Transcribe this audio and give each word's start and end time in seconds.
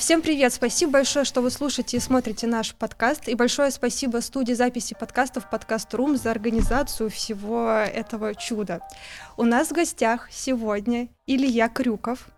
Всем 0.00 0.22
привет! 0.22 0.54
Спасибо 0.54 0.92
большое, 0.92 1.26
что 1.26 1.42
вы 1.42 1.50
слушаете 1.50 1.98
и 1.98 2.00
смотрите 2.00 2.46
наш 2.46 2.74
подкаст. 2.74 3.28
И 3.28 3.34
большое 3.34 3.70
спасибо 3.70 4.20
студии 4.20 4.54
записи 4.54 4.96
подкастов 4.98 5.50
Подкаст 5.50 5.92
Рум 5.92 6.16
за 6.16 6.30
организацию 6.30 7.10
всего 7.10 7.68
этого 7.68 8.34
чуда. 8.34 8.80
У 9.36 9.44
нас 9.44 9.68
в 9.68 9.72
гостях 9.72 10.28
сегодня 10.32 11.08
Илья 11.26 11.68
Крюков. 11.68 12.30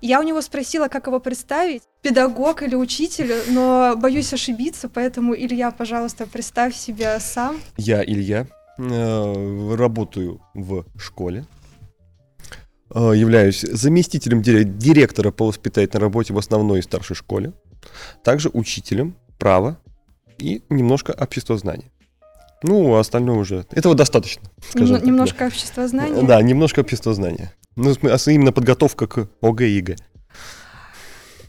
Я 0.00 0.18
у 0.18 0.24
него 0.24 0.40
спросила, 0.42 0.88
как 0.88 1.06
его 1.06 1.20
представить, 1.20 1.84
педагог 2.02 2.64
или 2.64 2.74
учитель, 2.74 3.32
но 3.50 3.94
боюсь 3.96 4.32
ошибиться, 4.32 4.88
поэтому, 4.88 5.32
Илья, 5.32 5.70
пожалуйста, 5.70 6.26
представь 6.26 6.74
себя 6.74 7.20
сам. 7.20 7.60
Я 7.76 8.02
Илья, 8.02 8.48
э, 8.78 9.74
работаю 9.76 10.40
в 10.54 10.84
школе, 10.98 11.44
являюсь 12.94 13.60
заместителем 13.60 14.42
директора 14.42 15.30
по 15.30 15.46
воспитательной 15.46 16.00
работе 16.00 16.32
в 16.32 16.38
основной 16.38 16.80
и 16.80 16.82
старшей 16.82 17.14
школе, 17.14 17.52
также 18.22 18.50
учителем 18.52 19.16
права 19.38 19.78
и 20.38 20.62
немножко 20.68 21.12
обществознания. 21.12 21.90
Ну, 22.62 22.94
а 22.94 23.00
остальное 23.00 23.36
уже... 23.36 23.66
Этого 23.70 23.94
достаточно, 23.94 24.50
скажем 24.70 25.04
Немножко 25.04 25.38
так, 25.38 25.48
да. 25.48 25.54
обществознания? 25.54 26.22
Да, 26.22 26.42
немножко 26.42 26.80
обществознания. 26.80 27.52
Ну, 27.76 27.94
а 28.02 28.30
именно 28.30 28.52
подготовка 28.52 29.06
к 29.06 29.28
ОГЭ 29.42 29.68
и 29.68 29.72
ЕГЭ. 29.76 29.96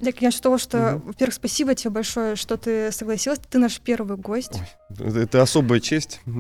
Так, 0.04 0.22
я 0.22 0.32
что, 0.32 0.58
что, 0.58 0.78
mm 0.78 1.08
во-первых, 1.08 1.34
спасибо 1.34 1.76
тебе 1.76 1.90
большое, 1.90 2.36
что 2.36 2.58
ты 2.58 2.92
согласилась. 2.92 3.40
Ты 3.50 3.58
наш 3.58 3.80
первый 3.80 4.18
гость. 4.18 4.60
Ой, 5.00 5.24
это 5.24 5.42
особая 5.42 5.80
честь. 5.80 6.22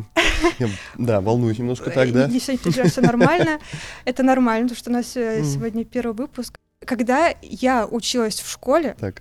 Да, 0.97 1.21
волнуюсь 1.21 1.57
немножко 1.57 1.89
так, 1.89 2.11
да? 2.11 2.27
Не 2.27 2.39
все 2.39 3.01
нормально. 3.01 3.59
Это 4.05 4.23
нормально, 4.23 4.69
потому 4.69 4.77
что 4.77 4.89
у 4.89 4.93
нас 4.93 5.15
э, 5.15 5.43
сегодня 5.43 5.83
первый 5.83 6.13
выпуск. 6.13 6.57
Когда 6.85 7.33
я 7.41 7.87
училась 7.87 8.39
в 8.39 8.49
школе, 8.49 8.95
Э, 9.01 9.11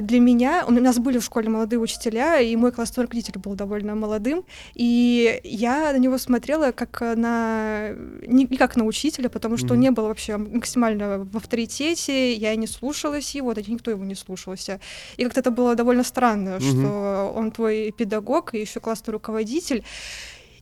для 0.00 0.20
меня, 0.20 0.64
у 0.66 0.70
нас 0.70 0.98
были 0.98 1.18
в 1.18 1.24
школе 1.24 1.48
молодые 1.48 1.78
учителя, 1.80 2.40
и 2.40 2.54
мой 2.56 2.72
классный 2.72 3.02
руководитель 3.02 3.38
был 3.38 3.54
довольно 3.54 3.94
молодым, 3.94 4.44
и 4.74 5.40
я 5.44 5.92
на 5.92 5.98
него 5.98 6.18
смотрела 6.18 6.72
как 6.72 7.00
на... 7.00 7.90
не, 8.26 8.46
как 8.46 8.76
на 8.76 8.84
учителя, 8.84 9.28
потому 9.28 9.56
что 9.56 9.68
mm-hmm. 9.68 9.72
он 9.72 9.80
не 9.80 9.90
был 9.90 10.04
вообще 10.04 10.36
максимально 10.36 11.18
в 11.24 11.36
авторитете, 11.36 12.34
я 12.34 12.54
не 12.56 12.66
слушалась 12.66 13.34
его, 13.34 13.54
да 13.54 13.62
никто 13.66 13.90
его 13.90 14.04
не 14.04 14.14
слушался. 14.14 14.80
И 15.16 15.24
как-то 15.24 15.40
это 15.40 15.50
было 15.50 15.74
довольно 15.74 16.04
странно, 16.04 16.56
mm-hmm. 16.56 16.70
что 16.70 17.32
он 17.34 17.50
твой 17.50 17.92
педагог 17.96 18.54
и 18.54 18.60
еще 18.60 18.80
классный 18.80 19.12
руководитель. 19.12 19.84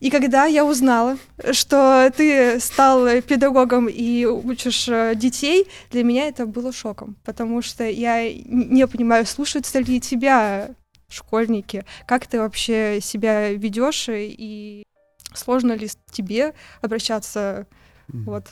И 0.00 0.11
когда 0.11 0.47
я 0.47 0.64
узнала, 0.64 1.16
что 1.52 2.11
ты 2.16 2.61
стал 2.61 3.22
педагогом 3.22 3.89
и 3.89 4.25
учишь 4.25 4.88
э, 4.88 5.14
детей, 5.14 5.66
для 5.91 6.05
меня 6.05 6.28
это 6.28 6.47
было 6.47 6.72
шоком, 6.72 7.16
потому 7.25 7.62
что 7.62 7.84
я 7.84 8.33
не 8.33 8.86
понимаю, 8.86 9.27
слушаются 9.27 9.78
ли 9.78 10.00
тебя 10.00 10.70
школьники, 11.08 11.84
как 12.06 12.27
ты 12.27 12.38
вообще 12.38 12.98
себя 13.00 13.53
ведешь 13.53 14.06
и 14.11 14.84
сложно 15.34 15.72
ли 15.72 15.88
тебе 16.10 16.55
обращаться 16.83 17.66
вот 18.08 18.47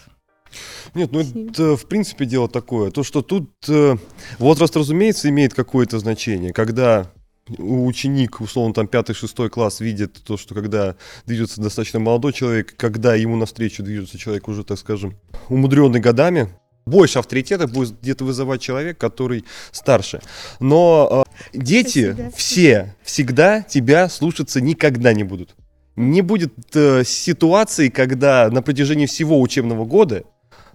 нет, 0.95 1.11
ну 1.13 1.21
это 1.21 1.77
в 1.77 1.87
принципе 1.87 2.27
дело 2.27 2.49
такое. 2.49 2.91
То, 2.93 3.03
что 3.03 3.23
тут 3.23 3.51
э, 3.69 3.97
возраст, 4.39 4.77
разумеется, 4.77 5.29
имеет 5.29 5.55
какое-то 5.55 5.99
значение. 5.99 6.53
Когда 6.53 7.11
ученик, 7.59 8.41
условно, 8.41 8.75
там, 8.75 8.89
пятый-шестой 8.89 9.51
класс 9.51 9.81
видит 9.81 10.23
то, 10.25 10.37
что 10.37 10.55
когда 10.55 10.97
движется 11.27 11.61
достаточно 11.61 11.99
молодой 11.99 12.33
человек, 12.33 12.75
когда 12.77 13.15
ему 13.15 13.37
навстречу 13.37 13.83
движется 13.83 14.19
человек 14.19 14.49
уже, 14.49 14.65
так 14.65 14.79
скажем, 14.79 15.15
умудренный 15.49 16.01
годами, 16.01 16.49
больше 16.87 17.19
авторитета 17.19 17.67
будет 17.67 18.01
где-то 18.01 18.25
вызывать 18.25 18.61
человек, 18.61 18.99
который 18.99 19.45
старше. 19.73 20.21
Но 20.61 21.25
э, 21.53 21.59
дети 21.59 22.31
все 22.37 22.95
всегда 23.03 23.63
тебя 23.63 24.09
слушаться 24.09 24.61
никогда 24.61 25.13
не 25.15 25.25
будут. 25.25 25.55
Не 25.97 26.21
будет 26.21 26.53
э, 26.75 27.05
ситуации, 27.05 27.89
когда 27.89 28.51
на 28.51 28.61
протяжении 28.63 29.07
всего 29.07 29.41
учебного 29.41 29.85
года 29.87 30.25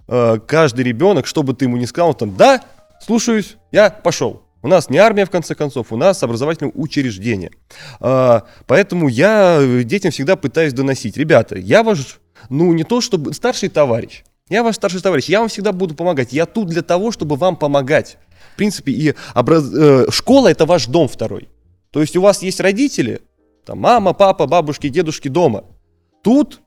э, 0.08 0.38
каждый 0.46 0.84
ребенок, 0.84 1.26
что 1.26 1.42
бы 1.42 1.54
ты 1.54 1.66
ему 1.66 1.76
ни 1.76 1.84
сказал, 1.84 2.14
там, 2.14 2.36
да, 2.36 2.64
слушаюсь, 3.00 3.56
я 3.70 3.90
пошел. 3.90 4.42
У 4.62 4.68
нас 4.68 4.90
не 4.90 4.98
армия, 4.98 5.24
в 5.24 5.30
конце 5.30 5.54
концов, 5.54 5.92
у 5.92 5.96
нас 5.96 6.22
образовательное 6.22 6.72
учреждение. 6.74 7.50
А, 7.98 8.44
поэтому 8.66 9.08
я 9.08 9.60
детям 9.84 10.10
всегда 10.10 10.36
пытаюсь 10.36 10.72
доносить. 10.72 11.16
Ребята, 11.16 11.56
я 11.58 11.82
ваш, 11.82 12.20
ну, 12.48 12.72
не 12.72 12.84
то 12.84 13.00
чтобы 13.00 13.32
старший 13.32 13.70
товарищ. 13.70 14.22
Я 14.50 14.62
ваш 14.62 14.74
старший 14.76 15.00
товарищ, 15.00 15.26
я 15.28 15.40
вам 15.40 15.48
всегда 15.48 15.72
буду 15.72 15.94
помогать. 15.94 16.32
Я 16.32 16.44
тут 16.44 16.68
для 16.68 16.82
того, 16.82 17.12
чтобы 17.12 17.36
вам 17.36 17.56
помогать. 17.56 18.18
В 18.52 18.56
принципе, 18.56 18.92
и 18.92 19.14
образ... 19.34 19.72
э, 19.72 20.10
школа 20.10 20.48
это 20.48 20.66
ваш 20.66 20.86
дом 20.86 21.08
второй. 21.08 21.48
То 21.90 22.00
есть 22.00 22.16
у 22.16 22.20
вас 22.20 22.42
есть 22.42 22.60
родители, 22.60 23.22
там 23.64 23.78
мама, 23.78 24.12
папа, 24.12 24.46
бабушки, 24.46 24.88
дедушки 24.88 25.28
дома. 25.28 25.64
Тут 26.22 26.60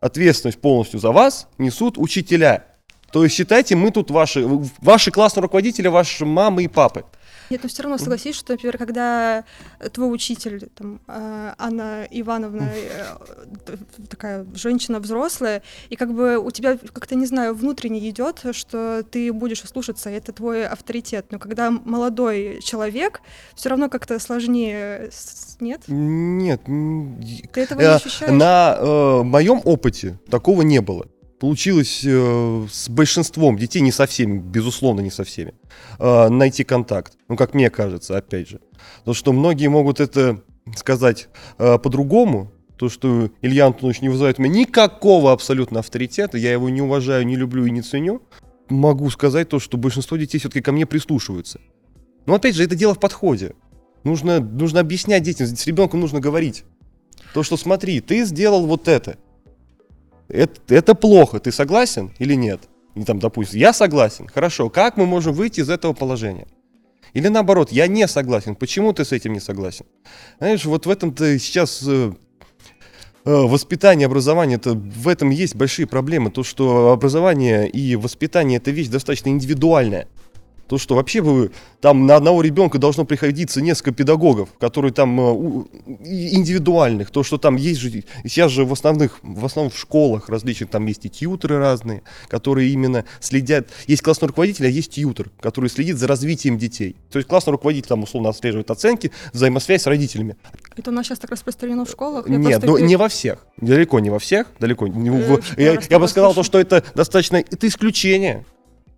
ответственность 0.00 0.60
полностью 0.60 1.00
за 1.00 1.10
вас 1.10 1.48
несут 1.58 1.98
учителя. 1.98 2.66
То 3.12 3.24
есть 3.24 3.34
считайте, 3.34 3.74
мы 3.74 3.90
тут 3.90 4.10
ваши, 4.10 4.46
ваши 4.80 5.10
классные 5.10 5.42
руководители, 5.42 5.88
ваши 5.88 6.24
мамы 6.24 6.64
и 6.64 6.68
папы. 6.68 7.04
Нет, 7.50 7.62
но 7.64 7.68
все 7.68 7.82
равно 7.82 7.98
согласись, 7.98 8.36
что, 8.36 8.52
например, 8.52 8.78
когда 8.78 9.44
твой 9.92 10.14
учитель, 10.14 10.68
там, 10.74 11.00
э, 11.08 11.54
Анна 11.58 12.06
Ивановна, 12.10 12.70
э, 12.72 13.76
такая 14.08 14.46
женщина 14.54 15.00
взрослая, 15.00 15.62
и 15.88 15.96
как 15.96 16.14
бы 16.14 16.38
у 16.38 16.50
тебя 16.52 16.78
как-то, 16.92 17.16
не 17.16 17.26
знаю, 17.26 17.54
внутренне 17.54 18.08
идет, 18.08 18.44
что 18.52 19.02
ты 19.02 19.32
будешь 19.32 19.62
слушаться, 19.62 20.10
это 20.10 20.32
твой 20.32 20.66
авторитет. 20.66 21.26
Но 21.30 21.38
когда 21.40 21.70
молодой 21.70 22.60
человек, 22.62 23.20
все 23.54 23.68
равно 23.68 23.88
как-то 23.88 24.18
сложнее, 24.20 25.10
нет? 25.58 25.82
Нет. 25.88 26.62
Ты 26.64 27.60
этого 27.60 27.80
не 27.80 27.84
э, 27.84 27.94
ощущаешь? 27.96 28.32
На 28.32 28.76
э, 28.78 29.22
моем 29.24 29.60
опыте 29.64 30.18
такого 30.30 30.62
не 30.62 30.80
было 30.80 31.06
получилось 31.40 32.02
э, 32.04 32.66
с 32.70 32.88
большинством 32.90 33.56
детей, 33.56 33.80
не 33.80 33.90
со 33.90 34.06
всеми, 34.06 34.38
безусловно, 34.38 35.00
не 35.00 35.10
со 35.10 35.24
всеми, 35.24 35.54
э, 35.98 36.28
найти 36.28 36.64
контакт. 36.64 37.14
Ну, 37.28 37.36
как 37.36 37.54
мне 37.54 37.70
кажется, 37.70 38.16
опять 38.18 38.48
же. 38.48 38.60
Потому 38.98 39.14
что 39.14 39.32
многие 39.32 39.68
могут 39.68 40.00
это 40.00 40.42
сказать 40.76 41.28
э, 41.58 41.78
по-другому, 41.78 42.52
то, 42.76 42.88
что 42.88 43.30
Илья 43.40 43.66
Антонович 43.66 44.02
не 44.02 44.10
вызывает 44.10 44.38
у 44.38 44.42
меня 44.42 44.60
никакого 44.60 45.32
абсолютно 45.32 45.80
авторитета, 45.80 46.36
я 46.38 46.52
его 46.52 46.68
не 46.68 46.82
уважаю, 46.82 47.26
не 47.26 47.36
люблю 47.36 47.64
и 47.64 47.70
не 47.70 47.80
ценю, 47.80 48.22
могу 48.68 49.08
сказать 49.10 49.48
то, 49.48 49.58
что 49.58 49.78
большинство 49.78 50.18
детей 50.18 50.38
все-таки 50.38 50.60
ко 50.60 50.72
мне 50.72 50.84
прислушиваются. 50.84 51.60
Но 52.26 52.34
опять 52.34 52.54
же, 52.54 52.64
это 52.64 52.76
дело 52.76 52.94
в 52.94 53.00
подходе. 53.00 53.54
Нужно, 54.04 54.40
нужно 54.40 54.80
объяснять 54.80 55.22
детям, 55.22 55.46
с 55.46 55.66
ребенком 55.66 56.00
нужно 56.00 56.20
говорить. 56.20 56.64
То, 57.32 57.42
что 57.42 57.56
смотри, 57.56 58.00
ты 58.00 58.24
сделал 58.24 58.66
вот 58.66 58.88
это– 58.88 59.16
это, 60.32 60.74
это 60.74 60.94
плохо, 60.94 61.40
ты 61.40 61.52
согласен 61.52 62.12
или 62.18 62.34
нет? 62.34 62.60
И 62.94 63.04
там, 63.04 63.18
допустим, 63.18 63.60
я 63.60 63.72
согласен, 63.72 64.26
хорошо, 64.26 64.68
как 64.68 64.96
мы 64.96 65.06
можем 65.06 65.32
выйти 65.32 65.60
из 65.60 65.70
этого 65.70 65.92
положения? 65.92 66.46
Или 67.12 67.28
наоборот, 67.28 67.72
я 67.72 67.86
не 67.86 68.06
согласен, 68.06 68.54
почему 68.54 68.92
ты 68.92 69.04
с 69.04 69.12
этим 69.12 69.32
не 69.32 69.40
согласен? 69.40 69.86
Знаешь, 70.38 70.64
вот 70.64 70.86
в 70.86 70.90
этом-то 70.90 71.38
сейчас 71.38 71.82
э, 71.86 72.12
э, 73.24 73.30
воспитание, 73.30 74.06
образование, 74.06 74.56
это, 74.56 74.74
в 74.74 75.08
этом 75.08 75.30
есть 75.30 75.56
большие 75.56 75.86
проблемы. 75.86 76.30
То, 76.30 76.44
что 76.44 76.92
образование 76.92 77.68
и 77.68 77.96
воспитание 77.96 78.58
это 78.58 78.70
вещь 78.70 78.88
достаточно 78.88 79.28
индивидуальная. 79.28 80.06
То, 80.70 80.78
что 80.78 80.94
вообще 80.94 81.20
бы 81.20 81.50
там 81.80 82.06
на 82.06 82.14
одного 82.14 82.42
ребенка 82.42 82.78
должно 82.78 83.04
приходиться 83.04 83.60
несколько 83.60 83.90
педагогов, 83.90 84.50
которые 84.60 84.92
там 84.92 85.20
э, 85.20 85.64
индивидуальных. 86.04 87.10
То, 87.10 87.24
что 87.24 87.38
там 87.38 87.56
есть 87.56 87.80
же, 87.80 88.04
сейчас 88.22 88.52
же 88.52 88.64
в 88.64 88.72
основных, 88.72 89.18
в 89.24 89.44
основном 89.44 89.72
в 89.72 89.76
школах 89.76 90.28
различных, 90.28 90.70
там 90.70 90.86
есть 90.86 91.04
и 91.04 91.10
тьютеры 91.10 91.58
разные, 91.58 92.04
которые 92.28 92.70
именно 92.70 93.04
следят. 93.18 93.66
Есть 93.88 94.02
классный 94.02 94.28
руководитель, 94.28 94.66
а 94.66 94.68
есть 94.68 94.92
тьютер, 94.92 95.32
который 95.40 95.68
следит 95.70 95.98
за 95.98 96.06
развитием 96.06 96.56
детей. 96.56 96.94
То 97.10 97.18
есть 97.18 97.28
классный 97.28 97.50
руководитель 97.50 97.88
там 97.88 98.04
условно 98.04 98.28
отслеживает 98.28 98.70
оценки, 98.70 99.10
взаимосвязь 99.32 99.82
с 99.82 99.86
родителями. 99.88 100.36
Это 100.76 100.92
у 100.92 100.94
нас 100.94 101.04
сейчас 101.04 101.18
так 101.18 101.32
распространено 101.32 101.84
в 101.84 101.90
школах? 101.90 102.28
Я 102.28 102.36
Нет, 102.36 102.62
ну, 102.62 102.78
не 102.78 102.94
во 102.94 103.08
всех. 103.08 103.44
Далеко 103.56 103.98
не 103.98 104.10
во 104.10 104.20
всех, 104.20 104.46
далеко. 104.60 104.86
Не, 104.86 105.10
э, 105.10 105.40
я, 105.56 105.80
я 105.90 105.98
бы 105.98 106.06
сказал, 106.06 106.32
то, 106.32 106.44
что 106.44 106.60
это 106.60 106.84
достаточно, 106.94 107.38
это 107.38 107.66
исключение 107.66 108.44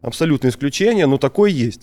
абсолютное 0.03 0.51
исключение, 0.51 1.07
но 1.07 1.17
такое 1.17 1.51
есть. 1.51 1.83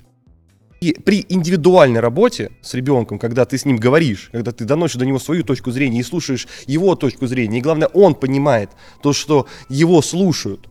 И 0.81 0.93
при 0.93 1.25
индивидуальной 1.27 1.99
работе 1.99 2.51
с 2.61 2.73
ребенком, 2.73 3.19
когда 3.19 3.43
ты 3.45 3.57
с 3.57 3.65
ним 3.65 3.77
говоришь, 3.77 4.29
когда 4.31 4.51
ты 4.51 4.63
доносишь 4.63 4.95
до 4.95 5.05
него 5.05 5.19
свою 5.19 5.43
точку 5.43 5.71
зрения 5.71 5.99
и 5.99 6.03
слушаешь 6.03 6.47
его 6.67 6.95
точку 6.95 7.27
зрения, 7.27 7.57
и 7.57 7.61
главное, 7.61 7.87
он 7.87 8.15
понимает 8.15 8.69
то, 9.01 9.11
что 9.11 9.47
его 9.67 10.01
слушают, 10.01 10.69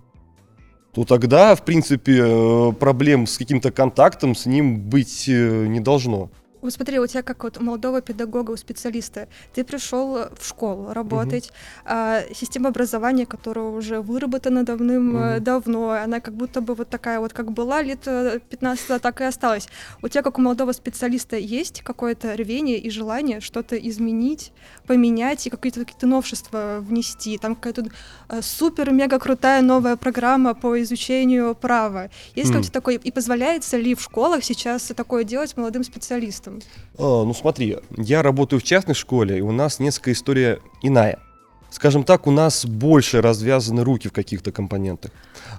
то 0.94 1.04
тогда, 1.04 1.54
в 1.54 1.64
принципе, 1.64 2.22
э, 2.24 2.72
проблем 2.72 3.26
с 3.26 3.36
каким-то 3.36 3.70
контактом 3.70 4.34
с 4.34 4.46
ним 4.46 4.80
быть 4.80 5.28
э, 5.28 5.66
не 5.66 5.80
должно. 5.80 6.30
Вот 6.60 6.72
смотри, 6.72 6.98
у 6.98 7.06
тебя 7.06 7.22
как 7.22 7.44
вот 7.44 7.60
молодого 7.60 8.00
педагога, 8.00 8.56
специалиста, 8.56 9.28
ты 9.54 9.64
пришел 9.64 10.28
в 10.38 10.46
школу 10.46 10.92
работать, 10.92 11.46
угу. 11.46 11.54
а, 11.86 12.22
система 12.34 12.68
образования, 12.70 13.26
которая 13.26 13.66
уже 13.66 14.00
выработана 14.00 14.64
давным-давно, 14.64 15.80
угу. 15.80 15.90
она 15.90 16.20
как 16.20 16.34
будто 16.34 16.60
бы 16.60 16.74
вот 16.74 16.88
такая 16.88 17.20
вот, 17.20 17.32
как 17.32 17.52
была 17.52 17.82
лет 17.82 18.00
15 18.00 18.88
назад, 18.88 19.02
так 19.02 19.20
и 19.20 19.24
осталась. 19.24 19.68
У 20.02 20.08
тебя, 20.08 20.22
как 20.22 20.38
у 20.38 20.42
молодого 20.42 20.72
специалиста, 20.72 21.36
есть 21.36 21.82
какое-то 21.82 22.36
рвение 22.36 22.78
и 22.78 22.90
желание 22.90 23.40
что-то 23.40 23.76
изменить, 23.76 24.52
поменять 24.86 25.46
и 25.46 25.50
какие-то 25.50 25.84
какие 25.84 26.08
новшества 26.08 26.78
внести? 26.80 27.38
Там 27.38 27.54
какая-то 27.54 27.90
э, 28.28 28.42
супер-мега 28.42 29.18
крутая 29.18 29.62
новая 29.62 29.96
программа 29.96 30.54
по 30.54 30.80
изучению 30.82 31.54
права. 31.54 32.10
Есть 32.34 32.50
mm. 32.50 32.54
ли 32.54 32.58
у 32.60 32.62
тебя 32.62 32.72
такое? 32.72 32.96
И 32.96 33.10
позволяется 33.10 33.76
ли 33.76 33.94
в 33.94 34.00
школах 34.00 34.44
сейчас 34.44 34.92
такое 34.96 35.24
делать 35.24 35.56
молодым 35.56 35.84
специалистам? 35.84 36.47
Этом? 36.48 36.68
А, 36.96 37.24
ну 37.24 37.34
смотри, 37.34 37.78
я 37.96 38.22
работаю 38.22 38.60
в 38.60 38.62
частной 38.62 38.94
школе, 38.94 39.38
и 39.38 39.40
у 39.40 39.52
нас 39.52 39.78
несколько 39.78 40.12
история 40.12 40.60
иная. 40.82 41.18
Скажем 41.70 42.02
так, 42.02 42.26
у 42.26 42.30
нас 42.30 42.64
больше 42.64 43.20
развязаны 43.20 43.84
руки 43.84 44.08
в 44.08 44.12
каких-то 44.12 44.52
компонентах. 44.52 45.10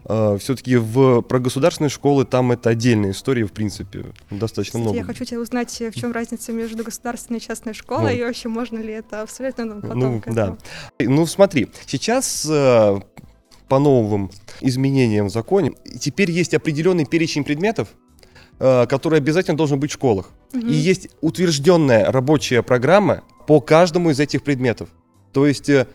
А, 0.06 0.38
все-таки 0.38 0.76
в, 0.76 1.22
про 1.22 1.40
государственные 1.40 1.90
школы 1.90 2.26
там 2.26 2.52
это 2.52 2.72
отдельная 2.72 3.12
история, 3.12 3.46
в 3.46 3.52
принципе, 3.52 4.06
достаточно 4.32 4.80
Кстати, 4.80 4.82
много. 4.82 4.98
Я 4.98 5.04
хочу 5.04 5.26
тебя 5.26 5.40
узнать, 5.40 5.72
в 5.80 5.92
чем 5.94 6.12
разница 6.12 6.52
между 6.52 6.84
государственной 6.84 7.38
и 7.38 7.42
частной 7.42 7.74
школой, 7.74 8.16
ну, 8.16 8.22
и 8.22 8.24
вообще 8.24 8.50
можно 8.50 8.80
ли 8.80 8.94
это 8.94 9.22
абсолютно 9.22 9.66
ну, 9.66 9.82
потом 9.82 10.00
Ну, 10.00 10.34
да. 10.34 10.58
Ну, 11.00 11.26
смотри, 11.28 11.70
сейчас 11.86 12.48
э, 12.50 13.00
по 13.68 13.80
новым 13.80 14.32
изменениям 14.62 15.28
в 15.28 15.30
законе 15.30 15.74
теперь 16.00 16.32
есть 16.32 16.56
определенный 16.56 17.06
перечень 17.06 17.44
предметов, 17.44 17.90
Э, 17.90 18.09
который 18.60 19.20
обязательно 19.20 19.58
должен 19.58 19.80
быть 19.80 19.92
в 19.92 19.94
школах. 19.94 20.32
Угу. 20.54 20.68
И 20.68 20.74
есть 20.74 21.10
утвержденная 21.22 22.12
рабочая 22.12 22.62
программа 22.62 23.24
по 23.48 23.62
каждому 23.62 24.10
из 24.10 24.20
этих 24.20 24.44
предметов. 24.44 24.90
То 25.32 25.48
есть, 25.48 25.70
э, 25.70 25.88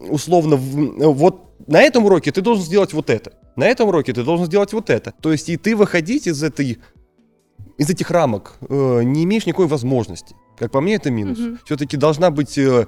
условно, 0.00 0.56
вот 0.56 1.52
на 1.66 1.80
этом 1.80 2.04
уроке 2.04 2.32
ты 2.32 2.40
должен 2.40 2.64
сделать 2.64 2.92
вот 2.92 3.08
это. 3.08 3.32
На 3.56 3.66
этом 3.66 3.88
уроке 3.88 4.12
ты 4.12 4.24
должен 4.24 4.46
сделать 4.46 4.72
вот 4.72 4.90
это. 4.90 5.12
То 5.20 5.32
есть, 5.32 5.48
и 5.48 5.56
ты 5.56 5.76
выходить 5.76 6.26
из 6.26 6.42
этой 6.42 6.78
из 7.82 7.90
этих 7.90 8.10
рамок 8.10 8.54
э, 8.68 9.02
не 9.04 9.24
имеешь 9.24 9.46
никакой 9.46 9.66
возможности. 9.66 10.34
Как 10.58 10.70
по 10.70 10.80
мне, 10.80 10.94
это 10.94 11.10
минус. 11.10 11.38
Угу. 11.38 11.58
Все-таки 11.64 11.96
должна 11.96 12.30
быть, 12.30 12.56
э, 12.58 12.86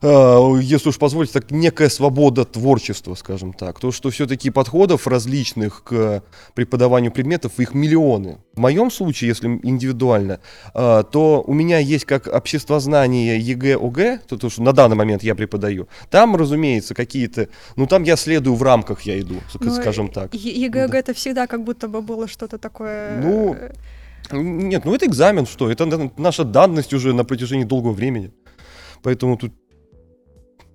э, 0.00 0.58
если 0.62 0.88
уж 0.88 0.98
позволить, 0.98 1.32
так 1.32 1.50
некая 1.50 1.88
свобода 1.88 2.44
творчества, 2.44 3.14
скажем 3.14 3.52
так. 3.52 3.78
То, 3.80 3.92
что 3.92 4.10
все-таки 4.10 4.50
подходов 4.50 5.06
различных 5.06 5.82
к 5.82 6.22
преподаванию 6.54 7.12
предметов, 7.12 7.58
их 7.58 7.74
миллионы. 7.74 8.38
В 8.54 8.60
моем 8.60 8.90
случае, 8.90 9.28
если 9.28 9.48
индивидуально, 9.62 10.40
э, 10.74 11.04
то 11.10 11.44
у 11.46 11.52
меня 11.52 11.78
есть 11.78 12.04
как 12.04 12.26
обществознание 12.26 13.38
ЕГЭ, 13.38 13.76
ОГЭ, 13.76 14.20
то, 14.26 14.38
то, 14.38 14.48
что 14.48 14.62
на 14.62 14.72
данный 14.72 14.96
момент 14.96 15.22
я 15.22 15.34
преподаю. 15.34 15.88
Там, 16.10 16.36
разумеется, 16.36 16.94
какие-то, 16.94 17.48
ну 17.76 17.86
там 17.86 18.04
я 18.04 18.16
следую 18.16 18.54
в 18.54 18.62
рамках, 18.62 19.02
я 19.02 19.20
иду, 19.20 19.34
Но 19.60 19.74
скажем 19.74 20.08
так. 20.08 20.32
ЕГЭ, 20.32 20.84
ОГЭ 20.84 20.92
да. 20.92 20.98
это 20.98 21.14
всегда 21.14 21.46
как 21.46 21.64
будто 21.64 21.88
бы 21.88 22.00
было 22.00 22.28
что-то 22.28 22.56
такое... 22.56 23.20
Ну, 23.20 23.54
э, 23.54 23.72
нет, 24.32 24.84
ну 24.84 24.94
это 24.94 25.06
экзамен, 25.06 25.46
что? 25.46 25.70
Это 25.70 25.86
наша 26.16 26.44
данность 26.44 26.92
уже 26.94 27.12
на 27.12 27.24
протяжении 27.24 27.64
долгого 27.64 27.92
времени. 27.92 28.32
Поэтому 29.02 29.36
тут 29.36 29.52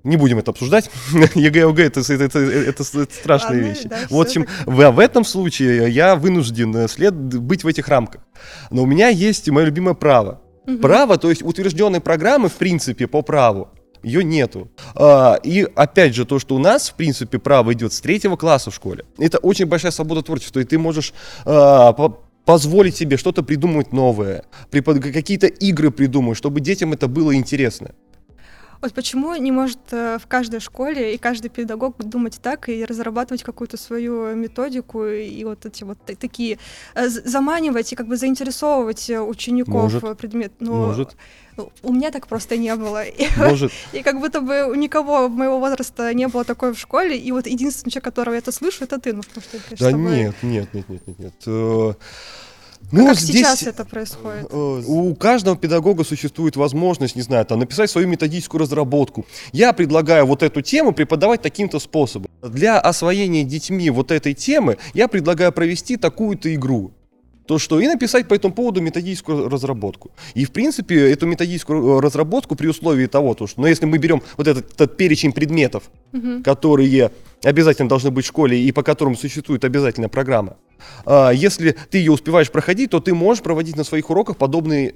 не 0.03 0.17
будем 0.17 0.37
это 0.37 0.51
обсуждать. 0.51 0.89
ЕГЭ, 1.35 1.67
ОГЭ 1.67 1.85
это, 1.85 2.01
это, 2.01 2.23
это, 2.23 2.39
это, 2.39 2.83
страшные 2.83 3.61
Ладно, 3.61 3.73
вещи. 3.73 3.87
Да, 3.87 3.97
в 4.09 4.19
общем, 4.19 4.47
в, 4.65 4.91
в 4.91 4.99
этом 4.99 5.25
случае 5.25 5.89
я 5.89 6.15
вынужден 6.15 6.87
след 6.87 7.13
быть 7.13 7.63
в 7.63 7.67
этих 7.67 7.87
рамках. 7.87 8.21
Но 8.69 8.83
у 8.83 8.85
меня 8.85 9.09
есть 9.09 9.49
мое 9.49 9.65
любимое 9.65 9.95
право. 9.95 10.41
Угу. 10.67 10.77
Право, 10.77 11.17
то 11.17 11.29
есть 11.29 11.43
утвержденной 11.43 12.01
программы, 12.01 12.49
в 12.49 12.53
принципе, 12.53 13.07
по 13.07 13.21
праву, 13.21 13.69
ее 14.03 14.23
нету. 14.23 14.69
А, 14.93 15.35
и 15.43 15.67
опять 15.75 16.13
же, 16.13 16.25
то, 16.25 16.39
что 16.39 16.55
у 16.55 16.59
нас, 16.59 16.89
в 16.89 16.93
принципе, 16.93 17.39
право 17.39 17.73
идет 17.73 17.91
с 17.91 18.01
третьего 18.01 18.35
класса 18.35 18.69
в 18.69 18.75
школе, 18.75 19.05
это 19.17 19.39
очень 19.39 19.65
большая 19.65 19.91
свобода 19.91 20.21
творчества, 20.21 20.59
и 20.59 20.63
ты 20.63 20.77
можешь 20.77 21.13
а, 21.45 21.93
позволить 22.45 22.95
себе 22.95 23.17
что-то 23.17 23.43
придумать 23.43 23.91
новое, 23.91 24.45
какие-то 24.71 25.47
игры 25.47 25.91
придумать, 25.91 26.37
чтобы 26.37 26.61
детям 26.61 26.93
это 26.93 27.07
было 27.07 27.35
интересно. 27.35 27.91
Вот 28.85 28.93
почему 28.93 29.35
не 29.35 29.51
может 29.51 29.79
э, 29.89 30.19
в 30.21 30.27
каждой 30.27 30.59
школе 30.59 31.15
и 31.15 31.17
каждый 31.17 31.49
педагог 31.49 31.97
думать 31.97 32.39
так 32.39 32.69
и 32.69 32.85
разрабатывать 32.85 33.41
какую-то 33.41 33.77
свою 33.77 34.35
методику 34.35 35.05
и 35.05 35.43
вот 35.43 35.65
эти 35.65 35.83
вот 35.83 35.97
такие 36.05 36.59
э, 36.93 37.07
заманивать 37.07 37.91
и 37.91 37.95
как 37.95 38.05
бы 38.05 38.15
заинтересовывать 38.15 39.09
э, 39.09 39.19
учеников 39.19 39.91
может, 39.91 40.17
предмет. 40.19 40.51
Но 40.59 40.85
может. 40.85 41.17
У 41.81 41.91
меня 41.91 42.11
так 42.11 42.27
просто 42.27 42.57
не 42.57 42.75
было. 42.75 43.05
Может. 43.37 43.71
И 43.93 44.03
как 44.03 44.19
будто 44.19 44.41
бы 44.41 44.69
у 44.69 44.75
никого 44.75 45.29
моего 45.29 45.59
возраста 45.59 46.13
не 46.13 46.27
было 46.27 46.43
такой 46.43 46.73
в 46.73 46.77
школе, 46.77 47.17
и 47.17 47.31
вот 47.31 47.47
единственный 47.47 47.91
человек, 47.91 48.03
которого 48.03 48.33
я 48.33 48.39
это 48.39 48.51
слышу, 48.51 48.83
это 48.83 48.99
ты. 48.99 49.13
Ну, 49.13 49.23
потому 49.23 49.41
что, 49.41 49.57
конечно, 49.57 49.89
да 49.89 49.97
нет, 49.97 50.35
нет, 50.43 50.73
нет, 50.73 50.89
нет, 50.89 51.07
нет, 51.07 51.19
нет. 51.19 51.95
Ну, 52.91 53.07
как 53.07 53.17
здесь 53.17 53.37
сейчас 53.37 53.63
это 53.63 53.85
происходит? 53.85 54.47
Э, 54.49 54.81
у 54.85 55.15
каждого 55.15 55.57
педагога 55.57 56.03
существует 56.03 56.55
возможность, 56.55 57.15
не 57.15 57.21
знаю, 57.21 57.45
там, 57.45 57.59
написать 57.59 57.89
свою 57.89 58.07
методическую 58.07 58.61
разработку. 58.61 59.25
Я 59.51 59.73
предлагаю 59.73 60.25
вот 60.25 60.43
эту 60.43 60.61
тему 60.61 60.93
преподавать 60.93 61.41
таким-то 61.41 61.79
способом. 61.79 62.29
Для 62.41 62.79
освоения 62.79 63.43
детьми 63.43 63.89
вот 63.89 64.11
этой 64.11 64.33
темы 64.33 64.77
я 64.93 65.07
предлагаю 65.07 65.51
провести 65.51 65.97
такую-то 65.97 66.53
игру 66.53 66.91
то 67.45 67.59
что 67.59 67.79
и 67.79 67.87
написать 67.87 68.27
по 68.27 68.33
этому 68.33 68.53
поводу 68.53 68.81
методическую 68.81 69.49
разработку. 69.49 70.11
И 70.33 70.45
в 70.45 70.51
принципе 70.51 71.11
эту 71.11 71.27
методическую 71.27 71.99
разработку 71.99 72.55
при 72.55 72.67
условии 72.67 73.05
того, 73.07 73.33
то, 73.33 73.47
что, 73.47 73.59
но 73.59 73.63
ну, 73.63 73.69
если 73.69 73.85
мы 73.85 73.97
берем 73.97 74.21
вот 74.37 74.47
этот, 74.47 74.73
этот 74.73 74.97
перечень 74.97 75.31
предметов, 75.31 75.83
угу. 76.11 76.43
которые 76.43 77.11
обязательно 77.43 77.89
должны 77.89 78.11
быть 78.11 78.25
в 78.25 78.27
школе 78.27 78.59
и 78.59 78.71
по 78.71 78.83
которым 78.83 79.15
существует 79.15 79.63
обязательная 79.63 80.09
программа, 80.09 80.57
а, 81.05 81.31
если 81.31 81.75
ты 81.89 81.99
ее 81.99 82.11
успеваешь 82.11 82.51
проходить, 82.51 82.91
то 82.91 82.99
ты 82.99 83.13
можешь 83.13 83.43
проводить 83.43 83.77
на 83.77 83.83
своих 83.83 84.09
уроках 84.09 84.37
подобные 84.37 84.95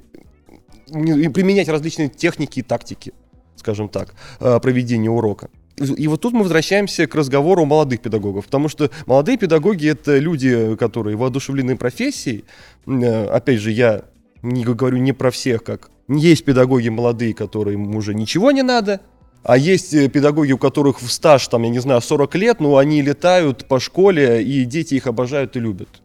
применять 0.87 1.69
различные 1.69 2.09
техники 2.09 2.59
и 2.59 2.63
тактики, 2.63 3.13
скажем 3.55 3.89
так, 3.89 4.15
а, 4.39 4.59
проведения 4.59 5.09
урока. 5.09 5.49
И 5.79 6.07
вот 6.07 6.21
тут 6.21 6.33
мы 6.33 6.43
возвращаемся 6.43 7.07
к 7.07 7.15
разговору 7.15 7.63
о 7.63 7.65
молодых 7.65 8.01
педагогов, 8.01 8.45
потому 8.45 8.69
что 8.69 8.91
молодые 9.05 9.37
педагоги 9.37 9.89
это 9.89 10.17
люди, 10.17 10.75
которые 10.75 11.15
воодушевлены 11.15 11.77
профессией. 11.77 12.45
Э, 12.85 13.25
опять 13.27 13.59
же, 13.59 13.71
я 13.71 14.03
не 14.41 14.63
говорю 14.63 14.97
не 14.97 15.13
про 15.13 15.31
всех, 15.31 15.63
как 15.63 15.89
есть 16.07 16.43
педагоги 16.43 16.89
молодые, 16.89 17.33
которым 17.33 17.95
уже 17.95 18.13
ничего 18.13 18.51
не 18.51 18.63
надо, 18.63 19.01
а 19.43 19.57
есть 19.57 19.93
э, 19.93 20.09
педагоги, 20.09 20.51
у 20.51 20.57
которых 20.57 21.01
в 21.01 21.11
стаж, 21.11 21.47
там, 21.47 21.63
я 21.63 21.69
не 21.69 21.79
знаю, 21.79 22.01
40 22.01 22.35
лет, 22.35 22.59
но 22.59 22.77
они 22.77 23.01
летают 23.01 23.67
по 23.67 23.79
школе, 23.79 24.43
и 24.43 24.65
дети 24.65 24.95
их 24.95 25.07
обожают 25.07 25.55
и 25.55 25.59
любят. 25.59 26.01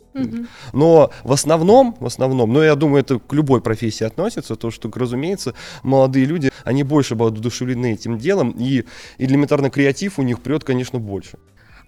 Но 0.72 1.10
в 1.22 1.32
основном, 1.32 1.96
в 1.98 2.06
основном, 2.06 2.52
но 2.52 2.62
я 2.62 2.74
думаю, 2.74 3.00
это 3.00 3.18
к 3.18 3.32
любой 3.32 3.60
профессии 3.60 4.04
относится, 4.04 4.56
то, 4.56 4.70
что, 4.70 4.90
разумеется, 4.94 5.54
молодые 5.82 6.24
люди, 6.26 6.50
они 6.64 6.82
больше 6.82 7.14
будут 7.14 7.38
одушевлены 7.38 7.92
этим 7.92 8.18
делом, 8.18 8.54
и 8.58 8.84
элементарно 9.18 9.70
креатив 9.70 10.18
у 10.18 10.22
них 10.22 10.40
прет, 10.40 10.64
конечно, 10.64 10.98
больше. 10.98 11.38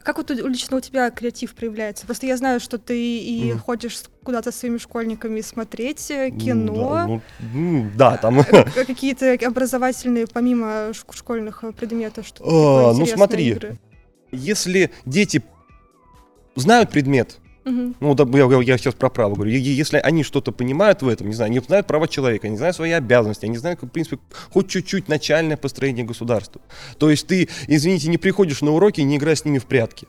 Как 0.06 0.18
вот 0.18 0.30
лично 0.30 0.76
у 0.76 0.80
тебя 0.80 1.11
креатив 1.11 1.52
проявляется? 1.56 2.06
Просто 2.06 2.26
я 2.26 2.37
знаю, 2.37 2.61
что 2.61 2.78
ты 2.78 3.18
и 3.18 3.50
mm. 3.50 3.59
ходишь 3.59 4.04
куда-то 4.23 4.52
с 4.52 4.56
своими 4.56 4.78
школьниками 4.78 5.40
смотреть 5.40 6.12
э, 6.12 6.30
кино. 6.30 6.92
Да, 6.95 7.21
ну, 7.52 7.90
да 7.97 8.16
там. 8.16 8.45
Какие-то 8.75 9.37
образовательные, 9.45 10.28
помимо 10.28 10.92
школьных 11.11 11.64
э, 11.64 11.73
предметов, 11.73 12.25
что 12.25 12.90
а, 12.90 12.95
Ну 12.95 13.04
смотри, 13.04 13.49
игры. 13.49 13.78
если 14.30 14.92
дети 15.06 15.42
знают 16.54 16.90
предмет, 16.90 17.38
Угу. 17.66 17.94
Ну, 17.99 18.14
да, 18.14 18.25
я, 18.38 18.62
я 18.62 18.78
сейчас 18.78 18.94
про 18.94 19.11
право 19.11 19.35
говорю. 19.35 19.50
Если 19.50 19.99
они 19.99 20.23
что-то 20.23 20.52
понимают 20.52 21.02
в 21.02 21.08
этом, 21.08 21.26
не 21.26 21.35
знаю, 21.35 21.50
не 21.50 21.58
знают 21.58 21.88
права 21.88 22.06
человека, 22.06 22.49
не 22.49 22.56
знают 22.56 22.76
свои 22.76 22.92
обязанности, 22.92 23.44
они 23.44 23.58
знают, 23.58 23.82
в 23.82 23.88
принципе, 23.88 24.18
хоть 24.52 24.68
чуть-чуть 24.68 25.08
начальное 25.08 25.56
построение 25.56 26.04
государства. 26.04 26.61
То 26.99 27.11
есть 27.11 27.26
ты, 27.26 27.49
извините, 27.66 28.08
не 28.08 28.18
приходишь 28.18 28.62
на 28.62 28.70
уроки 28.70 29.00
и 29.00 29.04
не 29.04 29.16
играешь 29.16 29.40
с 29.40 29.44
ними 29.44 29.58
в 29.58 29.66
прятки. 29.66 30.06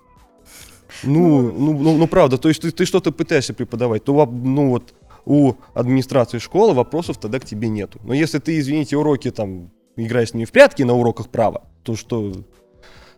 Ну, 1.04 1.42
ну, 1.42 1.52
ну, 1.52 1.80
ну, 1.80 1.98
ну 1.98 2.08
правда, 2.08 2.38
то 2.38 2.48
есть 2.48 2.62
ты, 2.62 2.72
ты 2.72 2.86
что-то 2.86 3.12
пытаешься 3.12 3.54
преподавать, 3.54 4.04
то 4.04 4.26
ну 4.26 4.70
вот 4.70 4.94
у 5.26 5.56
администрации 5.74 6.38
школы 6.38 6.74
вопросов 6.74 7.18
тогда 7.18 7.40
к 7.40 7.46
тебе 7.46 7.70
нету. 7.70 8.00
Но 8.04 8.14
если 8.14 8.38
ты, 8.38 8.60
извините, 8.60 8.98
уроки 8.98 9.32
там 9.32 9.72
играешь 9.96 10.30
с 10.30 10.34
ними 10.34 10.46
в 10.46 10.52
прятки 10.52 10.84
на 10.84 10.94
уроках 10.94 11.30
права, 11.30 11.64
то 11.84 11.96
что 11.96 12.34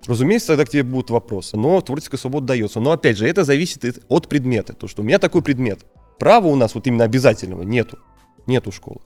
Разумеется, 0.08 0.48
тогда 0.48 0.66
к 0.66 0.70
тебе 0.70 0.84
будут 0.84 1.10
вопросы. 1.10 1.58
Но 1.58 1.82
творческая 1.82 2.18
свобода 2.18 2.48
дается. 2.48 2.80
Но 2.80 2.92
опять 2.92 3.18
же, 3.18 3.28
это 3.28 3.44
зависит 3.44 4.04
от 4.08 4.28
предмета. 4.28 4.74
То, 4.74 4.88
что 4.88 5.02
у 5.02 5.06
меня 5.06 5.20
такой 5.20 5.42
предмет. 5.42 5.86
Права 6.18 6.48
у 6.48 6.56
нас 6.56 6.76
вот 6.76 6.88
именно 6.88 7.04
обязательного 7.04 7.64
нету. 7.64 8.00
Нету 8.48 8.72
школы. 8.72 9.02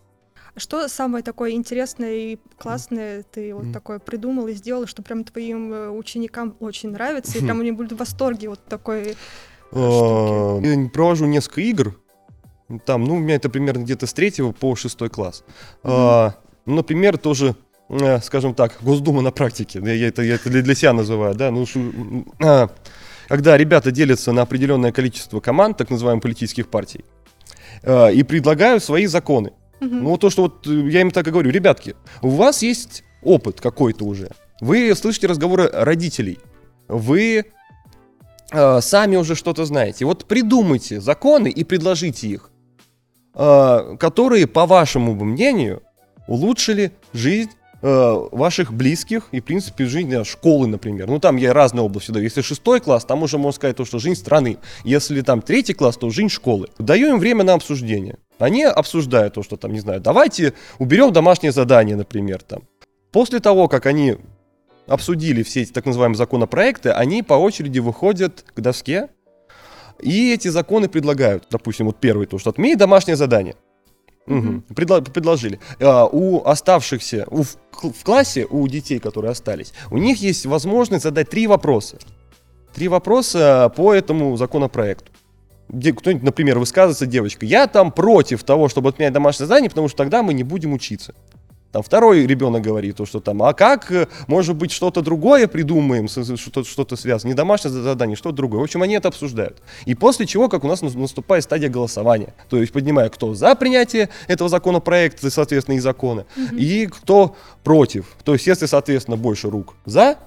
Что 0.56 0.88
самое 0.88 1.24
такое 1.24 1.52
интересное 1.52 2.14
и 2.14 2.38
классное 2.58 3.24
ты 3.24 3.56
вот 3.56 3.66
mm. 3.66 3.74
такое 3.74 3.98
придумал 3.98 4.48
и 4.48 4.54
сделал, 4.54 4.86
что 4.86 5.02
прям 5.02 5.24
твоим 5.24 5.74
э, 5.74 5.90
ученикам 5.90 6.56
очень 6.60 6.92
нравится, 6.92 7.40
и 7.40 7.42
прям 7.42 7.62
они 7.62 7.72
будут 7.72 7.94
в 7.94 7.98
восторге 7.98 8.50
вот 8.50 8.64
такой 8.66 9.16
а, 9.72 10.60
Я 10.60 10.90
провожу 10.90 11.26
несколько 11.26 11.62
игр, 11.62 12.00
Там, 12.86 13.04
ну, 13.04 13.16
у 13.16 13.20
меня 13.20 13.36
это 13.36 13.50
примерно 13.50 13.82
где-то 13.82 14.06
с 14.06 14.14
третьего 14.14 14.52
по 14.52 14.76
шестой 14.76 15.10
класс. 15.10 15.44
А, 15.82 16.36
ну, 16.68 16.76
например, 16.76 17.18
тоже, 17.18 17.50
э, 17.50 17.73
скажем 18.22 18.54
так, 18.54 18.78
Госдума 18.82 19.22
на 19.22 19.32
практике. 19.32 19.82
Я, 19.84 20.08
это, 20.08 20.22
я 20.22 20.36
это 20.36 20.50
для 20.50 20.76
себя 20.76 20.94
называю, 20.94 21.36
да. 21.36 21.52
Ну, 21.52 21.66
а, 22.42 22.70
когда 23.28 23.58
ребята 23.58 23.92
делятся 23.92 24.32
на 24.32 24.42
определенное 24.44 24.92
количество 24.92 25.40
команд, 25.40 25.78
так 25.78 25.90
называемых 25.90 26.22
политических 26.22 26.68
партий, 26.68 27.04
а, 27.84 28.10
и 28.10 28.24
предлагают 28.24 28.84
свои 28.84 29.06
законы. 29.06 29.52
Ну, 29.80 30.18
то, 30.18 30.30
что 30.30 30.44
вот 30.44 30.66
я 30.66 31.02
им 31.02 31.12
так 31.12 31.28
и 31.28 31.32
говорю, 31.32 31.52
ребятки, 31.52 31.96
у 32.22 32.30
вас 32.30 32.62
есть 32.64 33.04
опыт 33.22 33.60
какой-то 33.60 34.06
уже. 34.06 34.30
Вы 34.62 34.96
слышите 34.96 35.28
разговоры 35.28 35.70
родителей. 35.74 36.40
Вы 36.88 37.46
э, 38.52 38.82
сами 38.82 39.18
уже 39.18 39.36
что-то 39.36 39.66
знаете. 39.66 40.06
Вот 40.06 40.26
придумайте 40.26 41.02
законы 41.02 41.50
и 41.50 41.66
предложите 41.66 42.28
их, 42.30 42.50
э, 43.36 43.98
которые, 44.00 44.48
по 44.48 44.66
вашему 44.66 45.16
мнению, 45.16 45.82
улучшили 46.28 46.94
жизнь 47.12 47.52
э, 47.84 48.28
ваших 48.32 48.74
близких 48.74 49.28
и, 49.32 49.42
в 49.42 49.44
принципе, 49.44 49.86
жизнь 49.86 50.24
школы, 50.24 50.68
например. 50.68 51.08
Ну, 51.08 51.20
там 51.20 51.36
я 51.36 51.54
разные 51.54 51.84
области 51.84 52.12
даю. 52.12 52.24
Если 52.24 52.42
шестой 52.42 52.80
класс, 52.80 53.06
там 53.06 53.22
уже 53.22 53.38
можно 53.38 53.56
сказать 53.56 53.76
то, 53.76 53.86
что 53.86 54.00
жизнь 54.00 54.20
страны. 54.20 54.58
Если 54.84 55.22
там 55.22 55.42
третий 55.42 55.74
класс, 55.74 55.98
то 55.98 56.10
жизнь 56.10 56.30
школы. 56.30 56.70
Даю 56.80 57.10
им 57.10 57.20
время 57.20 57.44
на 57.44 57.54
обсуждение. 57.54 58.18
Они 58.40 58.64
обсуждают 58.64 59.36
то, 59.36 59.44
что 59.44 59.58
там, 59.58 59.74
не 59.74 59.80
знаю, 59.80 60.02
давайте 60.02 60.54
уберем 60.80 61.14
домашнее 61.14 61.52
задание, 61.52 61.96
например, 61.96 62.42
там. 62.42 62.64
После 63.12 63.40
того, 63.40 63.68
как 63.68 63.86
они 63.86 64.18
обсудили 64.88 65.44
все 65.44 65.62
эти 65.62 65.72
так 65.72 65.86
называемые 65.86 66.18
законопроекты, 66.18 66.90
они 66.90 67.22
по 67.22 67.36
очереди 67.36 67.80
выходят 67.80 68.44
к 68.56 68.60
доске, 68.60 69.10
и 70.02 70.34
эти 70.34 70.48
законы 70.48 70.90
предлагают. 70.90 71.46
Допустим, 71.50 71.86
вот 71.86 72.00
первый, 72.00 72.26
то, 72.26 72.40
что 72.40 72.50
отмени 72.50 72.76
домашнее 72.76 73.16
задание. 73.16 73.56
Угу. 74.28 74.64
Предло- 74.74 75.12
предложили. 75.12 75.60
А, 75.80 76.06
у 76.06 76.44
оставшихся, 76.46 77.26
у, 77.30 77.44
в, 77.44 77.58
в 77.72 78.04
классе, 78.04 78.46
у 78.50 78.68
детей, 78.68 79.00
которые 79.00 79.32
остались, 79.32 79.74
у 79.92 79.98
них 79.98 80.22
есть 80.22 80.46
возможность 80.46 81.04
задать 81.04 81.30
три 81.30 81.48
вопроса. 81.48 81.98
Три 82.74 82.88
вопроса 82.88 83.72
по 83.76 83.94
этому 83.94 84.36
законопроекту. 84.38 85.12
Где 85.70 85.94
кто-нибудь, 85.94 86.24
например, 86.24 86.60
высказывается 86.60 87.06
девочка, 87.06 87.46
я 87.46 87.68
там 87.68 87.92
против 87.92 88.44
того, 88.44 88.70
чтобы 88.70 88.90
отменять 88.90 89.14
домашнее 89.14 89.48
задание, 89.48 89.70
потому 89.70 89.88
что 89.88 89.98
тогда 89.98 90.24
мы 90.24 90.34
не 90.34 90.44
будем 90.44 90.74
учиться. 90.74 91.14
Там 91.74 91.82
второй 91.82 92.28
ребенок 92.28 92.62
говорит, 92.62 92.98
то, 92.98 93.08
что 93.08 93.20
там, 93.20 93.42
а 93.42 93.54
как, 93.54 93.92
э, 93.92 94.08
может 94.28 94.56
быть, 94.56 94.72
что-то 94.72 95.02
другое 95.02 95.48
придумаем, 95.48 96.08
что-то, 96.08 96.64
что-то 96.64 96.96
связано, 96.96 97.30
не 97.30 97.34
домашнее 97.34 97.72
задание, 97.72 98.16
что-то 98.16 98.36
другое. 98.36 98.60
В 98.60 98.64
общем, 98.64 98.84
они 98.84 98.94
это 98.94 99.08
обсуждают. 99.08 99.60
И 99.86 99.96
после 99.96 100.28
чего, 100.28 100.50
как 100.50 100.64
у 100.64 100.68
нас 100.68 100.84
наступает 100.84 101.46
стадия 101.46 101.70
голосования. 101.70 102.36
То 102.48 102.58
есть, 102.58 102.72
поднимая, 102.72 103.10
кто 103.10 103.34
за 103.34 103.56
принятие 103.56 104.10
этого 104.28 104.52
законопроекта, 104.52 105.32
соответственно, 105.32 105.78
и 105.78 105.80
закона, 105.80 106.28
угу. 106.38 106.56
и 106.56 106.86
кто 106.86 107.36
против. 107.64 108.06
То 108.24 108.34
есть, 108.34 108.46
если, 108.46 108.68
соответственно, 108.68 109.18
больше 109.18 109.50
рук 109.50 109.74
за, 109.86 110.20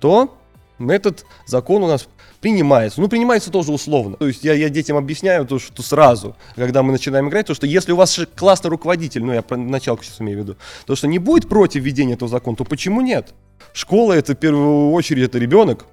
то 0.00 0.36
этот 0.80 1.24
закон 1.46 1.84
у 1.84 1.86
нас 1.86 2.08
принимается. 2.40 3.00
Ну, 3.00 3.08
принимается 3.08 3.50
тоже 3.50 3.72
условно. 3.72 4.16
То 4.16 4.26
есть 4.26 4.44
я, 4.44 4.54
я 4.54 4.68
детям 4.68 4.96
объясняю 4.96 5.46
то, 5.46 5.58
что 5.58 5.82
сразу, 5.82 6.36
когда 6.54 6.82
мы 6.82 6.92
начинаем 6.92 7.28
играть, 7.28 7.46
то, 7.46 7.54
что 7.54 7.66
если 7.66 7.92
у 7.92 7.96
вас 7.96 8.20
классный 8.34 8.70
руководитель, 8.70 9.24
ну, 9.24 9.32
я 9.32 9.42
про 9.42 9.56
началку 9.56 10.04
сейчас 10.04 10.20
имею 10.20 10.38
в 10.38 10.42
виду, 10.42 10.56
то, 10.86 10.96
что 10.96 11.06
не 11.08 11.18
будет 11.18 11.48
против 11.48 11.82
введения 11.82 12.14
этого 12.14 12.28
закона, 12.28 12.56
то 12.56 12.64
почему 12.64 13.00
нет? 13.00 13.34
Школа 13.72 14.12
это 14.12 14.34
в 14.34 14.36
первую 14.36 14.92
очередь 14.92 15.24
это 15.24 15.38
ребенок. 15.38 15.86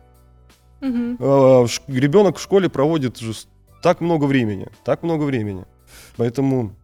Угу. 0.81 1.67
Ребенок 1.87 2.37
в 2.37 2.41
школе 2.41 2.69
проводит 2.69 3.19
так 3.81 4.01
много 4.01 4.25
времени, 4.25 4.67
так 4.83 5.03
много 5.03 5.23
времени. 5.23 5.65
Поэтому 6.17 6.75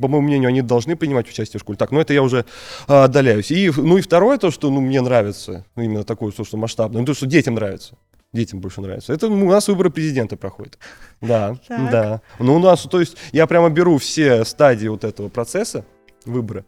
по 0.00 0.08
моему 0.08 0.26
мнению, 0.28 0.48
они 0.48 0.62
должны 0.62 0.96
принимать 0.96 1.28
участие 1.28 1.58
в 1.58 1.62
школе. 1.62 1.76
Так, 1.76 1.90
ну 1.90 2.00
это 2.00 2.14
я 2.14 2.22
уже 2.22 2.46
а, 2.86 3.04
отдаляюсь. 3.04 3.50
И, 3.50 3.70
ну 3.76 3.98
и 3.98 4.00
второе, 4.00 4.38
то, 4.38 4.50
что 4.50 4.70
ну, 4.70 4.80
мне 4.80 5.00
нравится, 5.00 5.66
ну, 5.76 5.82
именно 5.82 6.04
такое, 6.04 6.30
то, 6.32 6.44
что 6.44 6.56
масштабное, 6.56 7.00
ну, 7.00 7.06
то, 7.06 7.12
что 7.12 7.26
детям 7.26 7.54
нравится 7.54 7.98
детям 8.32 8.60
больше 8.60 8.80
нравится. 8.80 9.12
Это 9.12 9.26
у 9.26 9.50
нас 9.50 9.68
выборы 9.68 9.90
президента 9.90 10.36
проходят. 10.36 10.78
Да, 11.20 11.56
да. 11.68 12.22
Ну, 12.38 12.56
у 12.56 12.58
нас, 12.58 12.82
то 12.82 13.00
есть, 13.00 13.16
я 13.32 13.46
прямо 13.46 13.70
беру 13.70 13.98
все 13.98 14.44
стадии 14.44 14.88
вот 14.88 15.04
этого 15.04 15.28
процесса 15.28 15.84
выбора. 16.24 16.64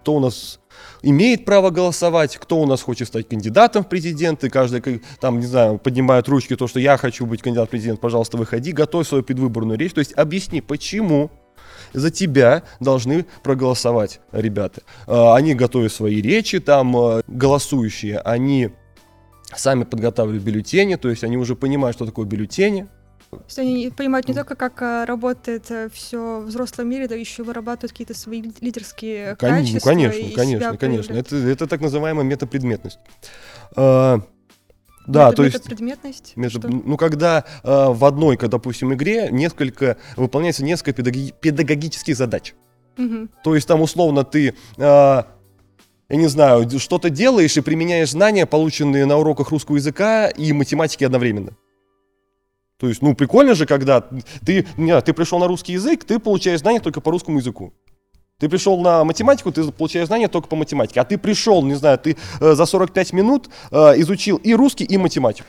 Кто 0.00 0.16
у 0.16 0.20
нас 0.20 0.60
имеет 1.02 1.44
право 1.44 1.70
голосовать, 1.70 2.36
кто 2.36 2.60
у 2.60 2.66
нас 2.66 2.82
хочет 2.82 3.08
стать 3.08 3.28
кандидатом 3.28 3.84
в 3.84 3.88
президенты, 3.88 4.50
каждый, 4.50 5.02
там, 5.20 5.40
не 5.40 5.46
знаю, 5.46 5.78
поднимает 5.78 6.28
ручки, 6.28 6.54
то, 6.54 6.68
что 6.68 6.78
я 6.78 6.96
хочу 6.96 7.26
быть 7.26 7.42
кандидатом 7.42 7.68
в 7.68 7.70
президент, 7.70 8.00
пожалуйста, 8.00 8.36
выходи, 8.36 8.72
готовь 8.72 9.08
свою 9.08 9.24
предвыборную 9.24 9.78
речь, 9.78 9.92
то 9.92 9.98
есть 9.98 10.12
объясни, 10.12 10.60
почему 10.60 11.30
за 11.92 12.10
тебя 12.10 12.62
должны 12.78 13.26
проголосовать 13.42 14.20
ребята. 14.32 14.82
А, 15.06 15.34
они 15.34 15.54
готовят 15.54 15.92
свои 15.92 16.20
речи, 16.20 16.60
там 16.60 16.96
а, 16.96 17.22
голосующие, 17.26 18.18
они 18.18 18.70
сами 19.54 19.84
подготавливают 19.84 20.42
бюллетени, 20.42 20.96
то 20.96 21.08
есть 21.08 21.24
они 21.24 21.36
уже 21.36 21.56
понимают, 21.56 21.96
что 21.96 22.06
такое 22.06 22.26
бюллетени. 22.26 22.88
То 23.30 23.42
есть 23.44 23.58
они 23.58 23.92
понимают 23.94 24.28
не 24.28 24.34
только, 24.34 24.54
как 24.54 24.80
а, 24.82 25.04
работает 25.04 25.70
э, 25.70 25.88
все 25.92 26.40
в 26.40 26.46
взрослом 26.46 26.88
мире, 26.88 27.08
да 27.08 27.16
еще 27.16 27.42
вырабатывают 27.42 27.90
какие-то 27.90 28.14
свои 28.14 28.42
лидерские 28.60 29.34
Кон- 29.36 29.50
ну, 29.50 29.56
качества. 29.56 29.90
Конечно, 29.90 30.30
конечно, 30.34 30.76
конечно. 30.76 31.12
Это, 31.12 31.36
это 31.36 31.66
так 31.66 31.80
называемая 31.80 32.24
метапредметность. 32.24 32.98
А, 33.74 34.20
да, 35.06 35.26
Мета, 35.26 35.36
то 35.36 35.44
есть 35.44 35.64
предметность. 35.64 36.32
Мета, 36.36 36.68
ну, 36.68 36.96
когда 36.96 37.44
э, 37.62 37.86
в 37.90 38.04
одной, 38.04 38.36
как, 38.36 38.50
допустим, 38.50 38.94
игре 38.94 39.28
несколько 39.30 39.96
выполняется 40.16 40.64
несколько 40.64 40.92
педагоги- 40.92 41.34
педагогических 41.38 42.16
задач. 42.16 42.54
Угу. 42.98 43.28
То 43.44 43.54
есть 43.54 43.68
там 43.68 43.82
условно 43.82 44.24
ты 44.24 44.54
э, 44.78 45.22
я 46.08 46.16
не 46.16 46.28
знаю, 46.28 46.68
что-то 46.78 47.10
делаешь 47.10 47.56
и 47.56 47.60
применяешь 47.60 48.10
знания, 48.10 48.46
полученные 48.46 49.06
на 49.06 49.16
уроках 49.16 49.50
русского 49.50 49.76
языка 49.76 50.28
и 50.28 50.52
математики 50.52 51.04
одновременно. 51.04 51.56
То 52.78 52.88
есть, 52.88 53.02
ну, 53.02 53.14
прикольно 53.14 53.54
же, 53.54 53.66
когда 53.66 54.02
ты, 54.44 54.66
не, 54.76 55.00
ты 55.00 55.12
пришел 55.12 55.38
на 55.38 55.48
русский 55.48 55.72
язык, 55.72 56.04
ты 56.04 56.18
получаешь 56.18 56.60
знания 56.60 56.80
только 56.80 57.00
по 57.00 57.10
русскому 57.10 57.38
языку. 57.38 57.72
Ты 58.38 58.50
пришел 58.50 58.78
на 58.78 59.02
математику, 59.02 59.50
ты 59.50 59.64
получаешь 59.72 60.08
знания 60.08 60.28
только 60.28 60.46
по 60.46 60.56
математике. 60.56 61.00
А 61.00 61.04
ты 61.04 61.16
пришел, 61.16 61.62
не 61.62 61.74
знаю, 61.74 61.98
ты 61.98 62.16
э, 62.40 62.52
за 62.52 62.66
45 62.66 63.14
минут 63.14 63.48
э, 63.70 63.76
изучил 64.00 64.36
и 64.36 64.54
русский, 64.54 64.84
и 64.84 64.98
математику. 64.98 65.48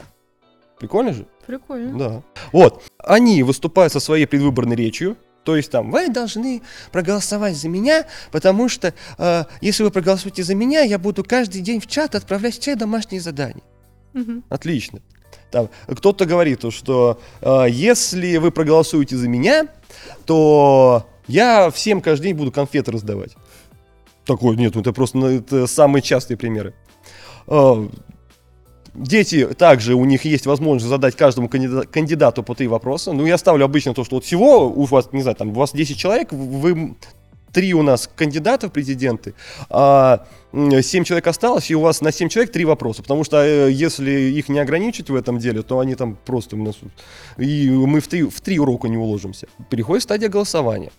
Прикольно 0.79 1.13
же? 1.13 1.25
Прикольно. 1.45 1.97
Да. 1.97 2.21
Вот. 2.53 2.83
Они 2.99 3.43
выступают 3.43 3.91
со 3.91 3.99
своей 3.99 4.25
предвыборной 4.25 4.77
речью, 4.77 5.17
то 5.47 5.55
есть 5.55 5.71
там, 5.71 5.91
вы 5.91 6.09
должны 6.09 6.61
проголосовать 6.91 7.55
за 7.55 7.69
меня, 7.69 8.05
потому 8.33 8.67
что 8.67 8.93
э, 9.17 9.45
если 9.61 9.83
вы 9.83 9.91
проголосуете 9.91 10.43
за 10.43 10.55
меня, 10.55 10.81
я 10.81 10.99
буду 10.99 11.23
каждый 11.23 11.61
день 11.61 11.79
в 11.79 11.87
чат 11.87 12.15
отправлять 12.15 12.59
все 12.59 12.75
домашние 12.75 13.21
задания. 13.21 13.63
Угу. 14.13 14.43
Отлично. 14.49 14.99
Там, 15.49 15.69
кто-то 15.87 16.25
говорит, 16.25 16.65
что 16.73 17.21
э, 17.39 17.67
если 17.69 18.35
вы 18.35 18.51
проголосуете 18.51 19.15
за 19.15 19.29
меня, 19.29 19.69
то 20.25 21.07
я 21.27 21.71
всем 21.71 22.01
каждый 22.01 22.23
день 22.23 22.35
буду 22.35 22.51
конфеты 22.51 22.91
раздавать. 22.91 23.31
Такой, 24.25 24.57
нет, 24.57 24.75
ну 24.75 24.81
это 24.81 24.91
просто 24.91 25.17
ну, 25.17 25.27
это 25.27 25.65
самые 25.65 26.01
частые 26.01 26.37
примеры. 26.37 26.73
Э, 27.47 27.87
Дети 28.97 29.45
также, 29.45 29.93
у 29.93 30.05
них 30.05 30.25
есть 30.25 30.47
возможность 30.47 30.89
задать 30.89 31.15
каждому 31.15 31.47
кандидату 31.47 32.41
по 32.41 32.55
три 32.55 32.67
вопроса. 32.67 33.13
Ну, 33.13 33.27
я 33.27 33.37
ставлю 33.37 33.65
обычно 33.65 33.93
то, 33.93 34.03
что 34.03 34.15
вот 34.15 34.25
всего 34.25 34.67
у 34.67 34.85
вас, 34.85 35.09
не 35.11 35.21
знаю, 35.21 35.35
там, 35.35 35.49
у 35.49 35.53
вас 35.53 35.71
10 35.71 35.95
человек, 35.95 36.33
вы 36.33 36.95
три 37.53 37.75
у 37.75 37.83
нас 37.83 38.09
кандидата 38.15 38.69
в 38.69 38.71
президенты, 38.71 39.35
а 39.69 40.25
7 40.51 41.03
человек 41.03 41.27
осталось, 41.27 41.69
и 41.69 41.75
у 41.75 41.81
вас 41.81 42.01
на 42.01 42.11
7 42.11 42.27
человек 42.29 42.51
три 42.51 42.65
вопроса. 42.65 43.03
Потому 43.03 43.23
что 43.23 43.45
э, 43.45 43.71
если 43.71 44.11
их 44.11 44.49
не 44.49 44.57
ограничить 44.59 45.11
в 45.11 45.15
этом 45.15 45.37
деле, 45.37 45.61
то 45.61 45.77
они 45.79 45.93
там 45.93 46.17
просто 46.25 46.55
у 46.55 46.63
нас... 46.63 46.75
И 47.37 47.69
мы 47.69 47.99
в 47.99 48.07
три, 48.07 48.23
в 48.23 48.41
три 48.41 48.57
урока 48.57 48.87
не 48.87 48.97
уложимся. 48.97 49.47
Переходит 49.69 50.03
стадия 50.03 50.29
голосования. 50.29 50.91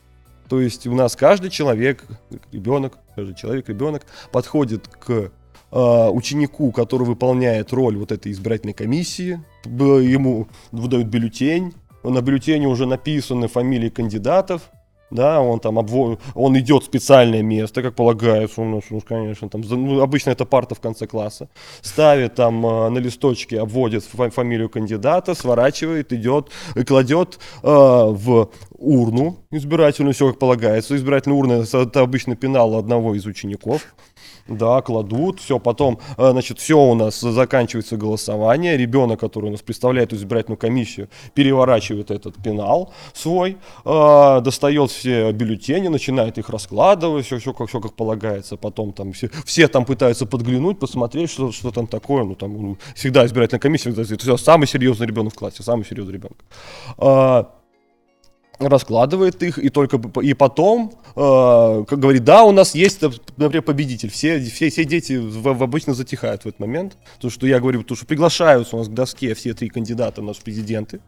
То 0.48 0.60
есть 0.60 0.86
у 0.86 0.94
нас 0.94 1.16
каждый 1.16 1.50
человек, 1.50 2.04
ребенок, 2.52 2.98
каждый 3.16 3.34
человек, 3.34 3.68
ребенок 3.68 4.06
подходит 4.30 4.86
к 4.86 5.32
ученику, 5.70 6.72
который 6.72 7.06
выполняет 7.06 7.72
роль 7.72 7.96
вот 7.96 8.12
этой 8.12 8.32
избирательной 8.32 8.74
комиссии, 8.74 9.40
ему 9.64 10.48
выдают 10.72 11.08
бюллетень, 11.08 11.74
на 12.02 12.20
бюллетене 12.20 12.66
уже 12.66 12.86
написаны 12.86 13.48
фамилии 13.48 13.90
кандидатов, 13.90 14.70
да, 15.10 15.40
он 15.40 15.58
там 15.60 15.78
обво... 15.78 16.18
он 16.34 16.58
идет 16.58 16.82
в 16.82 16.86
специальное 16.86 17.42
место, 17.42 17.82
как 17.82 17.94
полагается, 17.94 18.60
у 18.60 18.64
нас, 18.64 18.84
ну, 18.90 19.00
конечно, 19.00 19.48
там, 19.48 19.62
ну, 19.62 20.00
обычно 20.00 20.30
это 20.30 20.44
парта 20.44 20.74
в 20.74 20.80
конце 20.80 21.06
класса, 21.06 21.48
ставит 21.80 22.34
там 22.34 22.64
э, 22.66 22.88
на 22.90 22.98
листочке, 22.98 23.60
обводит 23.60 24.04
фамилию 24.04 24.68
кандидата, 24.68 25.34
сворачивает, 25.34 26.12
идет 26.12 26.50
и 26.76 26.84
кладет 26.84 27.38
э, 27.62 27.68
в 27.68 28.50
урну 28.72 29.38
избирательную, 29.50 30.14
все 30.14 30.28
как 30.28 30.38
полагается, 30.38 30.94
избирательная 30.94 31.38
урна 31.38 31.64
это 31.72 32.00
обычно 32.00 32.36
пенал 32.36 32.76
одного 32.76 33.14
из 33.14 33.24
учеников, 33.24 33.94
Да, 34.48 34.80
кладут, 34.80 35.40
все, 35.40 35.58
потом, 35.58 35.98
э, 36.16 36.30
значит, 36.30 36.58
все 36.58 36.78
у 36.78 36.94
нас 36.94 37.20
заканчивается 37.20 37.98
голосование, 37.98 38.78
ребенок, 38.78 39.20
который 39.20 39.46
у 39.46 39.50
нас 39.50 39.60
представляет 39.60 40.14
избирательную 40.14 40.56
комиссию, 40.56 41.08
переворачивает 41.34 42.10
этот 42.10 42.36
пенал 42.42 42.94
свой, 43.12 43.58
э, 43.84 44.40
достает 44.42 44.90
все 44.90 45.32
бюллетени, 45.32 45.88
начинает 45.88 46.38
их 46.38 46.48
раскладывать, 46.48 47.26
все, 47.26 47.38
все, 47.38 47.52
как, 47.52 47.68
все 47.68 47.80
как 47.80 47.92
полагается, 47.92 48.56
потом 48.56 48.92
там 48.94 49.12
все, 49.12 49.30
все 49.44 49.68
там 49.68 49.84
пытаются 49.84 50.24
подглянуть, 50.24 50.78
посмотреть, 50.78 51.30
что, 51.30 51.52
что 51.52 51.70
там 51.70 51.86
такое, 51.86 52.24
ну 52.24 52.34
там 52.34 52.54
ну, 52.54 52.78
всегда 52.94 53.26
избирательная 53.26 53.60
комиссия, 53.60 53.90
это 53.90 54.04
все, 54.04 54.36
самый 54.38 54.66
серьезный 54.66 55.06
ребенок 55.06 55.34
в 55.34 55.36
классе, 55.36 55.62
самый 55.62 55.84
серьезный 55.84 56.14
ребенок. 56.14 56.38
Раскладывает 58.58 59.42
их, 59.42 59.58
и 59.58 59.68
только 59.68 60.00
и 60.20 60.34
потом 60.34 60.92
э, 61.14 61.84
как 61.86 61.98
говорит, 61.98 62.24
да, 62.24 62.44
у 62.44 62.52
нас 62.52 62.74
есть, 62.74 63.02
например, 63.36 63.62
победитель. 63.62 64.10
Все, 64.10 64.40
все, 64.40 64.68
все 64.70 64.84
дети 64.84 65.16
в, 65.16 65.42
в 65.42 65.62
обычно 65.62 65.94
затихают 65.94 66.42
в 66.42 66.46
этот 66.46 66.60
момент. 66.60 66.96
То, 67.20 67.30
что 67.30 67.46
я 67.46 67.60
говорю, 67.60 67.82
то, 67.82 67.94
что 67.94 68.06
приглашаются 68.06 68.76
у 68.76 68.78
нас 68.80 68.88
к 68.88 68.92
доске 68.92 69.34
все 69.34 69.54
три 69.54 69.68
кандидата, 69.68 70.22
наши 70.22 70.42
президенты. 70.42 71.00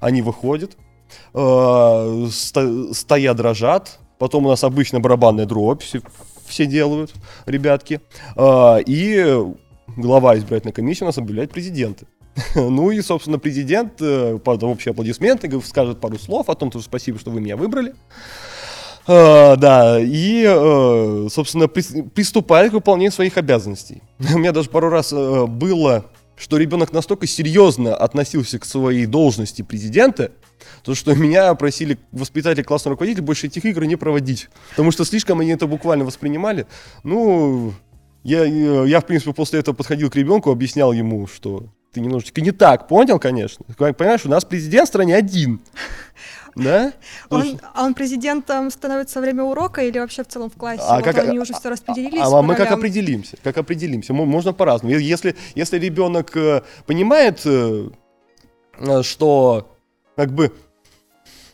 Они 0.00 0.22
выходят, 0.22 0.76
э, 1.34 2.26
сто, 2.30 2.92
стоя 2.92 3.34
дрожат. 3.34 3.98
Потом 4.18 4.44
у 4.44 4.48
нас 4.50 4.62
обычно 4.64 5.00
барабанная 5.00 5.46
дробь, 5.46 5.82
все, 5.82 6.02
все 6.46 6.66
делают, 6.66 7.12
ребятки. 7.46 8.00
Э, 8.36 8.82
и 8.84 9.42
глава 9.96 10.36
избирательной 10.36 10.72
комиссии 10.72 11.04
у 11.04 11.06
нас 11.06 11.18
объявляет 11.18 11.50
президенты. 11.50 12.06
Ну 12.54 12.90
и, 12.90 13.00
собственно, 13.02 13.38
президент 13.38 14.00
э, 14.00 14.38
под 14.38 14.62
общие 14.62 14.92
аплодисменты 14.92 15.50
скажет 15.62 16.00
пару 16.00 16.18
слов 16.18 16.48
о 16.48 16.54
том, 16.54 16.70
что 16.70 16.80
спасибо, 16.80 17.18
что 17.18 17.30
вы 17.30 17.40
меня 17.40 17.56
выбрали. 17.56 17.94
Uh, 19.06 19.56
да, 19.56 19.98
и, 19.98 20.44
uh, 20.44 21.28
собственно, 21.30 21.68
при, 21.68 22.02
приступает 22.02 22.70
к 22.70 22.74
выполнению 22.74 23.10
своих 23.10 23.38
обязанностей. 23.38 24.02
У 24.34 24.38
меня 24.38 24.52
даже 24.52 24.68
пару 24.68 24.88
раз 24.90 25.12
uh, 25.12 25.46
было, 25.46 26.04
что 26.36 26.58
ребенок 26.58 26.92
настолько 26.92 27.26
серьезно 27.26 27.96
относился 27.96 28.58
к 28.58 28.64
своей 28.64 29.06
должности 29.06 29.62
президента, 29.62 30.32
то 30.84 30.94
что 30.94 31.14
меня 31.14 31.52
просили 31.54 31.98
воспитатели 32.12 32.62
классного 32.62 32.92
руководителя 32.92 33.24
больше 33.24 33.46
этих 33.46 33.64
игр 33.64 33.84
не 33.84 33.96
проводить. 33.96 34.48
Потому 34.70 34.92
что 34.92 35.04
слишком 35.04 35.40
они 35.40 35.50
это 35.50 35.66
буквально 35.66 36.04
воспринимали. 36.04 36.66
Ну, 37.02 37.72
я, 38.22 38.44
я, 38.44 39.00
в 39.00 39.06
принципе, 39.06 39.32
после 39.32 39.60
этого 39.60 39.74
подходил 39.74 40.10
к 40.10 40.16
ребенку, 40.16 40.50
объяснял 40.50 40.92
ему, 40.92 41.26
что 41.26 41.66
ты 41.92 42.00
немножечко 42.00 42.40
не 42.40 42.52
так 42.52 42.88
понял, 42.88 43.18
конечно. 43.18 43.64
Понимаешь, 43.76 44.24
у 44.24 44.28
нас 44.28 44.44
президент 44.44 44.86
в 44.86 44.88
стране 44.88 45.16
один. 45.16 45.60
Да? 46.56 46.92
Он, 47.30 47.60
а 47.74 47.84
он 47.84 47.94
президентом 47.94 48.72
становится 48.72 49.20
во 49.20 49.22
время 49.22 49.44
урока 49.44 49.82
или 49.82 50.00
вообще 50.00 50.24
в 50.24 50.26
целом 50.26 50.50
в 50.50 50.56
классе? 50.56 50.82
А 50.84 50.96
вот 50.96 51.04
как, 51.04 51.18
они 51.18 51.38
уже 51.38 51.54
все 51.54 51.70
распределились? 51.70 52.20
А, 52.20 52.38
а 52.38 52.42
мы 52.42 52.56
как 52.56 52.72
определимся? 52.72 53.36
Как 53.42 53.56
определимся? 53.56 54.12
Можно 54.12 54.52
по-разному. 54.52 54.96
Если, 54.96 55.36
если 55.54 55.78
ребенок 55.78 56.36
э, 56.36 56.62
понимает, 56.86 57.42
э, 57.44 57.90
что 59.02 59.76
как 60.16 60.32
бы 60.32 60.52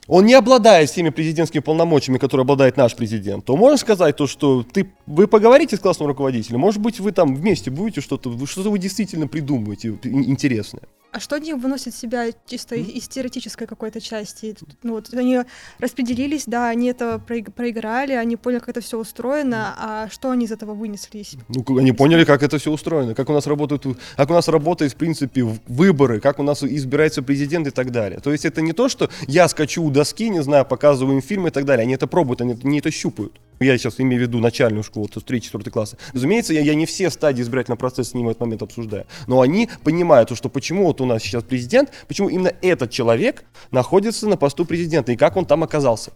он 0.08 0.26
не 0.26 0.34
обладает 0.34 0.90
всеми 0.90 1.10
президентскими 1.10 1.60
полномочиями, 1.60 2.18
которые 2.18 2.42
обладает 2.42 2.76
наш 2.76 2.94
президент, 2.94 3.44
то 3.44 3.56
можно 3.56 3.76
сказать 3.76 4.16
то, 4.16 4.26
что 4.26 4.62
ты, 4.62 4.90
вы 5.06 5.26
поговорите 5.26 5.76
с 5.76 5.80
классным 5.80 6.08
руководителем, 6.08 6.60
может 6.60 6.80
быть, 6.80 7.00
вы 7.00 7.12
там 7.12 7.34
вместе 7.34 7.70
будете 7.70 8.00
что-то, 8.00 8.46
что-то 8.46 8.70
вы 8.70 8.78
действительно 8.78 9.26
придумаете 9.26 9.98
интересное. 10.04 10.82
А 11.16 11.20
что 11.20 11.37
они 11.37 11.54
выносят 11.54 11.94
себя 11.94 12.26
чисто 12.46 12.75
mm-hmm. 12.75 12.90
из 12.90 13.08
теоретической 13.08 13.66
какой-то 13.66 14.02
части? 14.02 14.54
Ну 14.82 14.92
вот 14.92 15.14
они 15.14 15.40
распределились, 15.78 16.42
да, 16.44 16.68
они 16.68 16.88
это 16.88 17.18
проиграли, 17.18 18.12
они 18.12 18.37
поняли, 18.37 18.58
как 18.58 18.68
это 18.68 18.80
все 18.82 18.99
устроено, 18.99 19.75
а 19.78 20.08
что 20.11 20.30
они 20.30 20.44
из 20.44 20.52
этого 20.52 20.75
вынесли? 20.75 21.25
Ну, 21.49 21.78
они 21.78 21.92
поняли, 21.92 22.25
как 22.25 22.42
это 22.42 22.58
все 22.58 22.70
устроено, 22.70 23.14
как 23.14 23.30
у 23.30 23.32
нас 23.32 23.46
работают, 23.46 23.87
как 24.14 24.28
у 24.28 24.35
нас 24.35 24.49
работает, 24.49 24.92
в 24.92 24.96
принципе, 24.96 25.42
выборы, 25.66 26.20
как 26.20 26.38
у 26.38 26.42
нас 26.42 26.62
избирается 26.62 27.23
президент 27.23 27.66
и 27.66 27.70
так 27.70 27.92
далее. 27.92 28.20
То 28.20 28.30
есть 28.30 28.44
это 28.44 28.61
не 28.61 28.75
то, 28.75 28.90
что 28.90 29.08
я 29.26 29.49
скачу 29.49 29.85
у 29.85 29.90
доски, 29.90 30.28
не 30.28 30.42
знаю, 30.42 30.66
показываю 30.66 31.16
им 31.16 31.23
фильм 31.23 31.46
и 31.46 31.50
так 31.50 31.64
далее. 31.64 31.85
Они 31.85 31.94
это 31.94 32.06
пробуют, 32.06 32.42
они, 32.42 32.58
они 32.62 32.80
это 32.80 32.90
щупают. 32.90 33.40
Я 33.60 33.78
сейчас 33.78 34.00
имею 34.00 34.22
в 34.22 34.26
виду 34.26 34.38
начальную 34.38 34.82
школу, 34.82 35.08
то 35.08 35.20
есть 35.20 35.52
3-4 35.52 35.70
классы. 35.70 35.96
Разумеется, 36.12 36.52
я, 36.52 36.60
я 36.60 36.75
не 36.75 36.86
все 36.86 37.10
стадии 37.10 37.42
избирательного 37.42 37.78
процесса 37.78 38.10
с 38.10 38.14
ними 38.14 38.26
в 38.26 38.30
этот 38.30 38.40
момент 38.40 38.62
обсуждаю. 38.62 39.06
Но 39.26 39.40
они 39.40 39.68
понимают, 39.82 40.36
что 40.36 40.48
почему 40.48 40.86
вот 40.86 41.00
у 41.00 41.06
нас 41.06 41.22
сейчас 41.22 41.42
президент, 41.42 41.90
почему 42.08 42.28
именно 42.28 42.52
этот 42.62 42.90
человек 42.90 43.44
находится 43.70 44.28
на 44.28 44.36
посту 44.36 44.64
президента 44.64 45.12
и 45.12 45.16
как 45.16 45.37
он 45.37 45.46
там 45.46 45.62
оказался. 45.62 46.12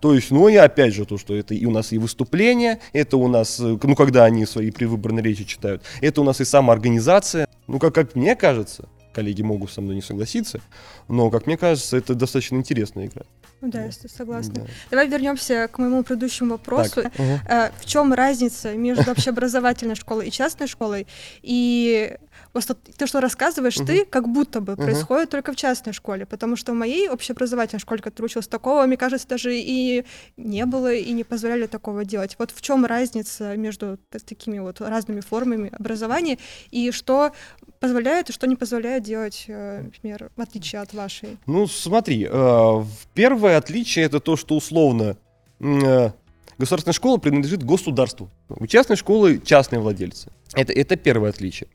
То 0.00 0.14
есть, 0.14 0.30
ну 0.30 0.48
и 0.48 0.54
опять 0.54 0.94
же, 0.94 1.04
то, 1.04 1.18
что 1.18 1.34
это 1.34 1.54
и 1.54 1.64
у 1.64 1.70
нас 1.70 1.92
и 1.92 1.98
выступления, 1.98 2.80
это 2.92 3.16
у 3.16 3.26
нас, 3.26 3.58
э, 3.58 3.76
ну 3.82 3.96
когда 3.96 4.24
они 4.24 4.46
свои 4.46 4.70
предвыборные 4.70 5.24
речи 5.24 5.44
читают, 5.44 5.82
это 6.00 6.20
у 6.20 6.24
нас 6.24 6.40
и 6.40 6.44
самоорганизация. 6.44 7.48
Ну, 7.66 7.78
как, 7.78 7.94
как 7.94 8.14
мне 8.14 8.36
кажется, 8.36 8.88
коллеги 9.18 9.42
могут 9.42 9.72
со 9.72 9.80
мной 9.80 9.96
не 9.96 10.02
согласиться, 10.02 10.60
но, 11.08 11.28
как 11.28 11.46
мне 11.46 11.56
кажется, 11.56 11.96
это 11.96 12.14
достаточно 12.14 12.54
интересная 12.56 13.06
игра. 13.06 13.22
Ну 13.60 13.68
да, 13.68 13.86
я 13.86 13.90
согласна. 13.90 14.54
Да. 14.54 14.66
Давай 14.90 15.08
вернемся 15.08 15.66
к 15.66 15.78
моему 15.78 16.04
предыдущему 16.04 16.50
вопросу. 16.50 17.02
Так. 17.02 17.12
Угу. 17.18 17.40
В 17.80 17.84
чем 17.84 18.12
разница 18.12 18.74
между 18.74 19.10
общеобразовательной 19.10 19.96
школой 19.96 20.28
и 20.28 20.30
частной 20.30 20.68
школой? 20.68 21.08
И 21.42 22.16
Просто 22.52 22.74
то, 22.74 23.06
что 23.06 23.20
рассказываешь 23.20 23.76
uh-huh. 23.76 23.86
ты, 23.86 24.04
как 24.04 24.28
будто 24.28 24.60
бы 24.60 24.72
uh-huh. 24.72 24.82
происходит 24.82 25.30
только 25.30 25.52
в 25.52 25.56
частной 25.56 25.92
школе, 25.92 26.26
потому 26.26 26.56
что 26.56 26.72
в 26.72 26.74
моей 26.74 27.08
общеобразовательной 27.08 27.80
школе, 27.80 28.02
которая 28.02 28.26
училась, 28.26 28.48
такого, 28.48 28.86
мне 28.86 28.96
кажется, 28.96 29.28
даже 29.28 29.56
и 29.56 30.04
не 30.36 30.66
было, 30.66 30.92
и 30.92 31.12
не 31.12 31.24
позволяли 31.24 31.66
такого 31.66 32.04
делать. 32.04 32.36
Вот 32.38 32.50
в 32.50 32.60
чем 32.60 32.84
разница 32.84 33.56
между 33.56 33.98
такими 34.10 34.58
вот 34.58 34.80
разными 34.80 35.20
формами 35.20 35.70
образования, 35.78 36.38
и 36.70 36.90
что 36.90 37.32
позволяет, 37.80 38.30
и 38.30 38.32
что 38.32 38.46
не 38.46 38.56
позволяет 38.56 39.02
делать, 39.02 39.44
э, 39.48 39.82
например, 39.82 40.30
в 40.36 40.40
отличие 40.40 40.80
от 40.80 40.92
вашей? 40.94 41.38
Ну, 41.46 41.66
смотри, 41.66 42.26
э, 42.30 42.84
первое 43.14 43.56
отличие 43.56 44.04
это 44.04 44.20
то, 44.20 44.36
что 44.36 44.56
условно 44.56 45.16
э, 45.60 46.10
государственная 46.58 46.94
школа 46.94 47.18
принадлежит 47.18 47.62
государству. 47.62 48.30
У 48.48 48.66
частной 48.66 48.96
школы 48.96 49.40
частные 49.44 49.80
владельцы. 49.80 50.30
Это, 50.54 50.72
это 50.72 50.96
первое 50.96 51.30
отличие. 51.30 51.68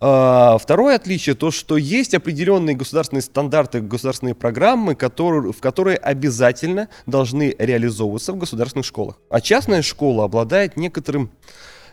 А, 0.00 0.58
второе 0.58 0.96
отличие 0.96 1.34
то, 1.34 1.50
что 1.50 1.76
есть 1.76 2.14
определенные 2.14 2.74
государственные 2.74 3.22
стандарты, 3.22 3.80
государственные 3.80 4.34
программы, 4.34 4.94
которые, 4.94 5.52
в 5.52 5.60
которые 5.60 5.96
обязательно 5.96 6.88
должны 7.06 7.54
реализовываться 7.58 8.32
в 8.32 8.38
государственных 8.38 8.86
школах. 8.86 9.20
А 9.30 9.40
частная 9.40 9.82
школа 9.82 10.24
обладает 10.24 10.76
некоторым, 10.76 11.30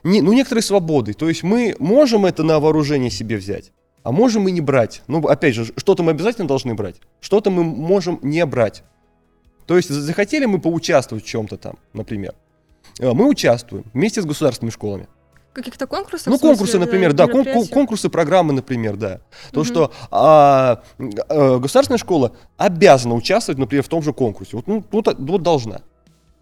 не, 0.03 0.21
ну, 0.21 0.33
некоторой 0.33 0.63
свободой. 0.63 1.13
То 1.13 1.29
есть 1.29 1.43
мы 1.43 1.75
можем 1.77 2.25
это 2.25 2.43
на 2.43 2.59
вооружение 2.59 3.11
себе 3.11 3.37
взять, 3.37 3.71
а 4.03 4.11
можем 4.11 4.47
и 4.47 4.51
не 4.51 4.61
брать. 4.61 5.03
Ну, 5.07 5.19
опять 5.27 5.55
же, 5.55 5.65
что-то 5.77 6.01
мы 6.01 6.11
обязательно 6.11 6.47
должны 6.47 6.73
брать, 6.73 6.95
что-то 7.19 7.51
мы 7.51 7.63
можем 7.63 8.19
не 8.23 8.43
брать. 8.45 8.83
То 9.69 9.77
есть 9.77 9.89
захотели 9.89 10.45
мы 10.45 10.59
поучаствовать 10.59 11.23
в 11.23 11.27
чем-то 11.27 11.55
там, 11.57 11.75
например. 11.93 12.33
Э, 12.97 13.13
мы 13.13 13.29
участвуем 13.29 13.85
вместе 13.93 14.19
с 14.19 14.25
государственными 14.25 14.71
школами 14.71 15.07
каких-то 15.53 15.85
конкурсов? 15.85 16.25
Ну, 16.25 16.39
конкурсы, 16.39 16.79
например, 16.79 17.13
да, 17.13 17.27
кон- 17.27 17.67
конкурсы, 17.67 18.09
программы, 18.09 18.53
например, 18.53 18.95
да. 18.95 19.19
То, 19.51 19.59
угу. 19.59 19.65
что 19.65 19.91
а, 20.09 20.81
а, 21.27 21.59
государственная 21.59 21.99
школа 21.99 22.35
обязана 22.57 23.13
участвовать, 23.13 23.59
например, 23.59 23.83
в 23.83 23.89
том 23.89 24.01
же 24.01 24.11
конкурсе. 24.11 24.55
Вот, 24.55 24.65
ну, 24.65 24.83
вот, 24.91 25.15
вот 25.19 25.43
должна. 25.43 25.81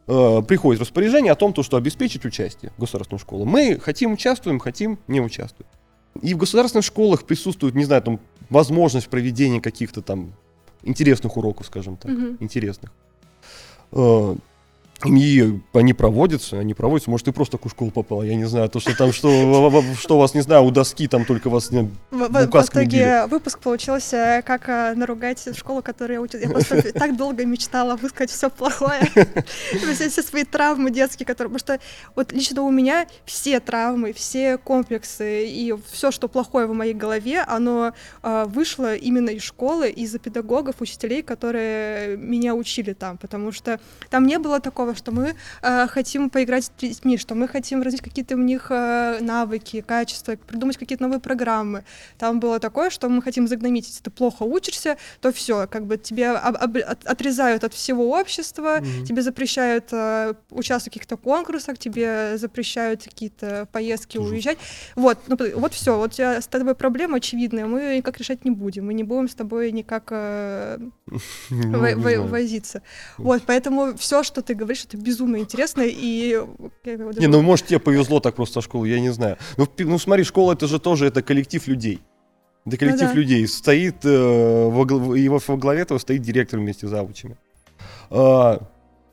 Приходит 0.05 0.79
распоряжение 0.79 1.33
о 1.33 1.35
том, 1.35 1.51
то, 1.51 1.63
что 1.63 1.75
обеспечить 1.75 2.23
участие 2.23 2.71
в 2.77 2.79
государственную 2.79 3.19
школу. 3.19 3.43
Мы 3.43 3.77
хотим 3.77 4.13
участвуем, 4.13 4.59
хотим 4.59 4.99
не 5.07 5.19
участвуем. 5.19 5.67
И 6.21 6.33
в 6.33 6.37
государственных 6.37 6.85
школах 6.85 7.25
присутствует, 7.25 7.75
не 7.75 7.83
знаю, 7.83 8.01
там, 8.03 8.19
возможность 8.49 9.09
проведения 9.09 9.59
каких-то 9.59 10.01
там 10.01 10.33
интересных 10.83 11.35
уроков, 11.35 11.65
скажем 11.65 11.97
так, 11.97 12.11
угу. 12.11 12.37
интересных. 12.39 12.93
А, 13.91 14.35
и 15.05 15.59
они 15.73 15.93
проводятся, 15.93 16.59
они 16.59 16.73
проводятся. 16.73 17.11
Может, 17.11 17.25
ты 17.25 17.31
просто 17.31 17.57
такую 17.57 17.69
школу 17.69 17.91
попала, 17.91 18.23
я 18.23 18.35
не 18.35 18.45
знаю. 18.45 18.67
То, 18.69 18.79
что 18.79 18.97
там, 18.97 19.13
что, 19.13 19.29
что 19.99 20.15
у 20.15 20.19
вас, 20.19 20.33
не 20.33 20.41
знаю, 20.41 20.63
у 20.63 20.71
доски 20.71 21.07
там 21.07 21.23
только 21.23 21.49
вас 21.49 21.69
не, 21.71 21.91
в, 22.09 22.27
в, 22.29 22.45
итоге 22.45 23.27
выпуск 23.27 23.59
получился, 23.59 24.41
как 24.45 24.67
а, 24.69 24.95
наругать 24.95 25.47
школу, 25.55 25.83
которую 25.83 26.15
я 26.15 26.21
учила. 26.21 26.41
Я 26.41 26.49
просто 26.49 26.93
так 26.93 27.15
долго 27.15 27.45
мечтала 27.45 27.95
высказать 27.95 28.31
все 28.31 28.49
плохое. 28.49 29.01
Все 29.93 30.09
свои 30.21 30.43
травмы 30.43 30.89
детские, 30.89 31.25
которые... 31.25 31.53
Потому 31.53 31.79
что 31.79 31.85
вот 32.15 32.31
лично 32.31 32.63
у 32.63 32.71
меня 32.71 33.07
все 33.25 33.59
травмы, 33.59 34.13
все 34.13 34.57
комплексы 34.57 35.47
и 35.47 35.75
все, 35.91 36.11
что 36.11 36.27
плохое 36.27 36.65
в 36.65 36.73
моей 36.73 36.93
голове, 36.93 37.41
оно 37.41 37.93
а, 38.23 38.45
вышло 38.45 38.95
именно 38.95 39.29
из 39.29 39.43
школы, 39.43 39.89
из-за 39.89 40.17
педагогов, 40.17 40.75
учителей, 40.79 41.21
которые 41.21 42.17
меня 42.17 42.55
учили 42.55 42.93
там. 42.93 43.17
Потому 43.17 43.51
что 43.51 43.79
там 44.09 44.25
не 44.25 44.39
было 44.39 44.59
такого 44.59 44.86
такого, 44.87 44.95
что 44.95 45.11
мы 45.11 45.35
э, 45.61 45.87
хотим 45.87 46.29
поиграть 46.29 46.65
с 46.65 46.71
детьми, 46.77 47.17
что 47.17 47.35
мы 47.35 47.47
хотим 47.47 47.81
развить 47.81 48.01
какие-то 48.01 48.35
у 48.35 48.39
них 48.39 48.67
э, 48.69 49.19
навыки, 49.21 49.81
качества, 49.81 50.35
придумать 50.35 50.77
какие-то 50.77 51.03
новые 51.03 51.19
программы. 51.19 51.83
Там 52.17 52.39
было 52.39 52.59
такое, 52.59 52.89
что 52.89 53.09
мы 53.09 53.21
хотим 53.21 53.47
загномить, 53.47 53.87
если 53.87 54.03
ты 54.03 54.11
плохо 54.11 54.43
учишься, 54.43 54.97
то 55.21 55.31
все, 55.31 55.67
как 55.67 55.85
бы 55.85 55.97
тебе 55.97 56.29
об, 56.29 56.55
об, 56.57 56.77
от, 56.77 57.05
отрезают 57.05 57.63
от 57.63 57.73
всего 57.73 58.09
общества, 58.19 58.79
mm-hmm. 58.79 59.05
тебе 59.05 59.21
запрещают 59.21 59.85
э, 59.91 60.33
участвовать 60.51 60.83
в 60.83 60.99
каких-то 60.99 61.17
конкурсах, 61.17 61.77
тебе 61.77 62.37
запрещают 62.37 63.03
какие-то 63.03 63.67
поездки, 63.71 64.17
Жуть. 64.17 64.31
уезжать. 64.31 64.57
Вот, 64.95 65.17
ну, 65.27 65.37
вот 65.55 65.73
все, 65.73 65.97
вот 65.97 66.11
у 66.11 66.13
тебя 66.13 66.41
с 66.41 66.47
тобой 66.47 66.75
проблема 66.75 67.17
очевидная, 67.17 67.65
мы 67.65 67.97
никак 67.97 68.17
решать 68.17 68.45
не 68.45 68.51
будем, 68.51 68.85
мы 68.85 68.93
не 68.93 69.03
будем 69.03 69.27
с 69.27 69.35
тобой 69.35 69.71
никак 69.71 70.07
э, 70.11 70.77
ну, 71.49 72.27
возиться. 72.27 72.81
Вот, 73.17 73.43
поэтому 73.45 73.97
все, 73.97 74.23
что 74.23 74.41
ты 74.41 74.53
говоришь, 74.53 74.76
это 74.85 74.97
безумно 74.97 75.37
интересно, 75.37 75.83
и... 75.85 76.41
Не, 76.85 77.27
ну, 77.27 77.41
может, 77.41 77.67
тебе 77.67 77.79
повезло 77.79 78.19
так 78.19 78.35
просто 78.35 78.61
школу, 78.61 78.85
я 78.85 78.99
не 78.99 79.09
знаю. 79.09 79.37
Ну, 79.57 79.67
ну, 79.79 79.99
смотри, 79.99 80.23
школа 80.23 80.53
это 80.53 80.67
же 80.67 80.79
тоже 80.79 81.07
это 81.07 81.21
коллектив 81.21 81.65
людей. 81.67 82.01
Это 82.65 82.77
коллектив 82.77 83.07
ну, 83.07 83.13
да. 83.13 83.19
людей. 83.19 83.47
Стоит, 83.47 84.03
э, 84.03 84.69
во, 84.69 85.15
его 85.15 85.39
во 85.45 85.57
главе 85.57 85.81
этого 85.81 85.97
стоит 85.99 86.21
директор 86.21 86.59
вместе 86.59 86.87
с 86.87 86.89
завучами. 86.89 87.37
А, 88.09 88.61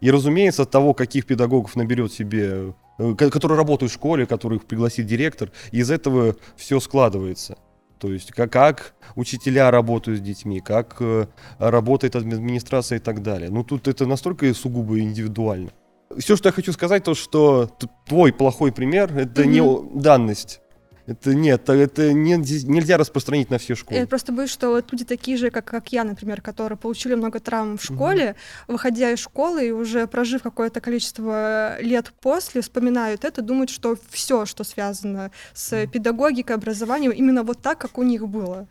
и, 0.00 0.10
разумеется, 0.10 0.62
от 0.62 0.70
того, 0.70 0.92
каких 0.92 1.24
педагогов 1.26 1.76
наберет 1.76 2.12
себе, 2.12 2.74
э, 2.98 3.14
которые 3.14 3.56
работают 3.56 3.92
в 3.92 3.94
школе, 3.94 4.26
которых 4.26 4.64
пригласит 4.64 5.06
директор, 5.06 5.50
из 5.70 5.90
этого 5.90 6.36
все 6.56 6.80
складывается. 6.80 7.56
То 8.04 8.12
есть 8.12 8.32
как, 8.32 8.52
как 8.52 8.94
учителя 9.14 9.70
работают 9.70 10.18
с 10.18 10.22
детьми, 10.22 10.60
как 10.60 10.96
э, 11.00 11.26
работает 11.58 12.16
администрация 12.16 12.96
и 12.96 12.98
так 12.98 13.22
далее. 13.22 13.48
Ну 13.48 13.64
тут 13.64 13.88
это 13.88 14.04
настолько 14.04 14.52
сугубо 14.52 15.00
индивидуально. 15.00 15.70
Все, 16.18 16.36
что 16.36 16.50
я 16.50 16.52
хочу 16.52 16.74
сказать, 16.74 17.02
то 17.04 17.14
что 17.14 17.70
твой 18.04 18.34
плохой 18.34 18.72
пример 18.72 19.10
это 19.16 19.42
mm-hmm. 19.42 19.46
не 19.94 20.00
данность. 20.02 20.60
Это 21.06 21.34
нет, 21.34 21.68
это 21.68 22.14
не, 22.14 22.36
нельзя 22.36 22.96
распространить 22.96 23.50
на 23.50 23.58
все 23.58 23.74
школы. 23.74 24.00
Я 24.00 24.06
просто 24.06 24.32
боюсь, 24.32 24.50
что 24.50 24.70
вот 24.70 24.90
люди 24.90 25.04
такие 25.04 25.36
же, 25.36 25.50
как, 25.50 25.66
как 25.66 25.92
я, 25.92 26.02
например, 26.02 26.40
которые 26.40 26.78
получили 26.78 27.14
много 27.14 27.40
травм 27.40 27.76
в 27.76 27.84
школе, 27.84 28.36
угу. 28.66 28.72
выходя 28.74 29.10
из 29.10 29.18
школы 29.18 29.68
и 29.68 29.70
уже 29.70 30.06
прожив 30.06 30.42
какое-то 30.42 30.80
количество 30.80 31.78
лет 31.80 32.10
после, 32.22 32.62
вспоминают 32.62 33.24
это, 33.24 33.42
думают, 33.42 33.68
что 33.68 33.96
все, 34.10 34.46
что 34.46 34.64
связано 34.64 35.30
с 35.52 35.72
угу. 35.76 35.90
педагогикой, 35.90 36.56
образованием, 36.56 37.12
именно 37.12 37.42
вот 37.42 37.60
так, 37.60 37.76
как 37.76 37.98
у 37.98 38.02
них 38.02 38.26
было. 38.26 38.66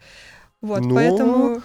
Вот, 0.61 0.81
ну, 0.81 0.95
поэтому... 0.95 1.61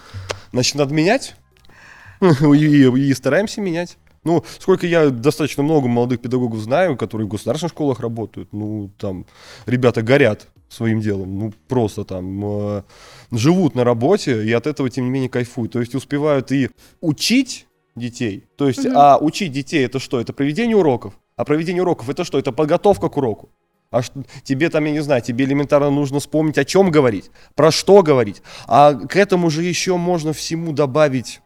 Значит, 0.51 0.75
надо 0.75 0.93
менять. 0.93 1.35
и, 2.21 3.09
и 3.09 3.13
стараемся 3.15 3.59
менять. 3.59 3.97
Ну, 4.23 4.43
сколько 4.59 4.85
я 4.85 5.09
достаточно 5.09 5.63
много 5.63 5.87
молодых 5.87 6.21
педагогов 6.21 6.59
знаю, 6.59 6.95
которые 6.95 7.25
в 7.25 7.29
государственных 7.31 7.71
школах 7.71 8.01
работают, 8.01 8.49
ну, 8.51 8.91
там, 8.99 9.25
ребята 9.65 10.03
горят 10.03 10.47
своим 10.69 11.01
делом, 11.01 11.39
ну, 11.39 11.53
просто 11.67 12.03
там 12.03 12.41
э, 12.45 12.83
живут 13.31 13.75
на 13.75 13.83
работе 13.83 14.43
и 14.45 14.51
от 14.53 14.67
этого, 14.67 14.89
тем 14.89 15.05
не 15.05 15.09
менее, 15.09 15.29
кайфуют. 15.29 15.73
То 15.73 15.79
есть 15.79 15.95
успевают 15.95 16.51
и 16.51 16.69
учить 17.01 17.67
детей, 17.95 18.45
то 18.55 18.67
есть, 18.67 18.85
угу. 18.85 18.93
а 18.95 19.17
учить 19.17 19.51
детей 19.51 19.85
это 19.85 19.99
что? 19.99 20.21
Это 20.21 20.31
проведение 20.31 20.77
уроков. 20.77 21.19
А 21.35 21.45
проведение 21.45 21.81
уроков 21.81 22.09
это 22.09 22.23
что? 22.23 22.37
Это 22.37 22.51
подготовка 22.51 23.09
к 23.09 23.17
уроку. 23.17 23.49
А 23.91 24.03
что, 24.03 24.23
тебе 24.43 24.69
там, 24.69 24.85
я 24.85 24.91
не 24.91 25.01
знаю, 25.01 25.21
тебе 25.21 25.45
элементарно 25.45 25.89
нужно 25.89 26.19
вспомнить, 26.19 26.57
о 26.59 26.65
чем 26.65 26.91
говорить, 26.91 27.31
про 27.55 27.71
что 27.71 28.03
говорить. 28.03 28.43
А 28.67 28.93
к 28.93 29.15
этому 29.15 29.49
же 29.49 29.63
еще 29.63 29.97
можно 29.97 30.31
всему 30.31 30.73
добавить 30.73 31.41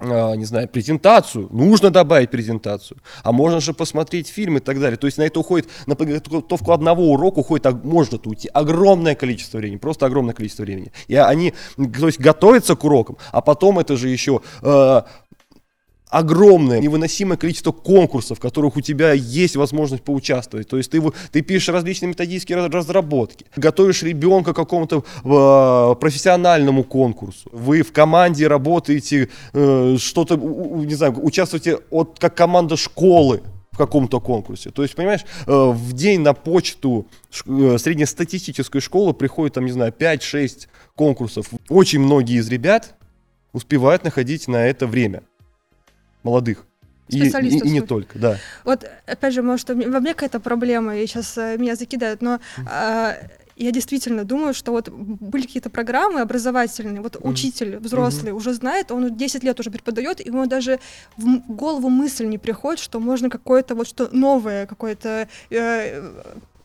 не 0.00 0.44
знаю, 0.44 0.68
презентацию, 0.68 1.48
нужно 1.50 1.90
добавить 1.90 2.30
презентацию, 2.30 2.98
а 3.24 3.32
можно 3.32 3.60
же 3.60 3.72
посмотреть 3.72 4.28
фильм 4.28 4.58
и 4.58 4.60
так 4.60 4.80
далее. 4.80 4.96
То 4.96 5.06
есть 5.06 5.18
на 5.18 5.22
это 5.22 5.40
уходит, 5.40 5.68
на 5.86 5.96
подготовку 5.96 6.72
одного 6.72 7.12
урока 7.12 7.40
уходит, 7.40 7.84
может 7.84 8.26
уйти 8.26 8.48
огромное 8.54 9.14
количество 9.14 9.58
времени, 9.58 9.78
просто 9.78 10.06
огромное 10.06 10.34
количество 10.34 10.62
времени. 10.62 10.92
И 11.08 11.16
они, 11.16 11.52
то 11.76 12.06
есть 12.06 12.20
готовятся 12.20 12.76
к 12.76 12.84
урокам, 12.84 13.16
а 13.32 13.40
потом 13.40 13.78
это 13.80 13.96
же 13.96 14.08
еще 14.08 14.40
э, 14.62 15.02
огромное, 16.10 16.80
невыносимое 16.80 17.36
количество 17.36 17.72
конкурсов, 17.72 18.38
в 18.38 18.40
которых 18.40 18.76
у 18.76 18.80
тебя 18.80 19.12
есть 19.12 19.56
возможность 19.56 20.02
поучаствовать. 20.02 20.68
То 20.68 20.76
есть 20.76 20.90
ты, 20.90 21.02
ты 21.32 21.42
пишешь 21.42 21.68
различные 21.68 22.08
методические 22.08 22.66
разработки, 22.66 23.46
готовишь 23.56 24.02
ребенка 24.02 24.52
к 24.52 24.56
какому-то 24.56 25.04
э, 25.24 25.94
профессиональному 26.00 26.84
конкурсу. 26.84 27.48
Вы 27.52 27.82
в 27.82 27.92
команде 27.92 28.46
работаете, 28.48 29.28
э, 29.52 29.96
что-то, 29.98 30.36
не 30.36 30.94
знаю, 30.94 31.14
участвуете 31.22 31.78
от, 31.90 32.18
как 32.18 32.34
команда 32.34 32.76
школы 32.76 33.42
в 33.72 33.76
каком-то 33.76 34.20
конкурсе. 34.20 34.70
То 34.70 34.82
есть, 34.82 34.94
понимаешь, 34.94 35.24
э, 35.46 35.52
в 35.52 35.92
день 35.92 36.20
на 36.20 36.32
почту 36.32 37.06
э, 37.46 37.76
среднестатистической 37.78 38.80
школы 38.80 39.12
приходит, 39.12 39.54
там, 39.54 39.66
не 39.66 39.72
знаю, 39.72 39.92
5-6 39.96 40.68
конкурсов. 40.94 41.50
Очень 41.68 42.00
многие 42.00 42.38
из 42.38 42.48
ребят 42.48 42.94
успевают 43.52 44.04
находить 44.04 44.48
на 44.48 44.66
это 44.66 44.86
время 44.86 45.22
молодых. 46.22 46.64
И, 47.08 47.22
и, 47.22 47.58
и 47.58 47.70
не 47.70 47.80
только, 47.80 48.18
да. 48.18 48.38
Вот, 48.64 48.84
опять 49.06 49.32
же, 49.32 49.42
может, 49.42 49.70
во 49.70 50.00
мне 50.00 50.12
какая-то 50.12 50.40
проблема, 50.40 50.96
и 50.98 51.06
сейчас 51.06 51.38
э, 51.38 51.56
меня 51.56 51.74
закидают, 51.74 52.20
но 52.20 52.38
э, 52.58 53.14
я 53.58 53.72
действительно 53.72 54.24
думаю, 54.24 54.54
что 54.54 54.72
вот 54.72 54.88
были 54.88 55.42
какие-то 55.42 55.70
программы 55.70 56.20
образовательные, 56.20 57.00
вот 57.00 57.16
учитель 57.20 57.78
взрослый 57.78 58.32
mm-hmm. 58.32 58.36
уже 58.36 58.52
знает, 58.52 58.92
он 58.92 59.16
10 59.16 59.42
лет 59.42 59.58
уже 59.58 59.70
преподает, 59.70 60.20
и 60.20 60.28
ему 60.28 60.46
даже 60.46 60.80
в 61.16 61.38
голову 61.48 61.88
мысль 61.88 62.26
не 62.26 62.38
приходит, 62.38 62.78
что 62.80 63.00
можно 63.00 63.30
какое-то 63.30 63.74
вот 63.74 63.88
что 63.88 64.08
новое, 64.12 64.66
какое-то 64.66 65.28
э, 65.50 66.12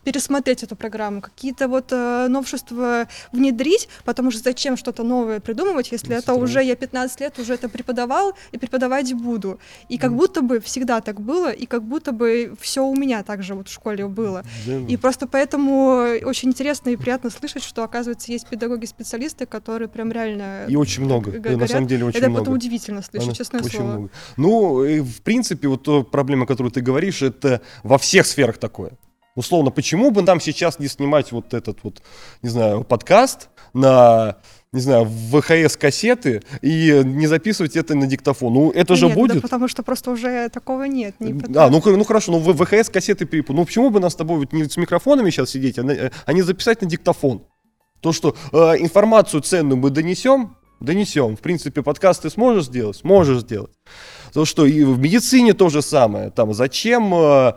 пересмотреть 0.04 0.62
эту 0.62 0.76
программу, 0.76 1.20
какие-то 1.20 1.68
вот 1.68 1.92
э, 1.92 2.26
новшества 2.28 3.08
внедрить, 3.32 3.88
потому 4.04 4.30
что 4.30 4.42
зачем 4.42 4.76
что-то 4.76 5.02
новое 5.02 5.40
придумывать, 5.40 5.90
если 5.92 6.16
это 6.16 6.34
уже 6.34 6.62
я 6.62 6.76
15 6.76 7.20
лет 7.20 7.38
уже 7.38 7.54
это 7.54 7.68
преподавал 7.68 8.34
и 8.52 8.58
преподавать 8.58 9.12
буду. 9.14 9.58
И 9.88 9.98
как 9.98 10.12
mm. 10.12 10.16
будто 10.16 10.42
бы 10.42 10.60
всегда 10.60 11.00
так 11.00 11.20
было, 11.20 11.50
и 11.50 11.66
как 11.66 11.82
будто 11.82 12.12
бы 12.12 12.54
все 12.60 12.84
у 12.84 12.94
меня 12.94 13.22
также 13.22 13.54
вот 13.54 13.68
в 13.68 13.72
школе 13.72 14.06
было. 14.06 14.44
И 14.88 14.96
просто 14.96 15.26
поэтому 15.26 16.04
очень 16.24 16.48
интересно 16.50 16.90
и 16.90 16.96
приятно 16.96 17.30
слышать, 17.30 17.62
что 17.62 17.82
оказывается 17.82 18.32
есть 18.32 18.48
педагоги-специалисты, 18.48 19.46
которые 19.46 19.88
прям 19.88 20.12
реально 20.12 20.66
и 20.68 20.76
очень 20.76 21.04
много, 21.04 21.30
горят. 21.30 21.58
на 21.58 21.68
самом 21.68 21.86
деле 21.86 22.04
очень 22.04 22.18
это 22.18 22.28
много. 22.28 22.42
Это 22.44 22.50
удивительно 22.50 23.02
слышать, 23.02 23.28
Она 23.28 23.34
честное 23.34 23.62
очень 23.62 23.78
слово. 23.78 23.92
Много. 23.92 24.10
Ну, 24.36 25.02
в 25.02 25.22
принципе, 25.22 25.68
вот 25.68 25.82
та 25.82 26.02
проблема, 26.02 26.46
которую 26.46 26.72
ты 26.72 26.80
говоришь, 26.80 27.22
это 27.22 27.60
во 27.82 27.98
всех 27.98 28.26
сферах 28.26 28.58
такое. 28.58 28.92
Условно, 29.34 29.70
почему 29.70 30.10
бы 30.10 30.22
нам 30.22 30.40
сейчас 30.40 30.78
не 30.78 30.86
снимать 30.86 31.32
вот 31.32 31.54
этот 31.54 31.78
вот, 31.82 32.02
не 32.42 32.48
знаю, 32.48 32.84
подкаст 32.84 33.48
на 33.72 34.36
не 34.74 34.80
знаю, 34.80 35.04
ВХС-кассеты 35.04 36.42
и 36.60 37.00
не 37.04 37.28
записывать 37.28 37.76
это 37.76 37.94
на 37.94 38.08
диктофон. 38.08 38.52
Ну, 38.52 38.70
это 38.72 38.96
же 38.96 39.06
нет, 39.06 39.14
будет. 39.14 39.34
Да 39.36 39.40
потому 39.40 39.68
что 39.68 39.84
просто 39.84 40.10
уже 40.10 40.48
такого 40.48 40.82
нет. 40.82 41.14
Не 41.20 41.32
а, 41.56 41.70
ну, 41.70 41.80
ну 41.84 42.04
хорошо, 42.04 42.32
ну 42.32 42.40
ВХС-кассеты 42.40 43.24
перепутать. 43.24 43.56
Ну, 43.56 43.64
почему 43.64 43.90
бы 43.90 44.00
нас 44.00 44.14
с 44.14 44.16
тобой 44.16 44.38
вот 44.38 44.52
не 44.52 44.64
с 44.64 44.76
микрофонами 44.76 45.30
сейчас 45.30 45.50
сидеть, 45.50 45.78
а, 45.78 45.84
на, 45.84 46.10
а 46.26 46.32
не 46.32 46.42
записать 46.42 46.82
на 46.82 46.88
диктофон? 46.88 47.44
То, 48.00 48.12
что 48.12 48.34
э, 48.52 48.56
информацию 48.80 49.42
ценную 49.42 49.78
мы 49.78 49.90
донесем, 49.90 50.56
донесем. 50.80 51.36
В 51.36 51.40
принципе, 51.40 51.80
подкаст 51.82 52.22
ты 52.22 52.30
сможешь 52.30 52.64
сделать? 52.64 52.96
Сможешь 52.96 53.42
сделать. 53.42 53.70
То, 54.32 54.44
что 54.44 54.66
и 54.66 54.82
в 54.82 54.98
медицине 54.98 55.52
то 55.52 55.68
же 55.68 55.82
самое. 55.82 56.30
Там, 56.30 56.52
зачем... 56.52 57.14
Э, 57.14 57.52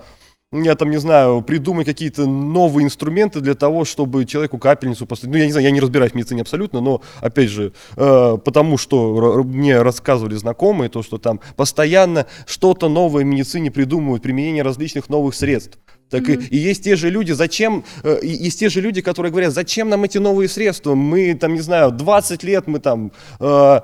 я 0.53 0.75
там, 0.75 0.89
не 0.89 0.97
знаю, 0.97 1.41
придумать 1.41 1.85
какие-то 1.85 2.25
новые 2.25 2.85
инструменты 2.85 3.41
для 3.41 3.53
того, 3.53 3.83
чтобы 3.83 4.25
человеку 4.25 4.57
капельницу 4.57 5.05
поставить. 5.05 5.33
Ну, 5.33 5.39
я 5.39 5.45
не 5.45 5.51
знаю, 5.51 5.65
я 5.65 5.71
не 5.71 5.81
разбираюсь 5.81 6.13
в 6.13 6.15
медицине 6.15 6.41
абсолютно, 6.41 6.79
но, 6.79 7.01
опять 7.19 7.49
же, 7.49 7.73
э, 7.97 8.37
потому 8.43 8.77
что 8.77 9.43
мне 9.43 9.81
рассказывали 9.81 10.35
знакомые, 10.35 10.89
то, 10.89 11.03
что 11.03 11.17
там 11.17 11.41
постоянно 11.57 12.27
что-то 12.45 12.87
новое 12.87 13.23
в 13.23 13.27
медицине 13.27 13.71
придумывают, 13.71 14.23
применение 14.23 14.63
различных 14.63 15.09
новых 15.09 15.35
средств. 15.35 15.79
Так 16.09 16.29
mm-hmm. 16.29 16.47
и, 16.49 16.55
и 16.55 16.57
есть 16.57 16.85
те 16.85 16.95
же 16.95 17.09
люди, 17.09 17.33
зачем, 17.33 17.83
э, 18.03 18.19
есть 18.23 18.59
те 18.59 18.69
же 18.69 18.79
люди, 18.79 19.01
которые 19.01 19.31
говорят, 19.31 19.53
зачем 19.53 19.89
нам 19.89 20.05
эти 20.05 20.17
новые 20.17 20.47
средства, 20.47 20.95
мы 20.95 21.33
там, 21.35 21.55
не 21.55 21.61
знаю, 21.61 21.91
20 21.91 22.43
лет 22.43 22.67
мы 22.67 22.79
там... 22.79 23.11
Э, 23.41 23.81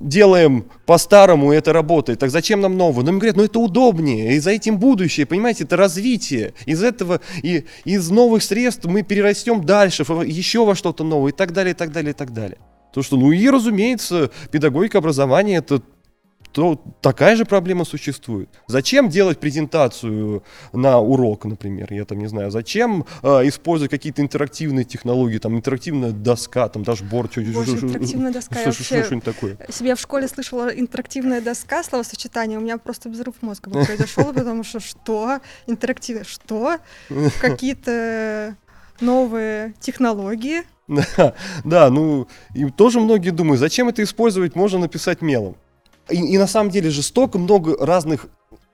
делаем 0.00 0.66
по-старому, 0.86 1.52
и 1.52 1.56
это 1.56 1.72
работает. 1.72 2.18
Так 2.18 2.30
зачем 2.30 2.60
нам 2.60 2.76
новое? 2.76 3.04
Но 3.04 3.10
им 3.10 3.18
говорят, 3.18 3.36
ну 3.36 3.44
это 3.44 3.58
удобнее, 3.58 4.36
и 4.36 4.38
за 4.38 4.50
этим 4.50 4.78
будущее, 4.78 5.26
понимаете, 5.26 5.64
это 5.64 5.76
развитие. 5.76 6.54
Из 6.66 6.82
этого, 6.82 7.20
и 7.42 7.64
из 7.84 8.10
новых 8.10 8.42
средств 8.42 8.84
мы 8.86 9.02
перерастем 9.02 9.64
дальше, 9.64 10.02
еще 10.02 10.64
во 10.64 10.74
что-то 10.74 11.04
новое, 11.04 11.32
и 11.32 11.34
так 11.34 11.52
далее, 11.52 11.72
и 11.72 11.76
так 11.76 11.92
далее, 11.92 12.10
и 12.10 12.14
так 12.14 12.32
далее. 12.32 12.58
То, 12.92 13.02
что, 13.02 13.16
ну 13.16 13.30
и, 13.30 13.48
разумеется, 13.50 14.30
педагогика 14.50 14.98
образования 14.98 15.56
это 15.56 15.82
то 16.56 16.82
такая 17.02 17.36
же 17.36 17.44
проблема 17.44 17.84
существует. 17.84 18.48
Зачем 18.66 19.10
делать 19.10 19.38
презентацию 19.38 20.42
на 20.72 20.98
урок, 20.98 21.44
например, 21.44 21.92
я 21.92 22.06
там 22.06 22.18
не 22.18 22.28
знаю, 22.28 22.50
зачем 22.50 23.04
э, 23.22 23.46
использовать 23.46 23.90
какие-то 23.90 24.22
интерактивные 24.22 24.86
технологии, 24.86 25.36
там 25.36 25.54
интерактивная 25.54 26.12
доска, 26.12 26.66
там 26.70 26.82
дашборд, 26.82 27.30
что 27.30 27.42
Боже, 27.42 27.72
интерактивная 27.72 28.32
доска, 28.32 28.72
что, 28.72 28.72
что, 28.72 29.04
что, 29.04 29.20
такое? 29.20 29.58
Себе 29.68 29.94
в 29.94 30.00
школе 30.00 30.28
слышала 30.28 30.68
интерактивная 30.68 31.42
доска, 31.42 31.84
словосочетание, 31.84 32.56
у 32.58 32.62
меня 32.62 32.78
просто 32.78 33.10
взрыв 33.10 33.34
мозга 33.42 33.68
произошел, 33.68 34.32
потому 34.32 34.64
что 34.64 34.80
что? 34.80 35.40
Интерактивная, 35.66 36.24
что? 36.24 36.78
Какие-то 37.38 38.56
новые 39.02 39.74
технологии. 39.78 40.62
Да, 40.88 41.34
да, 41.64 41.90
ну, 41.90 42.28
и 42.54 42.70
тоже 42.70 43.00
многие 43.00 43.30
думают, 43.30 43.60
зачем 43.60 43.88
это 43.88 44.02
использовать, 44.02 44.54
можно 44.54 44.78
написать 44.78 45.20
мелом. 45.20 45.56
И, 46.10 46.16
и 46.16 46.38
на 46.38 46.46
самом 46.46 46.70
деле 46.70 46.90
же 46.90 47.02
столько 47.02 47.38
много 47.38 47.76
разных 47.84 48.28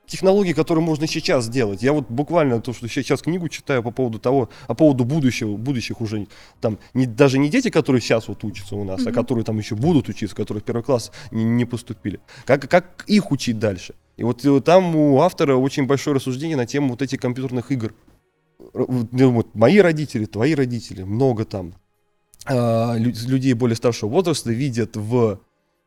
технологий, 0.06 0.52
которые 0.52 0.84
можно 0.84 1.06
сейчас 1.06 1.46
сделать. 1.46 1.82
Я 1.82 1.92
вот 1.92 2.10
буквально 2.10 2.60
то, 2.60 2.72
что 2.72 2.88
сейчас 2.88 3.22
книгу 3.22 3.48
читаю 3.48 3.82
по 3.82 3.90
поводу 3.90 4.18
того, 4.18 4.50
по 4.66 4.74
поводу 4.74 5.04
будущего, 5.04 5.56
будущих 5.56 6.00
уже 6.00 6.26
там 6.60 6.78
не, 6.92 7.06
даже 7.06 7.38
не 7.38 7.48
дети, 7.48 7.70
которые 7.70 8.02
сейчас 8.02 8.28
вот 8.28 8.44
учатся 8.44 8.76
у 8.76 8.84
нас, 8.84 9.00
mm-hmm. 9.00 9.10
а 9.10 9.12
которые 9.12 9.44
там 9.44 9.58
еще 9.58 9.74
будут 9.74 10.08
учиться, 10.08 10.36
которые 10.36 10.60
в 10.60 10.64
первый 10.64 10.82
класс 10.82 11.12
не, 11.30 11.44
не 11.44 11.64
поступили. 11.64 12.20
Как, 12.44 12.68
как 12.68 13.04
их 13.06 13.30
учить 13.30 13.58
дальше? 13.58 13.94
И 14.16 14.24
вот, 14.24 14.44
там 14.64 14.94
у 14.94 15.20
автора 15.22 15.56
очень 15.56 15.86
большое 15.86 16.16
рассуждение 16.16 16.56
на 16.56 16.66
тему 16.66 16.90
вот 16.90 17.00
этих 17.02 17.18
компьютерных 17.18 17.72
игр. 17.72 17.94
Вот 18.74 19.54
мои 19.54 19.78
родители, 19.78 20.26
твои 20.26 20.54
родители, 20.54 21.02
много 21.02 21.44
там 21.44 21.74
э, 22.46 22.98
людей 22.98 23.54
более 23.54 23.76
старшего 23.76 24.10
возраста 24.10 24.52
видят 24.52 24.96
в 24.96 25.40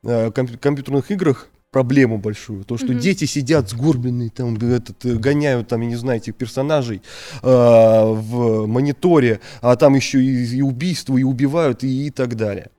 Э, 0.05 0.31
компьютерных 0.31 1.09
играх 1.09 1.49
проблему 1.71 2.19
большую. 2.19 2.63
То, 2.63 2.77
что 2.77 2.87
mm-hmm. 2.87 2.99
дети 2.99 3.25
сидят 3.25 3.69
сгорбленные, 3.69 4.29
там, 4.29 4.55
этот, 4.55 5.03
э, 5.03 5.15
гоняют, 5.15 5.67
там, 5.67 5.81
я 5.81 5.87
не 5.87 5.95
знаю, 5.95 6.19
этих 6.19 6.35
персонажей 6.35 7.01
э, 7.41 7.47
в 7.47 8.67
мониторе, 8.67 9.41
а 9.61 9.75
там 9.75 9.95
еще 9.95 10.23
и, 10.23 10.57
и 10.57 10.61
убийства, 10.61 11.17
и 11.17 11.23
убивают, 11.23 11.83
и, 11.83 12.07
и 12.07 12.11
так 12.11 12.35
далее. 12.35 12.69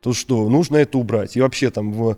То, 0.00 0.14
что 0.14 0.48
нужно 0.48 0.78
это 0.78 0.96
убрать. 0.96 1.36
И 1.36 1.40
вообще 1.42 1.70
там 1.70 1.92
в, 1.92 2.16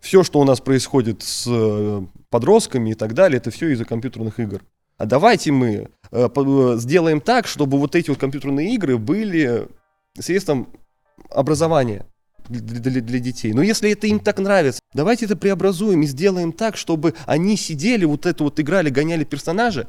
все, 0.00 0.24
что 0.24 0.40
у 0.40 0.44
нас 0.44 0.60
происходит 0.60 1.22
с 1.22 1.44
э, 1.46 2.02
подростками 2.30 2.90
и 2.90 2.94
так 2.94 3.12
далее, 3.12 3.36
это 3.36 3.50
все 3.50 3.68
из-за 3.68 3.84
компьютерных 3.84 4.40
игр. 4.40 4.62
А 4.96 5.04
давайте 5.04 5.52
мы 5.52 5.90
э, 6.10 6.28
по, 6.30 6.76
сделаем 6.78 7.20
так, 7.20 7.46
чтобы 7.46 7.78
вот 7.78 7.94
эти 7.94 8.08
вот 8.08 8.18
компьютерные 8.18 8.74
игры 8.74 8.96
были 8.96 9.68
средством 10.18 10.68
образования 11.30 12.06
для, 12.48 13.00
для, 13.00 13.18
детей. 13.18 13.52
Но 13.52 13.62
если 13.62 13.90
это 13.90 14.06
им 14.06 14.20
так 14.20 14.38
нравится, 14.38 14.80
давайте 14.94 15.26
это 15.26 15.36
преобразуем 15.36 16.02
и 16.02 16.06
сделаем 16.06 16.52
так, 16.52 16.76
чтобы 16.76 17.14
они 17.26 17.56
сидели, 17.56 18.04
вот 18.04 18.26
это 18.26 18.44
вот 18.44 18.60
играли, 18.60 18.90
гоняли 18.90 19.24
персонажа 19.24 19.88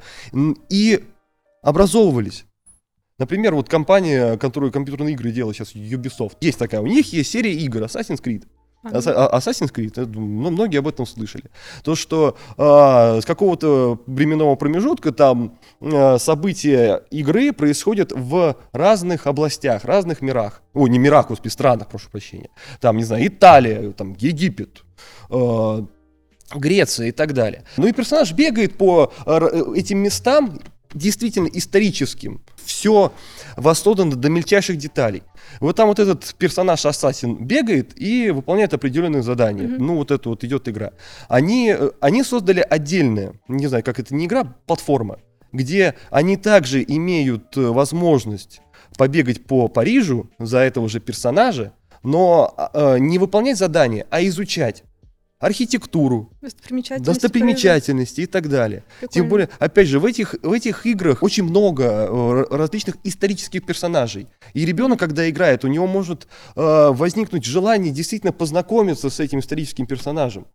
и 0.69 1.03
образовывались. 1.61 2.45
Например, 3.17 3.55
вот 3.55 3.67
компания, 3.67 4.37
которая 4.37 4.71
компьютерные 4.71 5.13
игры 5.13 5.31
делает 5.31 5.57
сейчас, 5.57 5.73
Ubisoft, 5.73 6.37
есть 6.41 6.59
такая, 6.59 6.81
у 6.81 6.87
них 6.87 7.11
есть 7.13 7.31
серия 7.31 7.53
игр 7.53 7.83
Assassin's 7.83 8.21
Creed. 8.21 8.43
А, 8.91 9.37
Assassin's 9.37 9.73
Creed, 9.73 10.05
ну, 10.13 10.51
многие 10.51 10.77
об 10.77 10.87
этом 10.87 11.05
слышали. 11.05 11.45
То, 11.83 11.95
что 11.95 12.37
а, 12.57 13.19
с 13.21 13.25
какого-то 13.25 13.99
временного 14.05 14.55
промежутка 14.55 15.11
там 15.11 15.57
а, 15.81 16.17
события 16.17 17.03
игры 17.11 17.53
происходят 17.53 18.11
в 18.11 18.55
разных 18.71 19.27
областях, 19.27 19.85
разных 19.85 20.21
мирах. 20.21 20.61
О, 20.73 20.87
не 20.87 20.99
мирах, 20.99 21.27
господи, 21.29 21.51
странах, 21.51 21.87
прошу 21.87 22.09
прощения. 22.09 22.49
Там, 22.79 22.97
не 22.97 23.03
знаю, 23.03 23.27
Италия, 23.27 23.91
там, 23.91 24.15
Египет, 24.19 24.83
а, 25.29 25.85
Греция 26.55 27.07
и 27.07 27.11
так 27.11 27.33
далее. 27.33 27.65
Ну 27.75 27.87
и 27.87 27.91
персонаж 27.91 28.31
бегает 28.31 28.77
по 28.77 29.11
этим 29.75 29.97
местам, 29.97 30.59
действительно 30.93 31.47
историческим. 31.47 32.41
Все 32.67 33.13
воссоздано 33.55 34.15
до 34.15 34.29
мельчайших 34.29 34.77
деталей. 34.77 35.23
Вот 35.61 35.77
там 35.77 35.87
вот 35.87 35.99
этот 35.99 36.35
персонаж 36.35 36.85
ассасин 36.85 37.45
бегает 37.45 37.99
и 37.99 38.29
выполняет 38.31 38.73
определенные 38.73 39.23
задания. 39.23 39.65
Mm-hmm. 39.65 39.77
Ну, 39.79 39.95
вот 39.95 40.11
это 40.11 40.29
вот 40.29 40.43
идет 40.43 40.67
игра. 40.67 40.91
Они, 41.29 41.73
э, 41.77 41.91
они 42.01 42.23
создали 42.23 42.59
отдельное, 42.59 43.33
не 43.47 43.67
знаю, 43.67 43.83
как 43.83 43.99
это 43.99 44.13
не 44.13 44.25
игра, 44.25 44.43
платформа, 44.65 45.19
где 45.53 45.95
они 46.11 46.35
также 46.35 46.83
имеют 46.83 47.55
э, 47.55 47.61
возможность 47.61 48.59
побегать 48.97 49.45
по 49.45 49.69
Парижу 49.69 50.29
за 50.37 50.59
этого 50.59 50.89
же 50.89 50.99
персонажа, 50.99 51.71
но 52.03 52.53
э, 52.73 52.97
не 52.99 53.17
выполнять 53.17 53.57
задания, 53.57 54.05
а 54.09 54.21
изучать 54.23 54.83
архитектуру, 55.39 56.31
достопримечательности, 56.41 57.13
достопримечательности 57.13 58.21
и 58.21 58.25
так 58.25 58.49
далее. 58.49 58.83
Прикольно. 58.99 59.13
Тем 59.13 59.29
более, 59.29 59.49
опять 59.59 59.87
же, 59.87 59.99
в 59.99 60.05
этих, 60.05 60.35
в 60.41 60.51
этих 60.51 60.85
играх 60.85 61.21
очень 61.21 61.43
много 61.43 61.83
э, 61.83 62.45
различных 62.49 62.97
исторических 63.03 63.65
персонажей. 63.65 64.27
И 64.53 64.65
ребенок, 64.65 64.99
когда 64.99 65.29
играет, 65.29 65.63
у 65.63 65.67
него 65.67 65.87
может 65.87 66.27
э, 66.55 66.89
возникнуть 66.91 67.45
желание 67.45 67.93
действительно 67.93 68.33
познакомиться 68.33 69.09
с 69.09 69.19
этим 69.19 69.39
историческим 69.39 69.85
персонажем. 69.85 70.47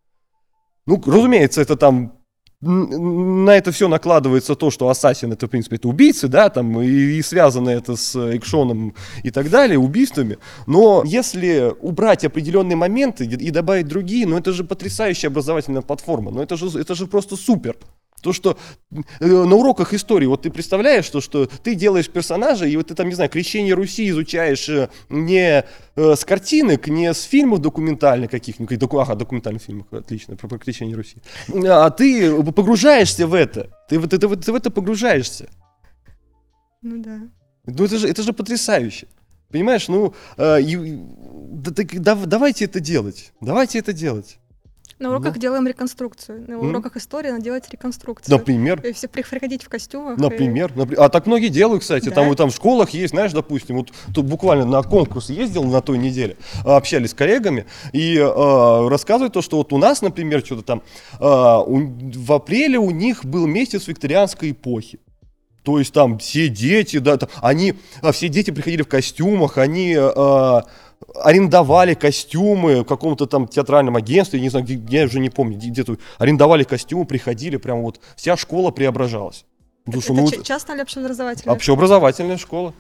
Ну, 0.87 1.01
разумеется, 1.07 1.61
это 1.61 1.77
там 1.77 2.22
на 2.63 3.51
это 3.57 3.73
все 3.73 3.89
накладывается 3.89 4.55
то, 4.55 4.71
что 4.71 4.89
Ассасин 4.89 5.33
это, 5.33 5.47
в 5.47 5.51
принципе, 5.51 5.77
это 5.77 5.89
убийцы, 5.89 6.29
да, 6.29 6.49
там, 6.49 6.81
и, 6.81 6.89
и 6.89 7.23
связано 7.23 7.71
это 7.71 7.97
с 7.97 8.17
экшоном 8.37 8.95
и 9.25 9.31
так 9.31 9.51
далее, 9.51 9.79
убийствами. 9.79 10.39
Но 10.67 11.03
если 11.05 11.75
убрать 11.81 12.25
определенные 12.25 12.77
моменты 12.77 13.25
и 13.25 13.51
добавить 13.51 13.89
другие, 13.89 14.27
ну 14.27 14.39
это 14.39 14.53
же 14.53 14.63
потрясающая 14.63 15.29
образовательная 15.29 15.83
платформа, 15.83 16.31
ну 16.31 16.41
это 16.41 16.57
же, 16.57 16.79
это 16.79 16.95
же 16.95 17.07
просто 17.07 17.37
супер. 17.37 17.77
То, 18.23 18.33
что 18.33 18.57
э, 18.91 18.97
на 19.21 19.55
уроках 19.57 19.93
истории, 19.93 20.27
вот 20.27 20.43
ты 20.43 20.51
представляешь, 20.51 21.05
что, 21.05 21.21
что 21.21 21.47
ты 21.47 21.75
делаешь 21.75 22.09
персонажа, 22.09 22.67
и 22.67 22.77
вот 22.77 22.87
ты 22.87 22.95
там, 22.95 23.09
не 23.09 23.15
знаю, 23.15 23.29
крещение 23.29 23.75
Руси 23.75 24.09
изучаешь 24.09 24.69
э, 24.69 24.89
не 25.11 25.65
э, 25.97 26.17
с 26.17 26.25
картинок, 26.25 26.87
не 26.87 27.13
с 27.13 27.23
фильмов 27.23 27.59
документальных 27.59 28.31
каких-нибудь, 28.31 28.79
доку, 28.79 28.99
ага, 28.99 29.17
документальных 29.17 29.63
фильмов, 29.63 29.87
отлично, 29.91 30.37
про, 30.37 30.49
про 30.49 30.59
крещение 30.59 30.97
Руси, 30.97 31.17
а 31.67 31.91
ты 31.91 32.43
погружаешься 32.45 33.27
в 33.27 33.35
это, 33.35 33.71
ты, 33.89 34.01
ты, 34.01 34.19
ты, 34.19 34.37
ты 34.37 34.53
в 34.53 34.55
это 34.55 34.71
погружаешься. 34.71 35.49
Ну 36.81 37.03
да. 37.03 37.21
Ну 37.67 37.85
это 37.85 37.99
же, 37.99 38.09
это 38.09 38.23
же 38.23 38.33
потрясающе. 38.33 39.07
Понимаешь, 39.53 39.89
ну, 39.89 40.15
э, 40.39 40.61
да, 40.63 41.85
да, 41.93 42.15
давайте 42.15 42.65
это 42.65 42.81
делать, 42.81 43.33
давайте 43.41 43.79
это 43.79 43.93
делать. 43.93 44.39
На 45.03 45.11
уроках 45.11 45.35
ну. 45.35 45.41
делаем 45.41 45.67
реконструкцию. 45.67 46.45
На 46.47 46.59
уроках 46.59 46.97
истории 46.97 47.31
надо 47.31 47.43
делать 47.43 47.69
реконструкцию. 47.71 48.37
Например? 48.37 48.81
И 48.87 48.93
все 48.93 49.09
приходить 49.09 49.65
в 49.65 49.69
костюмах. 49.69 50.17
Например. 50.17 50.73
И... 50.91 50.95
А 50.95 51.09
так 51.09 51.27
многие 51.27 51.49
делают, 51.49 51.83
кстати. 51.83 52.09
Да. 52.09 52.15
Там, 52.15 52.35
там 52.37 52.51
в 52.51 52.55
школах 52.55 52.91
есть, 52.91 53.11
знаешь, 53.11 53.33
допустим, 53.33 53.79
вот 53.79 53.91
тут 54.15 54.27
буквально 54.27 54.65
на 54.65 54.83
конкурс 54.85 55.29
ездил 55.31 55.65
на 55.65 55.81
той 55.81 55.99
неделе, 55.99 56.37
общались 56.65 57.11
с 57.11 57.15
коллегами 57.15 57.67
и 57.93 58.17
э, 58.17 58.89
рассказывают 58.89 59.35
то, 59.35 59.43
что 59.43 59.57
вот 59.57 59.73
у 59.73 59.79
нас, 59.79 60.03
например, 60.03 60.45
что-то 60.45 60.63
там 60.63 60.83
э, 61.19 61.25
у, 61.25 61.81
в 62.15 62.33
апреле 62.33 62.79
у 62.79 62.93
них 62.93 63.25
был 63.25 63.47
месяц 63.47 63.89
викторианской 63.89 64.53
эпохи. 64.53 65.01
То 65.65 65.81
есть 65.81 65.93
там 65.93 66.19
все 66.19 66.49
дети, 66.49 66.99
да, 66.99 67.17
там, 67.17 67.29
они, 67.41 67.75
а 68.03 68.13
все 68.13 68.29
дети 68.29 68.53
приходили 68.53 68.83
в 68.83 68.89
костюмах, 68.89 69.59
они 69.59 69.97
э, 69.99 70.61
арендовали 71.15 71.95
костюмы 71.95 72.83
в 72.83 72.85
каком-то 72.85 73.27
там 73.27 73.47
театральном 73.49 73.97
агентстве, 73.97 74.41
не 74.41 74.49
знаю, 74.49 74.65
где, 74.65 74.99
я 74.99 75.05
уже 75.05 75.21
не 75.21 75.31
помню, 75.31 75.59
где-то 75.59 75.97
арендовали 76.19 76.65
костюмы, 76.65 77.05
приходили, 77.05 77.57
прям 77.57 77.83
вот 77.83 78.01
вся 78.17 78.37
школа 78.37 78.71
преображалась. 78.71 79.45
Потому 79.85 80.03
это, 80.03 80.13
ну, 80.13 80.29
это 80.29 80.45
частная 80.45 80.77
или 80.77 80.83
общеобразовательная? 80.83 81.57
Общеобразовательная 81.57 82.37
школа. 82.37 82.75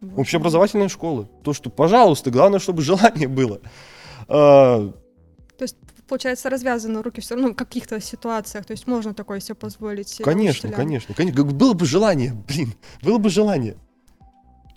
Вот. 0.00 0.20
Общеобразовательная 0.20 0.88
школа. 0.88 1.28
То, 1.42 1.52
что, 1.52 1.70
пожалуйста, 1.70 2.30
главное, 2.30 2.58
чтобы 2.58 2.82
желание 2.82 3.28
было. 3.28 3.60
А... 4.28 4.92
То 5.56 5.62
есть, 5.62 5.76
получается, 6.08 6.50
развязаны 6.50 7.02
руки 7.02 7.20
все 7.20 7.34
равно 7.36 7.50
в 7.50 7.54
каких-то 7.54 8.00
ситуациях. 8.00 8.66
То 8.66 8.72
есть 8.72 8.86
можно 8.86 9.14
такое 9.14 9.40
себе 9.40 9.54
позволить. 9.54 10.20
Э, 10.20 10.24
конечно, 10.24 10.68
учителям. 10.68 10.74
конечно, 10.74 11.14
конечно. 11.14 11.44
Было 11.44 11.72
бы 11.72 11.86
желание, 11.86 12.34
блин, 12.48 12.74
было 13.02 13.18
бы 13.18 13.30
желание. 13.30 13.76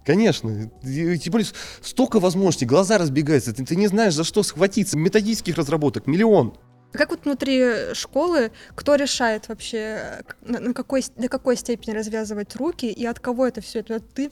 Конечно. 0.08 0.72
Тем 0.84 1.32
более 1.34 1.48
столько 1.82 2.22
возможностей, 2.22 2.66
глаза 2.66 2.98
разбегаются. 2.98 3.54
Ты, 3.54 3.66
ты 3.66 3.76
не 3.76 3.88
знаешь, 3.88 4.14
за 4.14 4.24
что 4.24 4.42
схватиться. 4.42 4.98
Методических 4.98 5.58
разработок 5.58 6.08
миллион. 6.08 6.58
Как 6.94 7.10
вот 7.10 7.26
внутри 7.26 7.94
школы, 7.94 8.52
кто 8.74 8.96
решает 8.96 9.50
вообще, 9.50 10.24
на, 10.42 10.74
какой, 10.74 11.04
до 11.18 11.28
какой 11.28 11.58
степени 11.58 11.94
развязывать 11.94 12.56
руки 12.56 12.86
и 12.86 13.06
от 13.06 13.20
кого 13.20 13.48
это 13.48 13.60
все? 13.60 13.80
Это 13.80 14.00
ты 14.00 14.32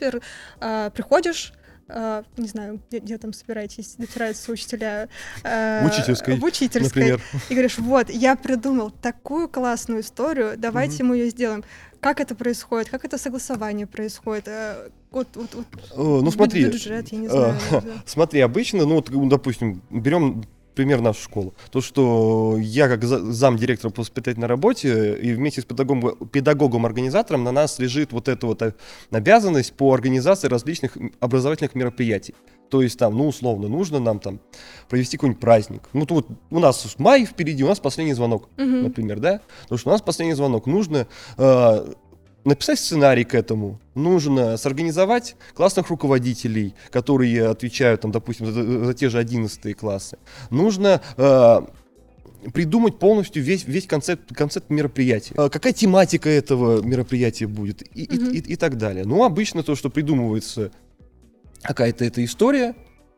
э, 0.61 0.91
приходишь, 0.91 1.53
Uh, 1.87 2.25
не 2.37 2.47
знаю, 2.47 2.81
где, 2.89 2.97
где 2.97 3.15
там 3.19 3.31
собираетесь, 3.31 3.93
добираются 3.99 4.51
учителя. 4.51 5.07
В 5.43 5.85
учительской, 5.85 6.35
В 6.39 6.43
учительской. 6.43 7.11
Например. 7.11 7.21
И 7.47 7.53
говоришь, 7.53 7.77
вот, 7.77 8.09
я 8.09 8.35
придумал 8.35 8.89
такую 8.89 9.47
классную 9.47 10.01
историю, 10.01 10.55
давайте 10.57 11.03
mm-hmm. 11.03 11.05
мы 11.05 11.17
ее 11.17 11.29
сделаем. 11.29 11.63
Как 11.99 12.19
это 12.19 12.33
происходит? 12.33 12.89
Как 12.89 13.05
это 13.05 13.19
согласование 13.19 13.85
происходит? 13.85 14.47
Вот, 15.15 15.29
вот, 15.35 15.49
вот, 15.53 16.23
ну, 16.23 16.29
смотри, 16.29 16.65
бюджет, 16.65 17.07
я 17.07 17.17
не 17.17 17.29
знаю. 17.29 17.55
смотри, 18.05 18.41
обычно, 18.41 18.85
ну, 18.85 18.95
вот, 18.95 19.29
допустим, 19.29 19.81
берем 19.89 20.43
пример 20.73 20.99
нашу 20.99 21.23
школу. 21.23 21.53
То, 21.71 21.79
что 21.79 22.57
я 22.59 22.89
как 22.89 23.05
зам 23.05 23.55
директора 23.55 23.91
по 23.91 24.01
воспитательной 24.01 24.49
работе 24.49 25.15
и 25.15 25.33
вместе 25.33 25.61
с 25.61 25.63
педагогом, 25.63 26.17
педагогом-организатором 26.27 27.45
на 27.45 27.53
нас 27.53 27.79
лежит 27.79 28.11
вот 28.11 28.27
эта 28.27 28.45
вот 28.45 28.61
обязанность 29.09 29.71
по 29.71 29.93
организации 29.93 30.49
различных 30.49 30.97
образовательных 31.21 31.75
мероприятий. 31.75 32.35
То 32.69 32.81
есть 32.81 32.99
там, 32.99 33.17
ну, 33.17 33.27
условно, 33.27 33.67
нужно 33.67 33.99
нам 33.99 34.19
там 34.19 34.39
провести 34.89 35.17
какой-нибудь 35.17 35.39
праздник. 35.39 35.83
Ну, 35.93 36.05
то 36.05 36.15
вот 36.15 36.27
у 36.49 36.59
нас 36.59 36.95
май 36.97 37.25
впереди, 37.25 37.63
у 37.63 37.67
нас 37.67 37.79
последний 37.79 38.13
звонок, 38.13 38.49
uh-huh. 38.57 38.81
например, 38.81 39.19
да? 39.19 39.41
Потому 39.63 39.79
что 39.79 39.89
у 39.89 39.91
нас 39.93 40.01
последний 40.01 40.33
звонок. 40.33 40.65
Нужно 40.65 41.07
э, 41.37 41.93
написать 42.45 42.79
сценарий 42.79 43.23
к 43.23 43.33
этому, 43.33 43.79
нужно 43.95 44.55
сорганизовать 44.57 45.35
классных 45.53 45.89
руководителей, 45.89 46.75
которые 46.91 47.47
отвечают, 47.47 48.01
там, 48.01 48.11
допустим, 48.11 48.45
за, 48.51 48.85
за 48.85 48.93
те 48.93 49.09
же 49.09 49.17
11 49.17 49.75
классы. 49.75 50.17
Нужно 50.51 51.01
э, 51.17 51.61
придумать 52.53 52.99
полностью 52.99 53.43
весь, 53.43 53.65
весь 53.65 53.87
концепт, 53.87 54.33
концепт 54.33 54.69
мероприятия. 54.69 55.33
Э, 55.37 55.49
какая 55.49 55.73
тематика 55.73 56.29
этого 56.29 56.81
мероприятия 56.81 57.47
будет 57.47 57.81
и, 57.81 58.05
mm-hmm. 58.05 58.31
и, 58.31 58.37
и, 58.37 58.53
и 58.53 58.55
так 58.55 58.77
далее. 58.77 59.05
Ну, 59.05 59.23
обычно 59.23 59.63
то, 59.63 59.75
что 59.75 59.89
придумывается 59.89 60.71
какая-то 61.63 62.05
эта 62.05 62.23
история, 62.23 62.75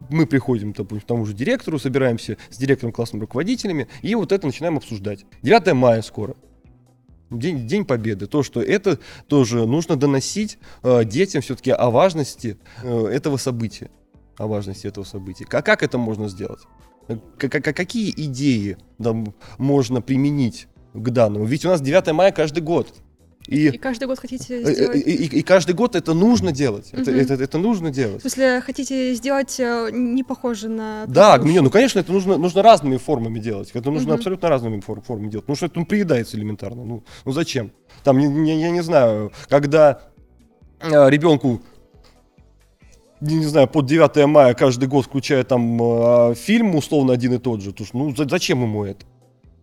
мы 0.09 0.25
приходим, 0.25 0.73
допустим, 0.73 1.01
к 1.01 1.07
тому 1.07 1.25
же 1.25 1.33
директору, 1.33 1.79
собираемся 1.79 2.37
с 2.49 2.57
директором, 2.57 2.93
классными 2.93 3.21
руководителями, 3.21 3.87
и 4.01 4.15
вот 4.15 4.31
это 4.31 4.45
начинаем 4.45 4.77
обсуждать. 4.77 5.25
9 5.41 5.73
мая 5.73 6.01
скоро. 6.01 6.35
День, 7.29 7.67
День 7.67 7.85
Победы. 7.85 8.27
То, 8.27 8.43
что 8.43 8.61
это 8.61 8.99
тоже 9.27 9.65
нужно 9.65 9.95
доносить 9.95 10.57
э, 10.83 11.03
детям 11.03 11.41
все-таки 11.41 11.71
о 11.71 11.89
важности 11.89 12.57
э, 12.83 13.07
этого 13.07 13.37
события. 13.37 13.89
О 14.37 14.47
важности 14.47 14.87
этого 14.87 15.03
события. 15.03 15.45
А 15.51 15.61
как 15.61 15.83
это 15.83 15.97
можно 15.97 16.29
сделать? 16.29 16.61
К- 17.37 17.49
какие 17.49 18.11
идеи 18.11 18.77
да, 18.97 19.15
можно 19.57 20.01
применить 20.01 20.67
к 20.93 21.09
данному? 21.09 21.45
Ведь 21.45 21.65
у 21.65 21.69
нас 21.69 21.81
9 21.81 22.11
мая 22.13 22.31
каждый 22.31 22.61
год. 22.61 22.93
И, 23.47 23.67
и 23.67 23.77
каждый 23.77 24.07
год 24.07 24.19
хотите 24.19 24.61
э, 24.61 24.73
сделать... 24.73 24.95
И, 24.97 24.99
и, 24.99 25.39
и 25.39 25.41
каждый 25.41 25.73
год 25.73 25.95
это 25.95 26.13
нужно 26.13 26.51
делать. 26.51 26.91
Угу. 26.93 27.01
Это, 27.01 27.11
это, 27.11 27.33
это 27.43 27.57
нужно 27.57 27.91
делать. 27.91 28.19
В 28.19 28.21
смысле, 28.21 28.61
хотите 28.61 29.13
сделать 29.13 29.57
э, 29.59 29.89
не 29.91 30.23
похоже 30.23 30.67
на... 30.67 31.05
Да, 31.07 31.37
мне, 31.37 31.61
ну, 31.61 31.69
конечно, 31.69 31.99
это 31.99 32.11
нужно, 32.11 32.37
нужно 32.37 32.61
разными 32.61 32.97
формами 32.97 33.39
делать. 33.39 33.71
Это 33.73 33.89
нужно 33.89 34.09
угу. 34.09 34.17
абсолютно 34.17 34.49
разными 34.49 34.81
форм, 34.81 35.01
формами 35.01 35.29
делать. 35.29 35.47
Ну, 35.47 35.55
что 35.55 35.67
это 35.67 35.79
ну, 35.79 35.85
приедается 35.85 36.37
элементарно. 36.37 36.83
Ну, 36.83 37.03
ну 37.23 37.31
зачем? 37.31 37.71
Там, 38.03 38.17
я, 38.17 38.27
я, 38.27 38.59
я 38.59 38.69
не 38.69 38.81
знаю, 38.81 39.31
когда 39.47 40.01
э, 40.81 41.09
ребенку 41.09 41.61
не 43.21 43.45
знаю, 43.45 43.67
под 43.67 43.85
9 43.85 44.27
мая 44.27 44.53
каждый 44.53 44.87
год 44.87 45.05
включая 45.05 45.43
там 45.43 45.81
э, 45.81 46.35
фильм 46.35 46.75
условно 46.75 47.13
один 47.13 47.33
и 47.33 47.37
тот 47.39 47.61
же. 47.61 47.71
То, 47.71 47.85
что, 47.85 47.97
ну, 47.97 48.13
зачем 48.15 48.61
ему 48.61 48.83
это? 48.83 49.05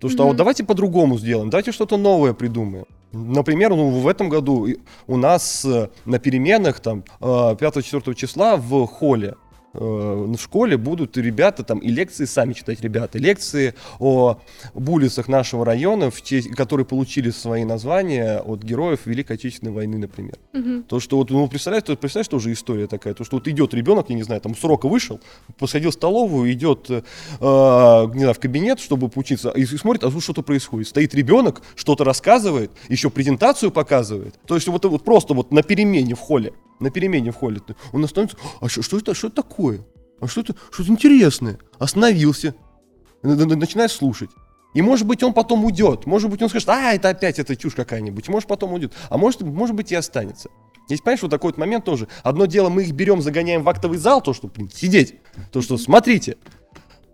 То, 0.01 0.09
что 0.09 0.19
mm-hmm. 0.19 0.23
а 0.23 0.27
вот 0.29 0.37
давайте 0.37 0.65
по-другому 0.65 1.19
сделаем, 1.19 1.51
давайте 1.51 1.71
что-то 1.71 1.97
новое 1.97 2.33
придумаем. 2.33 2.87
Например, 3.15 3.71
ну, 3.71 3.91
в 3.91 4.09
этом 4.09 4.29
году 4.29 4.67
у 5.07 5.17
нас 5.17 5.65
э, 5.65 5.89
на 6.05 6.19
переменах 6.19 6.81
там 6.81 7.05
5-4 7.21 8.11
э, 8.11 8.15
числа 8.15 8.57
в 8.57 8.87
холле 8.87 9.37
в 9.75 10.39
школе 10.39 10.77
будут 10.77 11.17
ребята 11.17 11.65
там 11.65 11.79
и 11.79 11.89
лекции 11.89 12.25
сами 12.25 12.53
читать 12.53 12.81
ребята, 12.81 13.19
лекции 13.19 13.75
о 13.99 14.39
улицах 14.75 15.29
нашего 15.29 15.65
района, 15.65 16.11
в 16.11 16.23
честь, 16.23 16.51
которые 16.51 16.87
получили 16.87 17.31
свои 17.31 17.65
названия 17.65 18.41
от 18.41 18.63
героев 18.63 19.01
Великой 19.05 19.33
Отечественной 19.33 19.73
войны, 19.73 19.99
например. 19.99 20.39
Угу. 20.53 20.85
То, 20.89 21.01
что 21.01 21.17
вот, 21.17 21.31
ну, 21.31 21.49
представляешь, 21.49 21.85
то, 21.85 21.97
представляешь, 21.97 22.29
тоже 22.29 22.53
история 22.53 22.87
такая, 22.87 23.15
то, 23.15 23.25
что 23.25 23.37
вот 23.37 23.49
идет 23.49 23.75
ребенок, 23.75 24.11
я 24.11 24.17
не 24.17 24.23
знаю, 24.23 24.41
там 24.41 24.55
с 24.55 24.65
урока 24.65 24.89
вышел, 24.89 25.21
посадил 25.59 25.91
в 25.91 25.95
столовую, 25.95 26.53
идет, 26.53 26.89
э, 26.91 27.03
не 27.41 28.21
знаю, 28.21 28.35
в 28.35 28.39
кабинет, 28.39 28.81
чтобы 28.81 29.09
поучиться, 29.09 29.51
и, 29.51 29.63
и 29.63 29.67
смотрит, 29.67 30.05
а 30.05 30.11
тут 30.11 30.23
что-то 30.23 30.43
происходит. 30.43 30.89
Стоит 30.89 31.15
ребенок, 31.15 31.63
что-то 31.75 32.05
рассказывает, 32.05 32.71
еще 32.89 33.11
презентацию 33.11 33.71
показывает. 33.71 34.39
То 34.47 34.55
есть 34.55 34.69
вот, 34.69 34.85
вот 34.85 35.05
просто 35.05 35.35
вот 35.35 35.53
на 35.53 35.63
перемене 35.63 36.15
в 36.15 36.21
холле 36.21 36.53
на 36.81 36.91
перемене 36.91 37.31
в 37.31 37.37
холле. 37.37 37.61
Он 37.93 38.05
остановится, 38.05 38.37
а 38.61 38.69
что, 38.69 38.83
что, 38.83 38.99
это, 38.99 39.15
что 39.15 39.29
это 39.29 39.37
такое? 39.37 39.64
А 40.21 40.27
что 40.27 40.41
это, 40.41 40.55
что-то 40.71 40.91
интересное? 40.91 41.59
Остановился, 41.79 42.55
начинает 43.23 43.91
слушать. 43.91 44.31
И 44.75 44.83
может 44.83 45.07
быть 45.07 45.23
он 45.23 45.33
потом 45.33 45.65
уйдет, 45.65 46.05
может 46.07 46.31
быть 46.31 46.43
он 46.43 46.49
скажет, 46.49 46.69
а, 46.69 46.95
это 46.95 47.09
опять 47.11 47.39
эта 47.39 47.55
чушь 47.55 47.75
какая-нибудь, 47.75 48.29
может 48.29 48.49
потом 48.49 48.73
уйдет, 48.73 48.93
а 49.09 49.17
может, 49.17 49.43
может 49.43 49.77
быть 49.77 49.93
и 49.93 49.95
останется. 49.95 50.51
Здесь, 50.87 51.01
понимаешь, 51.01 51.23
вот 51.23 51.31
такой 51.31 51.53
вот 51.53 51.59
момент 51.59 51.85
тоже. 51.85 52.09
Одно 52.23 52.47
дело, 52.47 52.69
мы 52.69 52.83
их 52.83 52.93
берем, 52.93 53.23
загоняем 53.23 53.63
в 53.63 53.69
актовый 53.69 53.99
зал, 53.99 54.21
то, 54.21 54.35
что, 54.35 54.49
блин, 54.49 54.69
сидеть, 54.75 55.15
то, 55.51 55.63
что, 55.63 55.79
смотрите, 55.79 56.37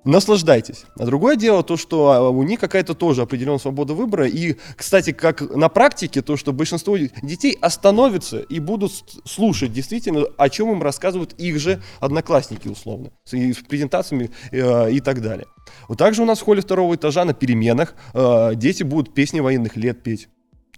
наслаждайтесь. 0.04 0.84
А 0.96 1.04
другое 1.04 1.36
дело 1.36 1.62
то, 1.62 1.76
что 1.76 2.12
а, 2.12 2.30
у 2.30 2.42
них 2.42 2.60
какая-то 2.60 2.94
тоже 2.94 3.22
определенная 3.22 3.58
свобода 3.58 3.94
выбора. 3.94 4.26
И, 4.26 4.56
кстати, 4.76 5.12
как 5.12 5.40
на 5.54 5.68
практике, 5.68 6.22
то, 6.22 6.36
что 6.36 6.52
большинство 6.52 6.96
детей 6.96 7.56
остановятся 7.60 8.40
и 8.40 8.60
будут 8.60 8.92
слушать 9.24 9.72
действительно, 9.72 10.24
о 10.36 10.48
чем 10.48 10.72
им 10.72 10.82
рассказывают 10.82 11.34
их 11.34 11.58
же 11.58 11.82
одноклассники, 12.00 12.68
условно, 12.68 13.10
с, 13.24 13.34
с 13.34 13.56
презентациями 13.68 14.30
э, 14.50 14.92
и 14.92 15.00
так 15.00 15.20
далее. 15.20 15.46
Вот 15.88 15.98
также 15.98 16.22
у 16.22 16.26
нас 16.26 16.40
в 16.40 16.42
холле 16.42 16.62
второго 16.62 16.94
этажа 16.94 17.24
на 17.24 17.34
переменах 17.34 17.94
э, 18.14 18.52
дети 18.54 18.82
будут 18.82 19.14
песни 19.14 19.40
военных 19.40 19.76
лет 19.76 20.02
петь 20.02 20.28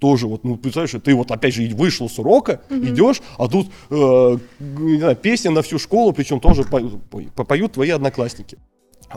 тоже 0.01 0.27
вот, 0.27 0.43
ну, 0.43 0.57
представляешь, 0.57 1.01
ты 1.05 1.15
вот 1.15 1.31
опять 1.31 1.55
же 1.55 1.63
вышел 1.77 2.11
с 2.11 2.19
урока, 2.19 2.61
mm-hmm. 2.69 2.89
идешь, 2.89 3.23
а 3.39 3.47
тут 3.47 3.69
э, 3.89 4.39
знаю, 4.59 5.15
песня 5.15 5.53
на 5.53 5.63
всю 5.63 5.79
школу, 5.79 6.13
причем 6.13 6.41
тоже 6.41 6.65
по, 6.65 6.81
по, 6.81 7.45
поют 7.45 7.75
твои 7.75 7.91
одноклассники. 7.91 8.59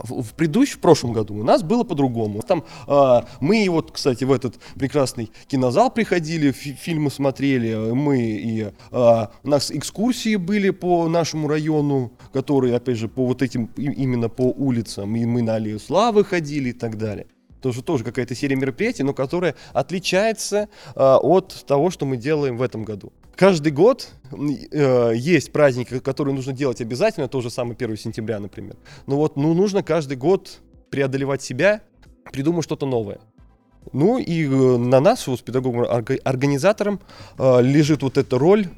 В, 0.02 0.34
предыдущем, 0.34 0.78
в 0.78 0.80
прошлом 0.80 1.12
году 1.12 1.34
у 1.34 1.42
нас 1.42 1.62
было 1.62 1.84
по-другому. 1.84 2.42
Там 2.42 2.64
э, 2.86 3.20
мы 3.40 3.66
вот, 3.68 3.92
кстати, 3.92 4.24
в 4.24 4.32
этот 4.32 4.56
прекрасный 4.74 5.30
кинозал 5.48 5.90
приходили, 5.90 6.52
фи 6.52 6.72
фильмы 6.72 7.10
смотрели, 7.10 7.74
мы 7.92 8.18
и 8.20 8.62
э, 8.62 8.70
у 8.90 9.48
нас 9.48 9.70
экскурсии 9.70 10.36
были 10.36 10.70
по 10.70 11.08
нашему 11.08 11.48
району, 11.48 12.12
которые, 12.32 12.76
опять 12.76 12.96
же, 12.96 13.08
по 13.08 13.26
вот 13.26 13.42
этим 13.42 13.70
именно 13.76 14.28
по 14.28 14.42
улицам, 14.42 15.16
и 15.16 15.24
мы 15.24 15.42
на 15.42 15.54
Аллею 15.54 15.80
Славы 15.80 16.24
ходили 16.24 16.70
и 16.70 16.72
так 16.72 16.98
далее 16.98 17.26
тоже 17.66 17.82
тоже 17.82 18.04
какая-то 18.04 18.34
серия 18.36 18.54
мероприятий, 18.54 19.02
но 19.02 19.12
которая 19.12 19.56
отличается 19.72 20.68
э, 20.94 21.00
от 21.00 21.64
того, 21.66 21.90
что 21.90 22.06
мы 22.06 22.16
делаем 22.16 22.58
в 22.58 22.62
этом 22.62 22.84
году. 22.84 23.12
Каждый 23.36 23.70
год 23.70 24.08
э, 24.32 25.12
есть 25.14 25.52
праздники, 25.52 25.98
которые 25.98 26.34
нужно 26.34 26.54
делать 26.54 26.80
обязательно, 26.80 27.28
то 27.28 27.42
же 27.42 27.50
самое 27.50 27.76
1 27.78 27.96
сентября, 27.98 28.40
например. 28.40 28.76
Но 29.06 29.16
вот 29.16 29.36
ну, 29.36 29.52
нужно 29.52 29.82
каждый 29.82 30.16
год 30.16 30.60
преодолевать 30.88 31.42
себя, 31.42 31.82
придумать 32.32 32.64
что-то 32.64 32.86
новое. 32.86 33.20
Ну 33.92 34.18
и 34.18 34.46
э, 34.46 34.76
на 34.78 35.00
нас, 35.00 35.26
вот, 35.26 35.40
с 35.40 35.42
педагогом-организатором, 35.42 36.98
э, 37.38 37.62
лежит 37.62 38.02
вот 38.02 38.16
эта 38.16 38.38
роль 38.38 38.68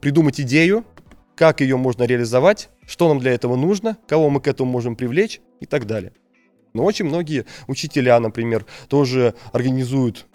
придумать 0.00 0.40
идею, 0.40 0.84
как 1.34 1.60
ее 1.60 1.76
можно 1.76 2.04
реализовать, 2.04 2.68
что 2.86 3.08
нам 3.08 3.18
для 3.18 3.32
этого 3.32 3.56
нужно, 3.56 3.98
кого 4.06 4.30
мы 4.30 4.40
к 4.40 4.46
этому 4.46 4.70
можем 4.70 4.94
привлечь 4.94 5.40
и 5.58 5.66
так 5.66 5.88
далее. 5.88 6.12
Но 6.72 6.84
очень 6.84 7.06
многие 7.06 7.46
учителя, 7.66 8.20
например, 8.20 8.64
тоже 8.88 9.34
организуют 9.52 10.26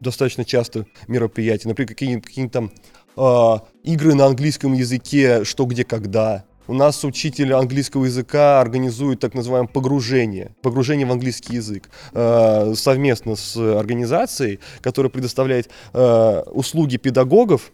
достаточно 0.00 0.44
часто 0.44 0.86
мероприятия, 1.06 1.68
например, 1.68 1.88
какие-нибудь 1.88 2.26
какие 2.26 2.48
там 2.48 2.72
э, 3.16 3.56
игры 3.84 4.14
на 4.14 4.26
английском 4.26 4.72
языке, 4.72 5.44
что, 5.44 5.64
где, 5.64 5.84
когда. 5.84 6.44
У 6.70 6.74
нас 6.74 7.02
учитель 7.02 7.52
английского 7.52 8.04
языка 8.04 8.60
организует 8.60 9.18
так 9.18 9.34
называемое 9.34 9.68
погружение, 9.68 10.54
погружение 10.62 11.04
в 11.04 11.10
английский 11.10 11.56
язык 11.56 11.90
э, 12.12 12.74
совместно 12.76 13.34
с 13.34 13.56
организацией, 13.56 14.60
которая 14.80 15.10
предоставляет 15.10 15.68
э, 15.92 16.42
услуги 16.52 16.96
педагогов, 16.96 17.72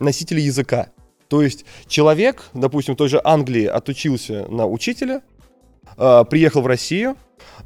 носителей 0.00 0.44
языка. 0.44 0.88
То 1.28 1.42
есть 1.42 1.66
человек, 1.86 2.44
допустим, 2.54 2.94
в 2.94 2.96
той 2.96 3.08
же 3.08 3.20
Англии 3.22 3.66
отучился 3.66 4.46
на 4.48 4.66
учителя, 4.66 5.20
э, 5.98 6.24
приехал 6.30 6.62
в 6.62 6.66
Россию 6.66 7.16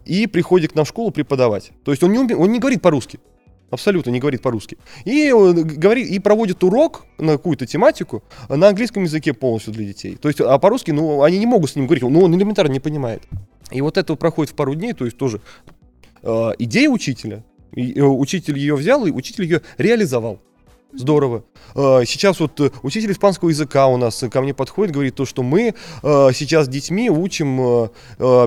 и 0.05 0.27
приходит 0.27 0.73
к 0.73 0.75
нам 0.75 0.85
в 0.85 0.89
школу 0.89 1.11
преподавать. 1.11 1.71
То 1.85 1.93
есть 1.93 2.03
он 2.03 2.13
не, 2.13 2.35
он 2.35 2.51
не 2.51 2.59
говорит 2.59 2.83
по-русски. 2.83 3.21
Абсолютно 3.71 4.11
не 4.11 4.19
говорит 4.19 4.41
по-русски. 4.41 4.79
И, 5.05 5.31
говорит, 5.31 6.09
и 6.09 6.19
проводит 6.19 6.65
урок 6.65 7.05
на 7.19 7.33
какую-то 7.33 7.67
тематику 7.67 8.23
на 8.49 8.69
английском 8.69 9.03
языке 9.03 9.35
полностью 9.35 9.75
для 9.75 9.85
детей. 9.85 10.17
То 10.17 10.29
есть, 10.29 10.41
а 10.41 10.59
по-русски, 10.59 10.91
ну, 10.91 11.23
они 11.23 11.39
не 11.39 11.47
могут 11.47 11.71
с 11.71 11.77
ним 11.77 11.87
говорить, 11.87 12.03
ну, 12.03 12.23
он 12.23 12.35
элементарно 12.35 12.73
не 12.73 12.81
понимает. 12.81 13.23
И 13.71 13.81
вот 13.83 13.99
это 13.99 14.15
проходит 14.15 14.53
в 14.53 14.57
пару 14.57 14.75
дней, 14.75 14.95
то 14.95 15.05
есть 15.05 15.19
тоже 15.19 15.41
э, 16.23 16.51
идея 16.59 16.89
учителя. 16.89 17.45
И, 17.73 17.99
э, 17.99 18.03
учитель 18.03 18.59
ее 18.59 18.75
взял, 18.75 19.05
и 19.07 19.11
учитель 19.11 19.45
ее 19.45 19.63
реализовал. 19.77 20.41
Здорово. 20.93 21.45
Э, 21.75 22.03
сейчас 22.07 22.41
вот 22.41 22.59
э, 22.61 22.71
учитель 22.83 23.13
испанского 23.13 23.51
языка 23.51 23.89
у 23.89 23.99
нас 23.99 24.25
ко 24.31 24.41
мне 24.41 24.55
подходит, 24.55 24.95
говорит 24.95 25.15
то, 25.15 25.27
что 25.27 25.43
мы 25.43 25.75
э, 26.03 26.29
сейчас 26.33 26.67
с 26.67 26.69
детьми 26.69 27.11
учим 27.11 27.91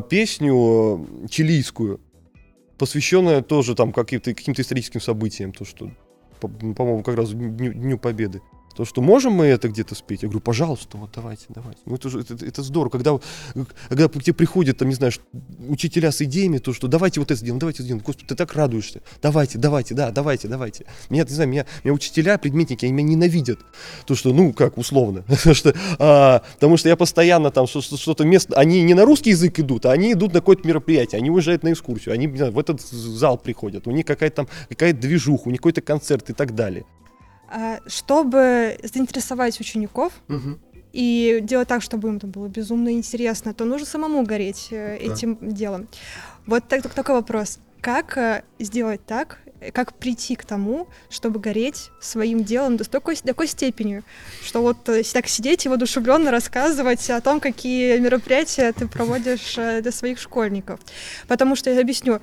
песню 0.09 1.07
чилийскую, 1.29 1.99
посвященная 2.81 3.43
тоже 3.43 3.75
там 3.75 3.93
каким-то 3.93 4.33
каким 4.33 4.55
историческим 4.57 5.01
событиям, 5.01 5.53
то 5.53 5.65
что, 5.65 5.91
по-моему, 6.39 7.03
как 7.03 7.15
раз 7.15 7.29
Дню, 7.29 7.73
Дню 7.73 7.99
Победы. 7.99 8.41
То, 8.75 8.85
что 8.85 9.01
можем 9.01 9.33
мы 9.33 9.45
это 9.45 9.67
где-то 9.67 9.95
спеть? 9.95 10.23
Я 10.23 10.29
говорю, 10.29 10.41
пожалуйста, 10.41 10.97
вот 10.97 11.11
давайте, 11.13 11.45
давайте. 11.49 11.81
Ну, 11.85 11.95
это, 11.95 12.09
это, 12.19 12.45
это 12.45 12.63
здорово, 12.63 12.89
когда, 12.89 13.19
когда 13.89 14.07
к 14.07 14.23
тебе 14.23 14.33
приходят, 14.33 14.77
там, 14.77 14.89
не 14.89 14.95
знаю, 14.95 15.13
учителя 15.67 16.11
с 16.11 16.21
идеями, 16.21 16.57
то, 16.57 16.73
что 16.73 16.87
давайте 16.87 17.19
вот 17.19 17.31
это 17.31 17.39
сделаем, 17.39 17.59
давайте 17.59 17.83
сделаем. 17.83 18.03
Господи, 18.03 18.27
ты 18.27 18.35
так 18.35 18.53
радуешься. 18.53 19.01
Давайте, 19.21 19.57
давайте, 19.57 19.93
да, 19.93 20.11
давайте, 20.11 20.47
давайте. 20.47 20.85
Меня, 21.09 21.23
не 21.23 21.29
знаю, 21.29 21.49
меня, 21.49 21.65
меня 21.83 21.93
учителя, 21.93 22.37
предметники, 22.37 22.85
они 22.85 22.93
меня 22.93 23.09
ненавидят. 23.09 23.59
То, 24.05 24.15
что, 24.15 24.33
ну, 24.33 24.53
как, 24.53 24.77
условно. 24.77 25.23
потому, 25.27 25.55
что, 25.55 25.75
а, 25.99 26.43
потому 26.55 26.77
что 26.77 26.89
я 26.89 26.95
постоянно 26.95 27.51
там 27.51 27.67
что-то 27.67 28.23
место... 28.23 28.55
Они 28.55 28.81
не 28.83 28.93
на 28.93 29.05
русский 29.05 29.31
язык 29.31 29.59
идут, 29.59 29.85
а 29.85 29.91
они 29.91 30.13
идут 30.13 30.33
на 30.33 30.39
какое-то 30.39 30.67
мероприятие, 30.67 31.19
они 31.19 31.29
уезжают 31.29 31.63
на 31.63 31.71
экскурсию, 31.71 32.13
они 32.13 32.27
в 32.27 32.59
этот 32.59 32.81
зал 32.81 33.37
приходят, 33.37 33.87
у 33.87 33.91
них 33.91 34.05
какая-то 34.05 34.35
там 34.37 34.47
какая-то 34.69 34.99
движуха, 34.99 35.47
у 35.47 35.51
них 35.51 35.59
какой-то 35.59 35.81
концерт 35.81 36.29
и 36.29 36.33
так 36.33 36.55
далее. 36.55 36.85
А, 37.53 37.79
чтобы 37.85 38.77
заинтересовать 38.81 39.59
учеников 39.59 40.13
угу. 40.29 40.57
и 40.93 41.39
делать 41.43 41.67
так, 41.67 41.81
чтобы 41.81 42.07
им 42.07 42.17
там 42.17 42.31
было 42.31 42.47
безумно 42.47 42.93
интересно, 42.93 43.53
то 43.53 43.65
нужно 43.65 43.85
самому 43.85 44.23
гореть 44.23 44.69
э, 44.71 44.97
да. 44.97 45.13
этим 45.13 45.37
делом. 45.41 45.89
Вот 46.45 46.65
так, 46.69 46.87
такой 46.87 47.15
вопрос. 47.15 47.59
Как 47.81 48.17
э, 48.17 48.43
сделать 48.57 49.05
так, 49.05 49.39
как 49.73 49.93
прийти 49.95 50.37
к 50.37 50.45
тому, 50.45 50.87
чтобы 51.09 51.41
гореть 51.41 51.91
своим 51.99 52.45
делом 52.45 52.77
до 52.77 52.89
такой, 52.89 53.15
до 53.15 53.23
такой 53.23 53.47
степени, 53.47 54.01
что 54.41 54.61
вот 54.61 54.87
э, 54.87 55.03
так 55.11 55.27
сидеть 55.27 55.65
и 55.65 55.69
воодушевленно 55.69 56.31
рассказывать 56.31 57.09
о 57.09 57.19
том, 57.19 57.41
какие 57.41 57.97
мероприятия 57.97 58.71
ты 58.71 58.87
проводишь 58.87 59.55
для 59.55 59.91
своих 59.91 60.19
школьников. 60.19 60.79
Потому 61.27 61.57
что 61.57 61.69
я 61.69 61.81
объясню, 61.81 62.21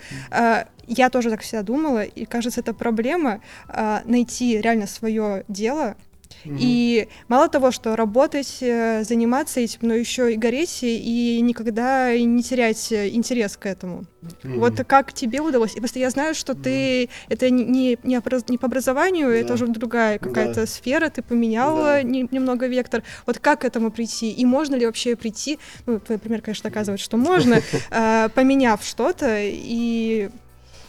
я 0.88 1.10
тоже 1.10 1.30
так 1.30 1.42
всегда 1.42 1.62
думала, 1.62 2.02
и 2.02 2.24
кажется, 2.24 2.60
это 2.60 2.74
проблема 2.74 3.40
а, 3.68 4.02
найти 4.04 4.60
реально 4.60 4.86
свое 4.86 5.44
дело. 5.48 5.96
Mm-hmm. 6.44 6.56
И 6.60 7.08
мало 7.28 7.48
того, 7.48 7.70
что 7.70 7.96
работать, 7.96 8.58
э, 8.60 9.02
заниматься 9.04 9.60
этим, 9.60 9.80
но 9.82 9.94
еще 9.94 10.32
и 10.32 10.36
гореть 10.36 10.80
и 10.82 11.40
никогда 11.42 12.16
не 12.16 12.42
терять 12.42 12.92
интерес 12.92 13.56
к 13.56 13.66
этому. 13.66 14.04
Mm-hmm. 14.22 14.58
Вот 14.58 14.84
как 14.86 15.12
тебе 15.12 15.40
удалось? 15.40 15.74
И 15.74 15.78
просто 15.78 15.98
я 15.98 16.10
знаю, 16.10 16.34
что 16.34 16.52
mm-hmm. 16.52 16.62
ты 16.62 17.08
это 17.28 17.50
не, 17.50 17.64
не, 17.64 17.98
не 18.04 18.58
по 18.58 18.66
образованию, 18.66 19.30
yeah. 19.30 19.40
это 19.40 19.54
уже 19.54 19.66
другая 19.66 20.18
какая-то 20.18 20.62
yeah. 20.62 20.66
сфера, 20.66 21.10
ты 21.10 21.22
поменяла 21.22 22.00
yeah. 22.00 22.04
не, 22.04 22.28
немного 22.30 22.66
вектор. 22.66 23.02
Вот 23.26 23.38
как 23.38 23.60
к 23.62 23.64
этому 23.64 23.90
прийти? 23.90 24.30
И 24.30 24.44
можно 24.44 24.76
ли 24.76 24.86
вообще 24.86 25.16
прийти? 25.16 25.58
Ну, 25.86 25.98
твой 25.98 26.18
пример, 26.18 26.42
конечно, 26.42 26.70
доказывает, 26.70 27.00
что 27.00 27.16
можно, 27.16 27.60
а, 27.90 28.28
поменяв 28.28 28.84
что-то 28.84 29.38
и 29.40 30.30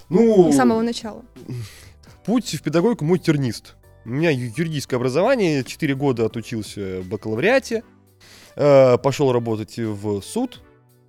ну, 0.10 0.52
с 0.52 0.56
самого 0.56 0.82
начала. 0.82 1.24
Путь 2.26 2.56
в 2.56 2.62
педагогику 2.62 3.06
мой 3.06 3.20
тернист. 3.20 3.76
У 4.06 4.10
меня 4.10 4.32
юридическое 4.32 4.98
образование, 4.98 5.64
4 5.64 5.96
года 5.96 6.26
отучился 6.26 7.02
в 7.02 7.08
бакалавриате, 7.08 7.84
э, 8.56 8.98
пошел 8.98 9.32
работать 9.32 9.78
в 9.78 10.22
суд, 10.22 10.62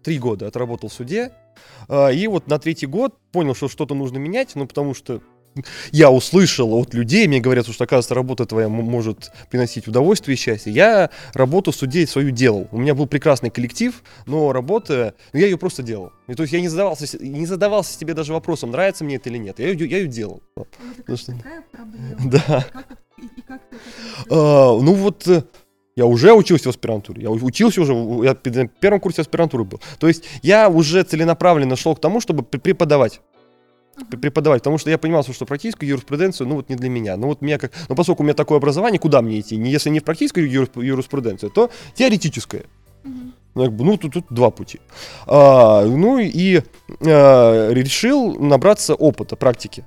3 0.03 0.19
года 0.19 0.47
отработал 0.47 0.89
в 0.89 0.93
суде, 0.93 1.33
э, 1.89 2.15
и 2.15 2.27
вот 2.27 2.49
на 2.49 2.59
третий 2.59 2.87
год 2.87 3.17
понял, 3.33 3.55
что 3.55 3.69
что-то 3.69 3.95
нужно 3.95 4.19
менять, 4.19 4.55
ну 4.55 4.67
потому 4.67 4.95
что 4.95 5.23
я 5.93 6.11
услышал 6.11 6.75
от 6.75 6.95
людей, 6.95 7.27
мне 7.27 7.41
говорят, 7.41 7.67
что, 7.67 7.85
оказывается, 7.85 8.15
работа 8.15 8.47
твоя 8.47 8.69
может 8.69 9.31
приносить 9.51 9.89
удовольствие 9.89 10.35
и 10.35 10.39
счастье. 10.39 10.73
Я 10.73 11.11
работу 11.35 11.73
в 11.73 11.77
суде 11.77 12.07
свою 12.07 12.31
делал. 12.31 12.69
У 12.71 12.79
меня 12.79 12.95
был 12.95 13.07
прекрасный 13.07 13.51
коллектив, 13.51 14.03
но 14.27 14.53
работа, 14.53 15.15
ну, 15.33 15.41
я 15.41 15.47
ее 15.47 15.59
просто 15.59 15.83
делал. 15.83 16.13
И, 16.29 16.35
то 16.35 16.43
есть 16.43 16.53
я 16.53 16.61
не 16.61 16.69
задавался, 16.69 17.19
не 17.25 17.47
задавался 17.47 17.99
себе 17.99 18.15
даже 18.15 18.33
вопросом, 18.33 18.71
нравится 18.71 19.05
мне 19.05 19.17
это 19.17 19.29
или 19.29 19.39
нет. 19.39 19.59
Я 19.59 19.69
ее, 19.69 19.89
я 19.89 19.99
ее 19.99 20.09
делал. 20.09 20.43
Ну, 20.57 20.67
это 20.99 21.17
что... 21.17 21.33
такая 21.33 21.65
проблема. 21.73 22.17
Да. 22.31 22.67
Как, 22.73 22.87
и, 23.19 23.41
как 23.43 23.61
ты 23.69 23.77
а, 24.31 24.79
ну 24.81 24.95
вот 24.95 25.27
э, 25.27 25.43
я 25.97 26.07
уже 26.07 26.33
учился 26.33 26.67
в 26.67 26.71
аспирантуре. 26.71 27.23
Я 27.23 27.31
учился 27.31 27.83
уже, 27.83 27.93
я 28.25 28.37
на 28.45 28.69
первом 28.69 29.01
курсе 29.01 29.23
аспирантуры 29.23 29.65
был. 29.65 29.81
То 29.99 30.09
есть 30.09 30.25
я 30.43 30.69
уже 30.69 31.03
целенаправленно 31.03 31.77
шел 31.77 31.97
к 31.97 32.01
тому, 32.01 32.21
чтобы 32.21 32.43
преподавать 32.43 33.21
преподавать, 34.09 34.63
потому 34.63 34.79
что 34.79 34.91
я 34.91 34.99
понимал, 34.99 35.25
что 35.25 35.47
практическую 35.47 35.89
юриспруденцию, 35.89 36.49
ну 36.49 36.57
вот 36.57 36.69
не 36.69 36.77
для 36.77 36.89
меня. 36.89 37.17
Ну 37.17 37.29
вот 37.29 37.43
меня 37.43 37.59
как, 37.59 37.73
ну 37.89 37.95
поскольку 37.95 38.23
у 38.23 38.25
меня 38.25 38.35
такое 38.35 38.59
образование, 38.59 38.99
куда 38.99 39.23
мне 39.23 39.41
идти? 39.41 39.57
Если 39.57 39.91
не 39.91 40.01
в 40.01 40.05
практическую 40.05 40.51
юриспруденцию, 40.51 41.51
то 41.51 41.71
теоретическое. 41.95 42.65
Ну, 43.55 43.71
ну 43.71 43.97
тут, 43.97 44.13
тут 44.13 44.27
два 44.31 44.51
пути. 44.51 44.81
А, 45.27 45.85
ну 45.85 46.19
и 46.19 46.63
а, 47.05 47.71
решил 47.73 48.39
набраться 48.39 48.95
опыта, 48.95 49.37
практики. 49.37 49.85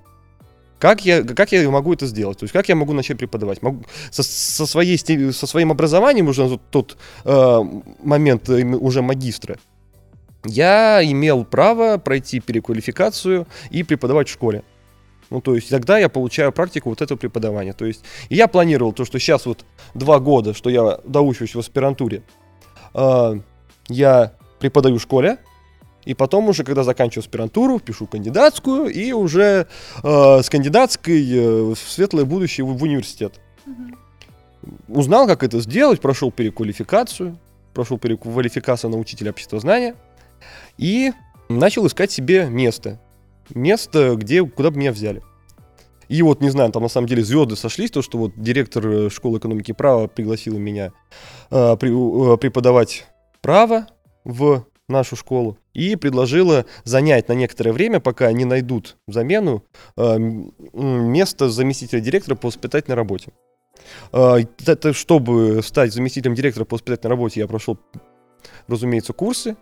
Как 0.79 1.05
я, 1.05 1.23
как 1.23 1.53
я 1.53 1.69
могу 1.69 1.93
это 1.93 2.05
сделать? 2.07 2.39
То 2.39 2.43
есть 2.43 2.51
как 2.51 2.67
я 2.67 2.75
могу 2.75 2.91
начать 2.91 3.17
преподавать? 3.17 3.61
Могу, 3.61 3.85
со, 4.11 4.21
со, 4.21 4.65
своей, 4.65 4.97
со 4.97 5.47
своим 5.47 5.71
образованием 5.71 6.27
уже 6.27 6.49
тот, 6.49 6.61
тот 6.71 6.97
э, 7.23 7.59
момент 8.03 8.49
уже 8.49 9.01
магистра 9.01 9.57
я 10.45 11.01
имел 11.03 11.45
право 11.45 11.97
пройти 11.97 12.39
переквалификацию 12.39 13.47
и 13.69 13.83
преподавать 13.83 14.27
в 14.27 14.31
школе. 14.31 14.63
Ну, 15.29 15.41
то 15.41 15.55
есть 15.55 15.69
тогда 15.69 15.97
я 15.97 16.09
получаю 16.09 16.51
практику 16.51 16.89
вот 16.89 17.01
этого 17.01 17.17
преподавания. 17.17 17.73
То 17.73 17.85
есть 17.85 18.03
я 18.29 18.47
планировал 18.47 18.93
то, 18.93 19.05
что 19.05 19.19
сейчас 19.19 19.45
вот 19.45 19.65
два 19.93 20.19
года, 20.19 20.53
что 20.53 20.69
я 20.69 20.99
доучиваюсь 21.05 21.55
в 21.55 21.59
аспирантуре, 21.59 22.23
э, 22.93 23.39
я 23.87 24.33
преподаю 24.59 24.97
в 24.97 25.01
школе, 25.01 25.39
и 26.05 26.13
потом 26.13 26.49
уже, 26.49 26.63
когда 26.63 26.83
заканчиваю 26.83 27.23
аспирантуру, 27.23 27.79
пишу 27.79 28.05
кандидатскую, 28.05 28.87
и 28.87 29.13
уже 29.13 29.67
э, 30.03 30.41
с 30.43 30.49
кандидатской 30.49 31.25
э, 31.31 31.61
в 31.73 31.77
светлое 31.77 32.25
будущее 32.25 32.65
в, 32.65 32.77
в 32.77 32.83
университет. 32.83 33.39
Mm-hmm. 33.65 33.97
Узнал, 34.89 35.25
как 35.25 35.43
это 35.43 35.59
сделать, 35.61 36.01
прошел 36.01 36.31
переквалификацию, 36.31 37.39
прошел 37.73 37.97
переквалификацию 37.97 38.91
на 38.91 38.97
учителя 38.97 39.31
обществознания– 39.31 39.95
и 40.77 41.11
начал 41.49 41.87
искать 41.87 42.11
себе 42.11 42.47
место. 42.49 42.99
Место, 43.53 44.15
где, 44.15 44.43
куда 44.45 44.71
бы 44.71 44.77
меня 44.77 44.91
взяли. 44.91 45.21
И 46.07 46.21
вот, 46.21 46.41
не 46.41 46.49
знаю, 46.49 46.71
там 46.71 46.83
на 46.83 46.89
самом 46.89 47.07
деле 47.07 47.23
звезды 47.23 47.55
сошлись, 47.55 47.91
то, 47.91 48.01
что 48.01 48.17
вот 48.17 48.33
директор 48.35 48.85
э, 48.87 49.09
школы 49.09 49.39
экономики 49.39 49.71
и 49.71 49.73
права 49.73 50.07
пригласил 50.07 50.57
меня 50.57 50.91
э, 51.49 51.77
при, 51.77 52.33
э, 52.33 52.37
преподавать 52.37 53.07
право 53.41 53.87
в 54.23 54.65
нашу 54.87 55.15
школу 55.15 55.57
и 55.73 55.95
предложила 55.95 56.65
занять 56.83 57.29
на 57.29 57.33
некоторое 57.33 57.71
время, 57.71 57.99
пока 57.99 58.31
не 58.31 58.45
найдут 58.45 58.97
замену, 59.07 59.63
э, 59.97 60.17
место 60.17 61.49
заместителя 61.49 61.99
директора 61.99 62.35
по 62.35 62.47
воспитательной 62.47 62.95
работе. 62.95 63.31
Э, 64.11 64.37
это, 64.65 64.93
чтобы 64.93 65.61
стать 65.63 65.93
заместителем 65.93 66.35
директора 66.35 66.65
по 66.65 66.75
воспитательной 66.75 67.11
работе, 67.11 67.39
я 67.39 67.47
прошел, 67.47 67.79
разумеется, 68.67 69.13
курсы, 69.13 69.55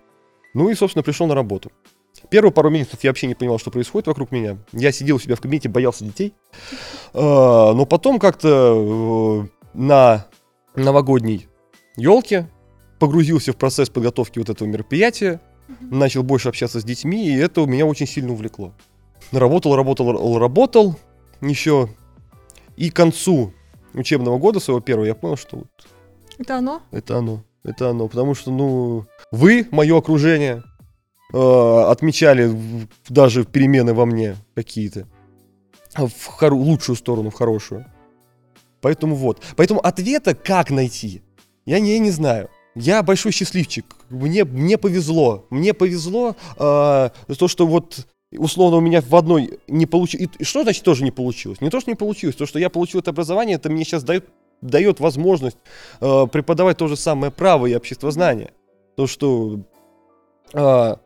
ну 0.53 0.69
и, 0.69 0.75
собственно, 0.75 1.03
пришел 1.03 1.27
на 1.27 1.35
работу. 1.35 1.71
Первые 2.29 2.51
пару 2.51 2.69
месяцев 2.69 2.99
я 3.03 3.09
вообще 3.09 3.27
не 3.27 3.35
понимал, 3.35 3.57
что 3.57 3.71
происходит 3.71 4.07
вокруг 4.07 4.31
меня. 4.31 4.57
Я 4.73 4.91
сидел 4.91 5.15
у 5.15 5.19
себя 5.19 5.35
в 5.35 5.41
кабинете, 5.41 5.69
боялся 5.69 6.05
детей. 6.05 6.33
А, 7.13 7.73
но 7.73 7.85
потом 7.85 8.19
как-то 8.19 9.45
э, 9.45 9.47
на 9.73 10.27
новогодней 10.75 11.47
елке 11.95 12.49
погрузился 12.99 13.53
в 13.53 13.57
процесс 13.57 13.89
подготовки 13.89 14.39
вот 14.39 14.49
этого 14.49 14.67
мероприятия, 14.67 15.41
начал 15.79 16.23
больше 16.23 16.49
общаться 16.49 16.79
с 16.79 16.83
детьми, 16.83 17.27
и 17.27 17.35
это 17.35 17.65
меня 17.65 17.85
очень 17.85 18.07
сильно 18.07 18.33
увлекло. 18.33 18.73
Работал, 19.31 19.75
работал, 19.75 20.37
работал, 20.37 20.99
еще 21.41 21.89
и 22.75 22.89
к 22.89 22.95
концу 22.95 23.53
учебного 23.93 24.37
года 24.37 24.59
своего 24.59 24.81
первого 24.81 25.05
я 25.05 25.15
понял, 25.15 25.37
что 25.37 25.57
вот... 25.57 25.67
Это 26.37 26.57
оно? 26.57 26.81
Это 26.91 27.17
оно. 27.17 27.43
Это 27.63 27.89
оно. 27.89 28.07
Потому 28.07 28.33
что, 28.35 28.51
ну, 28.51 29.05
вы, 29.31 29.67
мое 29.71 29.97
окружение, 29.97 30.63
э, 31.33 31.37
отмечали 31.37 32.51
даже 33.09 33.45
перемены 33.45 33.93
во 33.93 34.05
мне 34.05 34.35
какие-то. 34.55 35.07
В 35.95 36.25
хор- 36.25 36.53
лучшую 36.53 36.95
сторону, 36.95 37.29
в 37.29 37.33
хорошую. 37.33 37.85
Поэтому 38.81 39.15
вот. 39.15 39.41
Поэтому 39.55 39.79
ответа, 39.79 40.33
как 40.33 40.71
найти, 40.71 41.21
я 41.65 41.79
не, 41.79 41.93
я 41.93 41.99
не 41.99 42.11
знаю. 42.11 42.49
Я 42.73 43.03
большой 43.03 43.31
счастливчик. 43.33 43.85
Мне, 44.09 44.45
мне 44.45 44.77
повезло. 44.77 45.45
Мне 45.49 45.73
повезло 45.73 46.35
э, 46.55 47.09
то, 47.37 47.47
что 47.47 47.67
вот 47.67 48.07
условно 48.31 48.77
у 48.77 48.81
меня 48.81 49.01
в 49.01 49.13
одной 49.15 49.59
не 49.67 49.85
получилось. 49.85 50.29
Что 50.41 50.63
значит 50.63 50.83
тоже 50.83 51.03
не 51.03 51.11
получилось? 51.11 51.59
Не 51.61 51.69
то, 51.69 51.81
что 51.81 51.91
не 51.91 51.95
получилось, 51.95 52.35
то, 52.35 52.45
что 52.45 52.59
я 52.59 52.69
получил 52.69 53.01
это 53.01 53.11
образование, 53.11 53.55
это 53.57 53.69
мне 53.69 53.83
сейчас 53.83 54.03
дает, 54.03 54.29
дает 54.61 54.99
возможность 54.99 55.57
э, 55.99 56.27
преподавать 56.27 56.77
то 56.77 56.87
же 56.87 56.95
самое 56.95 57.31
право 57.31 57.65
и 57.65 57.75
обществознание. 57.75 58.51
То, 58.95 59.07
что 59.07 59.59
а, 60.53 60.99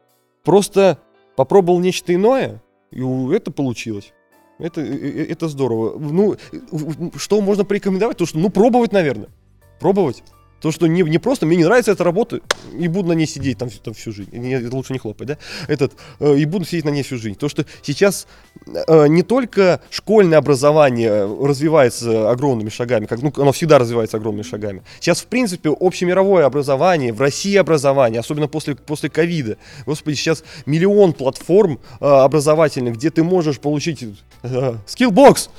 просто 0.43 0.99
попробовал 1.35 1.79
нечто 1.79 2.13
иное, 2.13 2.61
и 2.91 3.01
это 3.33 3.51
получилось. 3.51 4.13
Это, 4.57 4.81
э, 4.81 4.85
э, 4.85 5.25
это 5.31 5.47
здорово. 5.47 5.97
Ну, 5.99 6.35
что 7.15 7.41
можно 7.41 7.65
порекомендовать? 7.65 8.17
То, 8.17 8.25
что, 8.25 8.37
ну, 8.37 8.49
пробовать, 8.49 8.91
наверное. 8.91 9.29
Пробовать. 9.79 10.23
То, 10.61 10.71
что 10.71 10.87
не, 10.87 11.03
не 11.03 11.17
просто 11.17 11.45
мне 11.45 11.57
не 11.57 11.63
нравится 11.63 11.91
эта 11.91 12.03
работа, 12.03 12.39
и 12.77 12.87
буду 12.87 13.09
на 13.09 13.13
ней 13.13 13.27
сидеть 13.27 13.57
там, 13.57 13.69
там 13.69 13.93
всю 13.93 14.11
жизнь. 14.11 14.35
Не, 14.35 14.57
лучше 14.67 14.93
не 14.93 14.99
хлопать, 14.99 15.27
да? 15.27 15.37
Этот, 15.67 15.93
э, 16.19 16.37
и 16.37 16.45
буду 16.45 16.65
сидеть 16.65 16.85
на 16.85 16.89
ней 16.89 17.03
всю 17.03 17.17
жизнь. 17.17 17.35
То, 17.35 17.49
что 17.49 17.65
сейчас 17.81 18.27
э, 18.65 19.07
не 19.07 19.21
только 19.21 19.81
школьное 19.89 20.37
образование 20.37 21.25
развивается 21.25 22.31
огромными 22.31 22.69
шагами, 22.69 23.05
как 23.05 23.21
ну, 23.21 23.31
оно 23.37 23.51
всегда 23.51 23.79
развивается 23.79 24.17
огромными 24.17 24.43
шагами. 24.43 24.83
Сейчас, 24.99 25.21
в 25.21 25.27
принципе, 25.27 25.69
общемировое 25.69 26.45
образование, 26.45 27.13
в 27.13 27.21
России 27.21 27.55
образование, 27.55 28.19
особенно 28.19 28.47
после, 28.47 28.75
после 28.75 29.09
ковида. 29.09 29.57
Господи, 29.85 30.15
сейчас 30.15 30.43
миллион 30.65 31.13
платформ 31.13 31.79
э, 31.99 32.05
образовательных, 32.05 32.95
где 32.95 33.09
ты 33.11 33.23
можешь 33.23 33.59
получить 33.59 34.03
э, 34.43 34.75
Skillbox. 34.87 35.49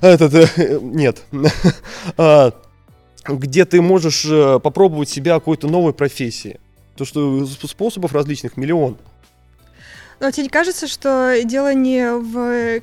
Этот, 0.00 0.34
э, 0.34 0.78
нет. 0.82 1.22
Где 3.26 3.64
ты 3.64 3.80
можешь 3.80 4.24
э, 4.24 4.58
попробовать 4.60 5.08
себя 5.08 5.34
какой-то 5.34 5.68
новой 5.68 5.92
профессии. 5.92 6.58
То, 6.96 7.04
что 7.04 7.46
способов 7.46 8.12
различных 8.12 8.56
миллион. 8.56 8.98
Но 10.22 10.30
тебе 10.30 10.44
не 10.44 10.50
кажется, 10.50 10.86
что 10.86 11.42
дело 11.42 11.74
не 11.74 12.12
в 12.12 12.80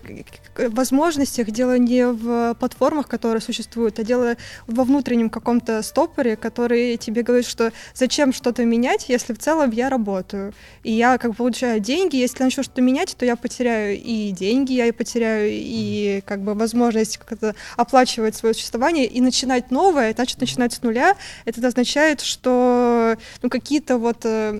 возможностях, 0.67 1.49
дело 1.51 1.77
не 1.77 2.05
в 2.05 2.53
платформах, 2.55 3.07
которые 3.07 3.41
существуют, 3.41 3.97
а 3.97 4.03
дело 4.03 4.35
во 4.67 4.83
внутреннем 4.83 5.29
каком-то 5.29 5.81
стопоре, 5.81 6.35
который 6.35 6.97
тебе 6.97 7.23
говорит, 7.23 7.47
что 7.47 7.71
зачем 7.93 8.33
что-то 8.33 8.65
менять, 8.65 9.07
если 9.07 9.31
в 9.31 9.39
целом 9.39 9.71
я 9.71 9.87
работаю. 9.87 10.53
И 10.83 10.91
я 10.91 11.17
как 11.17 11.31
бы 11.31 11.37
получаю 11.37 11.79
деньги, 11.79 12.17
если 12.17 12.43
начну 12.43 12.61
что-то 12.61 12.81
менять, 12.81 13.15
то 13.17 13.25
я 13.25 13.37
потеряю 13.37 13.97
и 13.97 14.31
деньги, 14.31 14.73
я 14.73 14.87
и 14.87 14.91
потеряю 14.91 15.49
и 15.49 16.21
как 16.25 16.41
бы 16.41 16.55
возможность 16.55 17.19
как-то 17.19 17.55
оплачивать 17.77 18.35
свое 18.35 18.53
существование 18.53 19.05
и 19.05 19.21
начинать 19.21 19.71
новое, 19.71 20.13
значит, 20.13 20.41
начинать 20.41 20.73
с 20.73 20.81
нуля. 20.81 21.15
Это 21.45 21.65
означает, 21.65 22.19
что 22.19 23.15
ну, 23.41 23.49
какие-то 23.49 23.97
вот 23.97 24.25
э, 24.25 24.59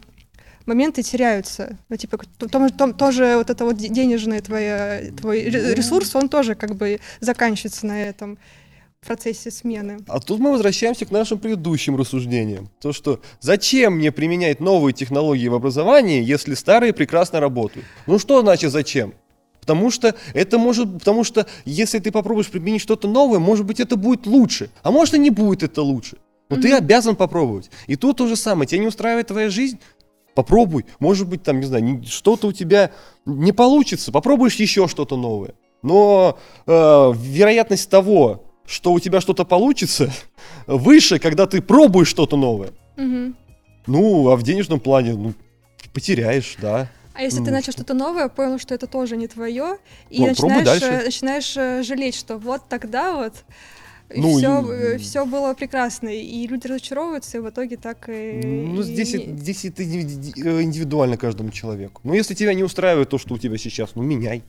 моменты 0.70 1.03
теряются. 1.03 1.78
Ну, 1.89 1.97
типа, 1.97 2.17
то, 2.38 2.47
то, 2.47 2.93
тоже 2.93 3.36
вот 3.38 3.49
это 3.49 3.65
вот 3.65 3.78
денежный 3.78 4.39
твоя, 4.39 5.01
твой 5.20 5.43
ресурс, 5.43 6.15
он 6.15 6.30
тоже 6.30 6.55
как 6.55 6.76
бы 6.76 6.99
заканчивается 7.20 7.86
на 7.86 8.01
этом 8.01 8.38
процессе 9.05 9.49
смены. 9.49 9.99
А 10.07 10.20
тут 10.20 10.39
мы 10.39 10.51
возвращаемся 10.51 11.05
к 11.05 11.11
нашим 11.11 11.39
предыдущим 11.39 11.95
рассуждениям. 11.95 12.70
То, 12.82 12.93
что 12.93 13.22
зачем 13.39 13.95
мне 13.95 14.11
применять 14.11 14.59
новые 14.59 14.93
технологии 14.93 15.47
в 15.47 15.55
образовании, 15.55 16.24
если 16.24 16.53
старые 16.53 16.93
прекрасно 16.93 17.39
работают? 17.39 17.86
Ну 18.07 18.20
что 18.20 18.41
значит 18.41 18.72
зачем? 18.72 19.13
Потому 19.61 19.91
что 19.91 20.15
это 20.34 20.57
может, 20.57 20.99
потому 20.99 21.24
что 21.24 21.45
если 21.65 21.99
ты 21.99 22.11
попробуешь 22.11 22.49
применить 22.49 22.82
что-то 22.82 23.07
новое, 23.07 23.39
может 23.39 23.65
быть 23.65 23.80
это 23.80 23.95
будет 23.95 24.26
лучше, 24.26 24.70
а 24.84 24.91
может 24.91 25.13
и 25.13 25.20
не 25.20 25.30
будет 25.30 25.63
это 25.63 25.82
лучше. 25.82 26.17
Но 26.49 26.57
mm-hmm. 26.57 26.61
ты 26.61 26.74
обязан 26.74 27.15
попробовать. 27.15 27.70
И 27.88 27.95
тут 27.95 28.17
то 28.17 28.28
же 28.28 28.36
самое. 28.36 28.67
Тебя 28.67 28.82
не 28.82 28.88
устраивает 28.88 29.28
твоя 29.28 29.49
жизнь, 29.49 29.80
Попробуй, 30.39 30.85
может 30.99 31.27
быть, 31.27 31.43
там, 31.43 31.59
не 31.59 31.65
знаю, 31.65 32.01
что-то 32.07 32.47
у 32.47 32.53
тебя 32.53 32.91
не 33.25 33.51
получится, 33.51 34.09
попробуешь 34.09 34.55
еще 34.55 34.87
что-то 34.87 35.17
новое. 35.17 35.53
Но 35.81 36.39
э, 36.65 37.13
вероятность 37.13 37.89
того, 37.89 38.45
что 38.65 38.93
у 38.93 39.01
тебя 39.01 39.19
что-то 39.19 39.43
получится, 39.43 40.09
выше, 40.65 41.19
когда 41.19 41.45
ты 41.45 41.61
пробуешь 41.61 42.07
что-то 42.07 42.37
новое. 42.37 42.69
Угу. 42.95 43.33
Ну, 43.87 44.29
а 44.29 44.37
в 44.37 44.43
денежном 44.43 44.79
плане, 44.79 45.15
ну, 45.15 45.33
потеряешь, 45.93 46.55
да. 46.61 46.89
А 47.13 47.23
если 47.23 47.39
ну, 47.39 47.45
ты 47.47 47.51
начал 47.51 47.73
что-то 47.73 47.93
новое, 47.93 48.29
понял, 48.29 48.59
что 48.59 48.73
это 48.73 48.87
тоже 48.87 49.17
не 49.17 49.27
твое, 49.27 49.75
и 50.09 50.21
ну, 50.21 50.27
начинаешь, 50.27 50.81
э, 50.81 51.03
начинаешь 51.03 51.57
э, 51.57 51.83
жалеть, 51.83 52.15
что 52.15 52.37
вот 52.37 52.61
тогда 52.69 53.17
вот 53.17 53.33
ну, 54.16 54.38
все, 54.38 54.93
и... 54.93 54.97
все 54.97 55.26
было 55.26 55.53
прекрасно, 55.53 56.10
и 56.10 56.47
люди 56.47 56.68
разочаровываются, 56.68 57.38
и 57.38 57.41
в 57.41 57.49
итоге 57.49 57.78
так 57.78 58.10
и... 58.10 58.41
Ну, 58.43 58.82
здесь, 58.82 59.14
и... 59.14 59.36
здесь 59.38 59.66
это 59.66 59.84
индивидуально 59.84 61.18
каждому 61.18 61.51
человеку. 61.51 62.01
Ну, 62.03 62.14
если 62.14 62.34
тебя 62.34 62.53
не 62.53 62.64
устраивает 62.64 63.10
то, 63.10 63.18
что 63.18 63.36
у 63.36 63.38
тебя 63.38 63.57
сейчас, 63.57 63.91
ну, 63.95 64.01
меняй. 64.01 64.43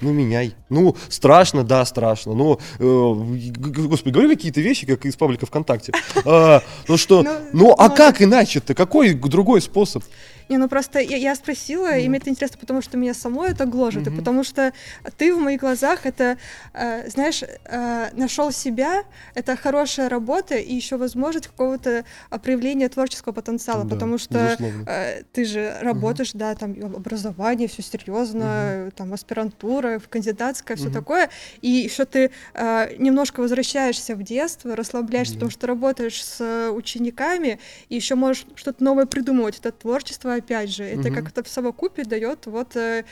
Ну, 0.00 0.12
меняй. 0.12 0.54
Ну, 0.68 0.96
страшно, 1.08 1.62
да, 1.62 1.84
страшно. 1.84 2.34
Но, 2.34 2.58
э, 2.80 2.84
господи, 2.84 4.12
говорю 4.12 4.30
какие-то 4.30 4.60
вещи, 4.60 4.84
как 4.84 5.06
из 5.06 5.16
паблика 5.16 5.46
ВКонтакте. 5.46 5.92
А, 6.24 6.62
ну 6.88 6.96
что, 6.96 7.22
ну, 7.22 7.30
ну 7.52 7.74
а 7.76 7.88
как 7.88 8.22
иначе-то? 8.22 8.74
Какой 8.74 9.14
другой 9.14 9.60
способ? 9.60 10.02
Не, 10.48 10.58
ну 10.58 10.68
просто 10.68 10.98
я, 10.98 11.16
я 11.16 11.34
спросила, 11.34 11.92
mm. 11.92 12.02
и 12.02 12.08
мне 12.08 12.18
это 12.18 12.30
интересно, 12.30 12.58
потому 12.58 12.82
что 12.82 12.96
меня 12.96 13.14
само 13.14 13.44
это 13.44 13.66
гложет, 13.66 14.06
mm-hmm. 14.06 14.14
и 14.14 14.16
потому 14.16 14.44
что 14.44 14.72
ты 15.16 15.34
в 15.34 15.38
моих 15.38 15.60
глазах 15.60 16.06
это, 16.06 16.38
э, 16.72 17.08
знаешь, 17.08 17.42
э, 17.42 18.08
нашел 18.12 18.52
себя, 18.52 19.04
это 19.34 19.56
хорошая 19.56 20.08
работа 20.08 20.56
и 20.56 20.74
еще 20.74 20.96
возможность 20.96 21.48
какого-то 21.48 22.04
проявления 22.42 22.88
творческого 22.88 23.32
потенциала, 23.32 23.84
да, 23.84 23.94
потому 23.94 24.18
что 24.18 24.56
э, 24.86 25.22
ты 25.32 25.44
же 25.44 25.76
работаешь, 25.80 26.30
mm-hmm. 26.30 26.38
да, 26.38 26.54
там 26.54 26.76
образование, 26.96 27.68
все 27.68 27.82
серьезно, 27.82 28.42
mm-hmm. 28.42 28.90
там 28.92 29.12
аспирантура, 29.12 30.00
кандидатская, 30.08 30.76
все 30.76 30.88
mm-hmm. 30.88 30.92
такое, 30.92 31.30
и 31.60 31.68
еще 31.68 32.04
ты 32.04 32.30
э, 32.54 32.96
немножко 32.98 33.40
возвращаешься 33.40 34.14
в 34.14 34.22
детство, 34.22 34.76
расслабляешься, 34.76 35.34
mm-hmm. 35.34 35.36
потому 35.36 35.50
что 35.50 35.66
работаешь 35.66 36.24
с 36.24 36.70
учениками, 36.70 37.58
и 37.88 37.96
еще 37.96 38.14
можешь 38.14 38.46
что-то 38.54 38.82
новое 38.84 39.06
придумывать, 39.06 39.58
это 39.58 39.72
творчество 39.72 40.31
опять 40.34 40.70
же, 40.70 40.84
это 40.84 41.08
угу. 41.08 41.14
как-то 41.14 41.42
в 41.42 41.48
совокупе 41.48 42.04
дает 42.04 42.46
вот 42.46 42.76
э, 42.76 43.04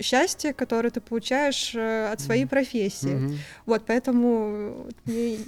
счастье, 0.00 0.52
которое 0.52 0.90
ты 0.90 1.00
получаешь 1.00 1.74
э, 1.74 2.10
от 2.12 2.20
своей 2.20 2.46
профессии. 2.46 3.14
Угу. 3.14 3.34
Вот, 3.66 3.82
поэтому 3.86 4.86
мне 5.04 5.38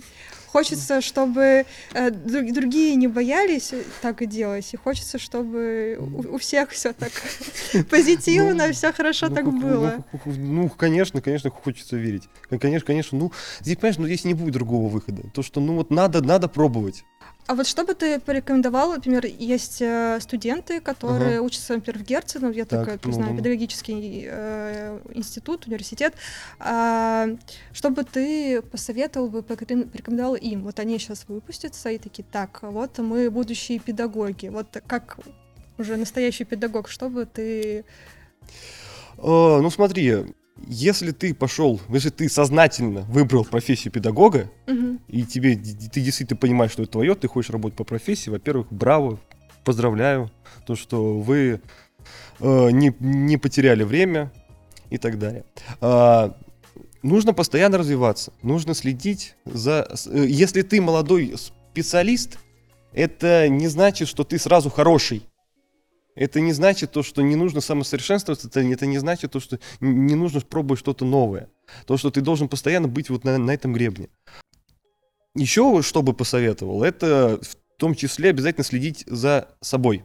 хочется, 0.54 1.00
чтобы 1.00 1.66
э, 1.94 2.10
другие 2.10 2.94
не 2.94 3.08
боялись 3.08 3.72
так 4.02 4.24
делать, 4.28 4.72
и 4.72 4.76
хочется, 4.76 5.18
чтобы 5.18 5.96
у, 5.98 6.34
у 6.34 6.38
всех 6.38 6.70
все 6.70 6.92
так 6.92 7.10
позитивно, 7.90 8.68
ну, 8.68 8.72
все 8.72 8.92
хорошо 8.92 9.28
ну, 9.28 9.34
так 9.34 9.52
было. 9.52 10.04
Ну, 10.24 10.68
конечно, 10.68 11.20
конечно, 11.20 11.50
хочется 11.50 11.96
верить. 11.96 12.28
Конечно, 12.60 12.86
конечно, 12.86 13.18
ну, 13.18 13.32
здесь, 13.60 13.76
понимаешь, 13.76 13.98
ну, 13.98 14.06
здесь 14.06 14.24
не 14.24 14.34
будет 14.34 14.54
другого 14.54 14.88
выхода. 14.88 15.22
То, 15.34 15.42
что, 15.42 15.60
ну, 15.60 15.74
вот 15.74 15.90
надо, 15.90 16.22
надо 16.22 16.46
пробовать. 16.48 17.04
А 17.46 17.54
вот 17.54 17.66
что 17.66 17.84
бы 17.84 17.94
ты 17.94 18.18
порекомендовал, 18.20 18.92
например, 18.92 19.26
есть 19.26 19.82
э, 19.82 20.18
студенты, 20.20 20.80
которые 20.80 21.36
ага. 21.36 21.42
учатся, 21.42 21.74
например, 21.74 22.02
в 22.02 22.02
Герце, 22.02 22.38
ну, 22.40 22.50
я 22.50 22.64
так, 22.64 22.88
только 22.88 23.08
ну, 23.08 23.12
знаю, 23.12 23.32
ну. 23.32 23.38
педагогический 23.38 24.26
э, 24.30 24.98
институт, 25.12 25.66
университет, 25.66 26.14
э, 26.58 27.36
что 27.72 27.90
бы 27.90 28.04
ты 28.04 28.62
посоветовал 28.62 29.28
бы, 29.28 29.42
порекомендовал 29.42 30.36
им? 30.36 30.62
Вот 30.62 30.80
они 30.80 30.98
сейчас 30.98 31.26
выпустятся 31.28 31.90
и 31.90 31.98
такие, 31.98 32.24
так, 32.24 32.60
вот 32.62 32.98
мы 32.98 33.30
будущие 33.30 33.78
педагоги, 33.78 34.48
вот 34.48 34.82
как 34.86 35.18
уже 35.76 35.96
настоящий 35.96 36.44
педагог, 36.44 36.88
что 36.88 37.10
бы 37.10 37.26
ты... 37.26 37.84
О, 39.18 39.60
ну 39.60 39.68
смотри, 39.70 40.34
если 40.68 41.10
ты 41.10 41.34
пошел, 41.34 41.80
если 41.88 42.10
ты 42.10 42.28
сознательно 42.28 43.02
выбрал 43.02 43.44
профессию 43.44 43.92
педагога, 43.92 44.50
угу. 44.66 44.98
и 45.08 45.24
тебе 45.24 45.56
ты 45.56 46.00
действительно 46.00 46.38
понимаешь, 46.38 46.72
что 46.72 46.82
это 46.82 46.92
твое, 46.92 47.14
ты 47.14 47.28
хочешь 47.28 47.50
работать 47.50 47.76
по 47.76 47.84
профессии, 47.84 48.30
во-первых, 48.30 48.68
браво, 48.70 49.18
поздравляю, 49.64 50.30
то, 50.66 50.76
что 50.76 51.18
вы 51.18 51.60
э, 52.40 52.70
не, 52.70 52.94
не 53.00 53.36
потеряли 53.36 53.82
время 53.82 54.32
и 54.90 54.98
так 54.98 55.18
далее. 55.18 55.44
А, 55.80 56.36
нужно 57.02 57.32
постоянно 57.32 57.78
развиваться, 57.78 58.32
нужно 58.42 58.74
следить 58.74 59.36
за... 59.44 59.88
Э, 60.06 60.24
если 60.26 60.62
ты 60.62 60.80
молодой 60.80 61.34
специалист, 61.36 62.38
это 62.92 63.48
не 63.48 63.68
значит, 63.68 64.08
что 64.08 64.24
ты 64.24 64.38
сразу 64.38 64.70
хороший 64.70 65.26
это 66.14 66.40
не 66.40 66.52
значит 66.52 66.92
то, 66.92 67.02
что 67.02 67.22
не 67.22 67.36
нужно 67.36 67.60
самосовершенствоваться, 67.60 68.48
это, 68.48 68.60
это 68.60 68.86
не 68.86 68.98
значит 68.98 69.32
то, 69.32 69.40
что 69.40 69.58
не 69.80 70.14
нужно 70.14 70.40
пробовать 70.40 70.80
что-то 70.80 71.04
новое. 71.04 71.48
То, 71.86 71.96
что 71.96 72.10
ты 72.10 72.20
должен 72.20 72.48
постоянно 72.48 72.88
быть 72.88 73.10
вот 73.10 73.24
на, 73.24 73.38
на 73.38 73.50
этом 73.50 73.72
гребне. 73.72 74.08
Еще 75.34 75.82
что 75.82 76.02
бы 76.02 76.14
посоветовал, 76.14 76.84
это 76.84 77.40
в 77.42 77.56
том 77.78 77.94
числе 77.94 78.30
обязательно 78.30 78.64
следить 78.64 79.04
за 79.06 79.48
собой. 79.60 80.04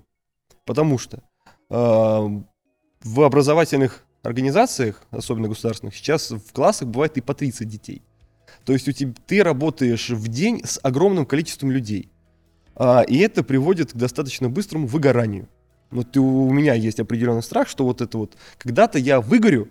Потому 0.66 0.98
что 0.98 1.24
э, 1.70 1.74
в 1.74 3.22
образовательных 3.22 4.06
организациях, 4.24 5.04
особенно 5.12 5.48
государственных, 5.48 5.96
сейчас 5.96 6.32
в 6.32 6.52
классах 6.52 6.88
бывает 6.88 7.18
и 7.18 7.22
по 7.22 7.34
30 7.34 7.68
детей. 7.68 8.02
То 8.66 8.74
есть 8.74 8.88
у 8.88 8.92
тебя, 8.92 9.14
ты 9.28 9.44
работаешь 9.44 10.10
в 10.10 10.28
день 10.28 10.62
с 10.66 10.80
огромным 10.82 11.26
количеством 11.26 11.72
людей. 11.72 12.12
А, 12.76 13.02
и 13.02 13.18
это 13.20 13.44
приводит 13.44 13.94
к 13.94 13.96
достаточно 13.96 14.50
быстрому 14.50 14.88
выгоранию. 14.88 15.48
Вот 15.92 16.16
у 16.18 16.52
меня 16.52 16.74
есть 16.74 17.00
определенный 17.00 17.44
страх, 17.44 17.68
что 17.68 17.84
вот 17.84 18.02
это 18.02 18.18
вот, 18.18 18.34
когда-то 18.58 19.00
я 19.00 19.22
выгорю 19.22 19.70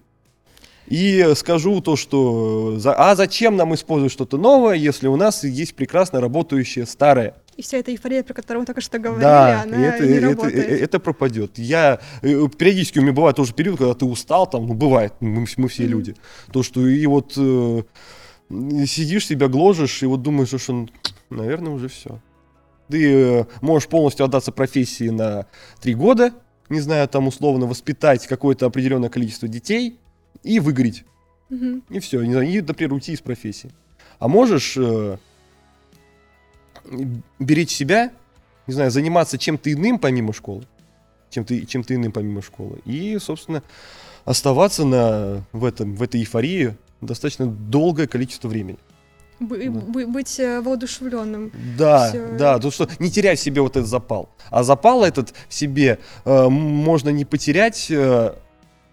и 0.89 1.33
скажу 1.37 1.81
то, 1.81 1.97
что 1.97 2.79
а 2.85 3.15
зачем 3.15 3.57
нам 3.57 3.75
использовать 3.75 4.13
что-то 4.13 4.39
новое, 4.39 4.75
если 4.75 5.07
у 5.07 5.17
нас 5.17 5.45
есть 5.45 5.75
прекрасно 5.75 6.21
работающее 6.21 6.87
старое. 6.87 7.35
И 7.57 7.63
вся 7.63 7.79
эта 7.79 7.91
эйфория, 7.91 8.23
про 8.23 8.35
которую 8.35 8.63
мы 8.63 8.67
только 8.67 8.81
что 8.81 8.99
говорили, 8.99 9.25
да, 9.25 9.63
она 9.63 9.77
это, 9.85 10.07
не 10.07 10.15
это, 10.15 10.27
работает. 10.29 10.55
Это, 10.55 10.75
это 10.85 11.01
пропадет. 11.01 11.59
Я 11.59 12.01
э, 12.23 12.49
периодически 12.57 13.01
у 13.01 13.03
меня 13.03 13.13
бывает 13.13 13.37
тоже 13.37 13.53
период, 13.53 13.79
когда 13.79 13.95
ты 13.95 14.05
устал, 14.05 14.49
там, 14.49 14.67
ну 14.67 14.75
бывает, 14.75 15.13
мы, 15.21 15.45
мы 15.57 15.69
все 15.69 15.83
mm-hmm. 15.83 15.87
люди. 15.87 16.17
То, 16.53 16.63
что 16.63 16.87
и 16.87 17.05
вот 17.07 17.35
э, 17.37 17.83
сидишь 18.87 19.27
себя 19.27 19.49
гложешь, 19.49 20.03
и 20.03 20.07
вот 20.07 20.23
думаешь, 20.23 20.49
что, 20.49 20.87
наверное, 21.31 21.73
уже 21.73 21.89
все. 21.89 22.21
Ты 22.89 23.41
э, 23.41 23.45
можешь 23.61 23.89
полностью 23.89 24.25
отдаться 24.25 24.53
профессии 24.53 25.09
на 25.09 25.47
три 25.81 25.95
года, 25.95 26.33
не 26.69 26.81
знаю, 26.81 27.09
там 27.09 27.27
условно 27.27 27.67
воспитать 27.67 28.27
какое-то 28.27 28.67
определенное 28.67 29.09
количество 29.09 29.49
детей 29.49 29.99
и 30.43 30.61
выгореть. 30.61 31.05
Угу. 31.51 31.83
И 31.91 32.01
все, 32.01 32.23
и, 32.23 32.61
например, 32.61 32.93
уйти 32.93 33.13
из 33.13 33.21
профессии. 33.21 33.71
А 34.19 34.29
можешь 34.29 34.77
э, 34.77 35.17
беречь 37.39 37.71
себя, 37.71 38.13
не 38.67 38.75
знаю, 38.75 38.91
заниматься 38.91 39.39
чем-то 39.39 39.73
иным 39.73 39.99
помимо 39.99 40.33
школы, 40.33 40.65
чем-то 41.31 41.67
чем 41.67 41.83
иным 41.89 42.13
помимо 42.13 42.43
школы, 42.43 42.81
и, 42.85 43.19
собственно, 43.19 43.63
оставаться 44.25 44.85
на, 44.85 45.45
в, 45.53 45.65
этом, 45.65 45.95
в 45.95 46.03
этой 46.03 46.21
эйфории 46.21 46.77
достаточно 47.01 47.47
долгое 47.47 48.07
количество 48.07 48.49
времени. 48.49 48.79
Б- 49.41 49.69
да. 49.69 50.07
Быть 50.07 50.41
э, 50.41 50.61
воодушевленным. 50.61 51.53
Да, 51.77 52.09
Всё. 52.09 52.37
да, 52.37 52.59
то 52.59 52.71
что 52.71 52.89
не 52.99 53.11
терять 53.11 53.39
в 53.39 53.43
себе 53.43 53.63
вот 53.63 53.77
этот 53.77 53.89
запал. 53.89 54.29
А 54.51 54.63
запал 54.63 55.05
этот 55.05 55.33
в 55.49 55.55
себе 55.55 55.99
э, 56.25 56.49
можно 56.49 57.11
не 57.11 57.25
потерять, 57.25 57.87
э, 57.91 58.35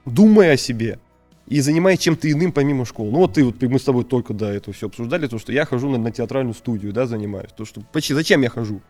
думая 0.06 0.54
о 0.54 0.58
себе 0.58 1.00
и 1.48 1.60
занимаясь 1.62 2.00
чем-то 2.00 2.32
иным 2.32 2.52
помимо 2.52 2.86
школы. 2.86 3.12
Ну 3.12 3.20
вот 3.20 3.34
ты, 3.34 3.44
вот 3.44 3.62
мы 3.62 3.80
с 3.80 3.84
тобой 3.84 4.04
только 4.04 4.34
до 4.34 4.52
этого 4.52 4.74
все 4.74 4.88
обсуждали, 4.88 5.28
то, 5.28 5.38
что 5.40 5.52
я 5.52 5.66
хожу 5.66 5.90
на, 5.90 5.98
на 5.98 6.12
театральную 6.12 6.54
студию, 6.56 6.94
да, 6.94 7.06
занимаюсь. 7.06 7.50
То, 7.56 7.66
что, 7.66 7.82
почти, 7.82 8.14
зачем 8.14 8.42
я 8.42 8.50
хожу? 8.50 8.82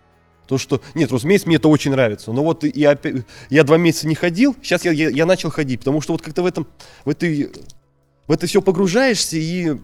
То, 0.47 0.57
что, 0.57 0.81
нет, 0.93 1.11
разумеется, 1.11 1.47
мне 1.47 1.55
это 1.57 1.67
очень 1.67 1.91
нравится. 1.91 2.31
Но 2.31 2.43
вот 2.43 2.63
я, 2.63 2.97
я 3.49 3.63
два 3.63 3.77
месяца 3.77 4.07
не 4.07 4.15
ходил, 4.15 4.55
сейчас 4.61 4.85
я, 4.85 4.91
я, 4.91 5.09
я 5.09 5.25
начал 5.25 5.49
ходить, 5.49 5.79
потому 5.79 6.01
что 6.01 6.13
вот 6.13 6.21
как-то 6.21 6.43
в 6.43 6.45
этом, 6.45 6.67
в 7.03 7.09
этой, 7.09 7.51
в 8.27 8.31
это 8.31 8.45
все 8.45 8.61
погружаешься 8.61 9.37
и 9.37 9.77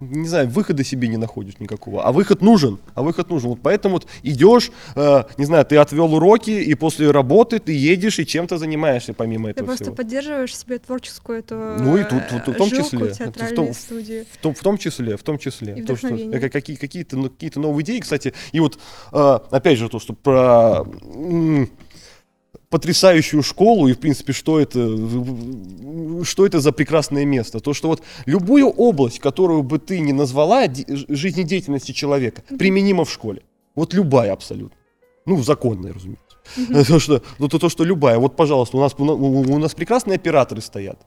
не 0.00 0.28
знаю, 0.28 0.48
выхода 0.48 0.82
себе 0.82 1.08
не 1.08 1.18
находишь 1.18 1.58
никакого. 1.60 2.02
А 2.04 2.12
выход 2.12 2.40
нужен, 2.40 2.78
а 2.94 3.02
выход 3.02 3.28
нужен. 3.28 3.50
Вот 3.50 3.60
поэтому 3.62 3.94
вот 3.94 4.06
идешь, 4.22 4.70
э, 4.96 5.24
не 5.36 5.44
знаю, 5.44 5.64
ты 5.66 5.76
отвел 5.76 6.14
уроки, 6.14 6.50
и 6.50 6.74
после 6.74 7.10
работы 7.10 7.58
ты 7.58 7.72
едешь 7.72 8.18
и 8.18 8.26
чем-то 8.26 8.56
занимаешься 8.56 9.12
помимо 9.12 9.50
этого 9.50 9.64
Ты 9.64 9.66
просто 9.66 9.84
всего. 9.84 9.96
поддерживаешь 9.96 10.56
себе 10.56 10.78
творческую 10.78 11.40
эту 11.40 11.54
Ну 11.54 11.98
и 11.98 12.04
тут, 12.04 12.22
тут 12.28 12.54
в 12.54 12.58
том 12.58 12.70
числе. 12.70 13.12
В 13.12 13.54
том, 13.54 13.74
студии. 13.74 14.26
В, 14.32 14.38
том, 14.38 14.54
в 14.54 14.60
том 14.60 14.78
числе, 14.78 15.16
в 15.16 15.22
том 15.22 15.38
числе. 15.38 15.74
И 15.76 15.82
то, 15.82 15.96
что, 15.96 16.08
э, 16.08 16.48
какие, 16.48 16.76
какие-то, 16.76 17.16
ну, 17.16 17.28
какие-то 17.28 17.60
новые 17.60 17.84
идеи, 17.84 18.00
кстати. 18.00 18.32
И 18.52 18.60
вот, 18.60 18.78
э, 19.12 19.38
опять 19.50 19.78
же, 19.78 19.88
то, 19.88 19.98
что 19.98 20.14
про 20.14 20.84
потрясающую 22.70 23.42
школу 23.42 23.88
и, 23.88 23.92
в 23.92 23.98
принципе, 23.98 24.32
что 24.32 24.60
это, 24.60 24.96
что 26.24 26.46
это 26.46 26.60
за 26.60 26.72
прекрасное 26.72 27.24
место. 27.24 27.58
То, 27.58 27.74
что 27.74 27.88
вот 27.88 28.02
любую 28.26 28.68
область, 28.68 29.18
которую 29.18 29.64
бы 29.64 29.78
ты 29.78 29.98
не 29.98 30.12
назвала 30.12 30.66
жизнедеятельности 30.68 31.92
человека, 31.92 32.42
применима 32.58 33.04
в 33.04 33.10
школе. 33.12 33.42
Вот 33.74 33.92
любая 33.92 34.32
абсолютно. 34.32 34.76
Ну, 35.26 35.42
законная, 35.42 35.92
разумеется. 35.92 36.36
Mm-hmm. 36.56 36.86
То, 36.86 36.98
что, 36.98 37.22
ну, 37.38 37.48
то, 37.48 37.58
то, 37.58 37.68
что 37.68 37.84
любая. 37.84 38.18
Вот, 38.18 38.36
пожалуйста, 38.36 38.76
у 38.76 38.80
нас, 38.80 38.94
у, 38.96 39.04
у 39.04 39.58
нас 39.58 39.74
прекрасные 39.74 40.16
операторы 40.16 40.60
стоят. 40.60 40.98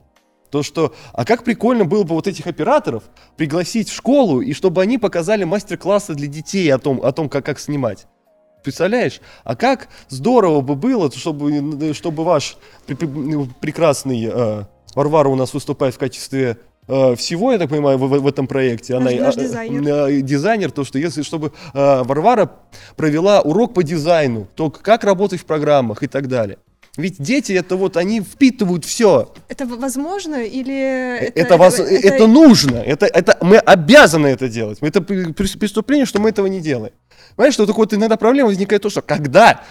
То, 0.49 0.63
что, 0.63 0.93
а 1.13 1.25
как 1.25 1.43
прикольно 1.43 1.85
было 1.85 2.03
бы 2.03 2.13
вот 2.13 2.27
этих 2.27 2.45
операторов 2.45 3.03
пригласить 3.37 3.89
в 3.89 3.93
школу, 3.93 4.41
и 4.41 4.53
чтобы 4.53 4.81
они 4.81 4.97
показали 4.97 5.45
мастер-классы 5.45 6.13
для 6.13 6.27
детей 6.27 6.71
о 6.71 6.77
том, 6.77 7.01
о 7.03 7.11
том 7.11 7.27
как, 7.27 7.45
как 7.45 7.59
снимать. 7.59 8.05
Представляешь? 8.63 9.21
А 9.43 9.55
как 9.55 9.89
здорово 10.09 10.61
бы 10.61 10.75
было, 10.75 11.11
чтобы, 11.11 11.93
чтобы 11.93 12.23
ваш 12.23 12.57
прекрасный 13.59 14.29
э, 14.31 14.63
Варвара 14.95 15.29
у 15.29 15.35
нас 15.35 15.53
выступает 15.53 15.95
в 15.95 15.97
качестве 15.97 16.57
э, 16.87 17.15
всего, 17.15 17.51
я 17.51 17.57
так 17.59 17.69
понимаю, 17.69 17.97
в, 17.97 18.07
в 18.07 18.27
этом 18.27 18.47
проекте. 18.47 18.95
Она 18.95 19.11
наш 19.11 19.35
дизайнер. 19.35 19.87
Э, 19.87 20.21
дизайнер, 20.21 20.71
то 20.71 20.83
что 20.83 20.97
если 20.97 21.23
чтобы 21.23 21.51
э, 21.73 22.03
Варвара 22.03 22.51
провела 22.95 23.41
урок 23.41 23.73
по 23.73 23.83
дизайну, 23.83 24.47
то 24.55 24.69
как 24.69 25.03
работать 25.03 25.41
в 25.41 25.45
программах 25.45 26.03
и 26.03 26.07
так 26.07 26.27
далее. 26.27 26.57
Ведь 26.95 27.19
дети 27.19 27.53
это 27.53 27.75
вот 27.75 27.97
они 27.97 28.21
впитывают 28.21 28.85
все. 28.85 29.33
Это 29.49 29.65
возможно 29.65 30.43
или 30.43 31.17
это, 31.17 31.39
это, 31.39 31.57
воз... 31.57 31.79
это, 31.79 32.07
это 32.07 32.27
нужно? 32.27 32.77
Это, 32.77 33.07
это 33.07 33.37
мы 33.41 33.57
обязаны 33.57 34.27
это 34.27 34.47
делать. 34.47 34.77
Это 34.81 35.01
преступление, 35.01 36.05
что 36.05 36.21
мы 36.21 36.29
этого 36.29 36.45
не 36.45 36.59
делаем. 36.59 36.93
Понимаешь, 37.35 37.55
что 37.55 37.65
такое 37.65 37.85
вот 37.85 37.93
иногда 37.95 38.15
проблема 38.15 38.49
возникает 38.49 38.83
то, 38.83 38.89
что 38.89 39.01
когда 39.01 39.63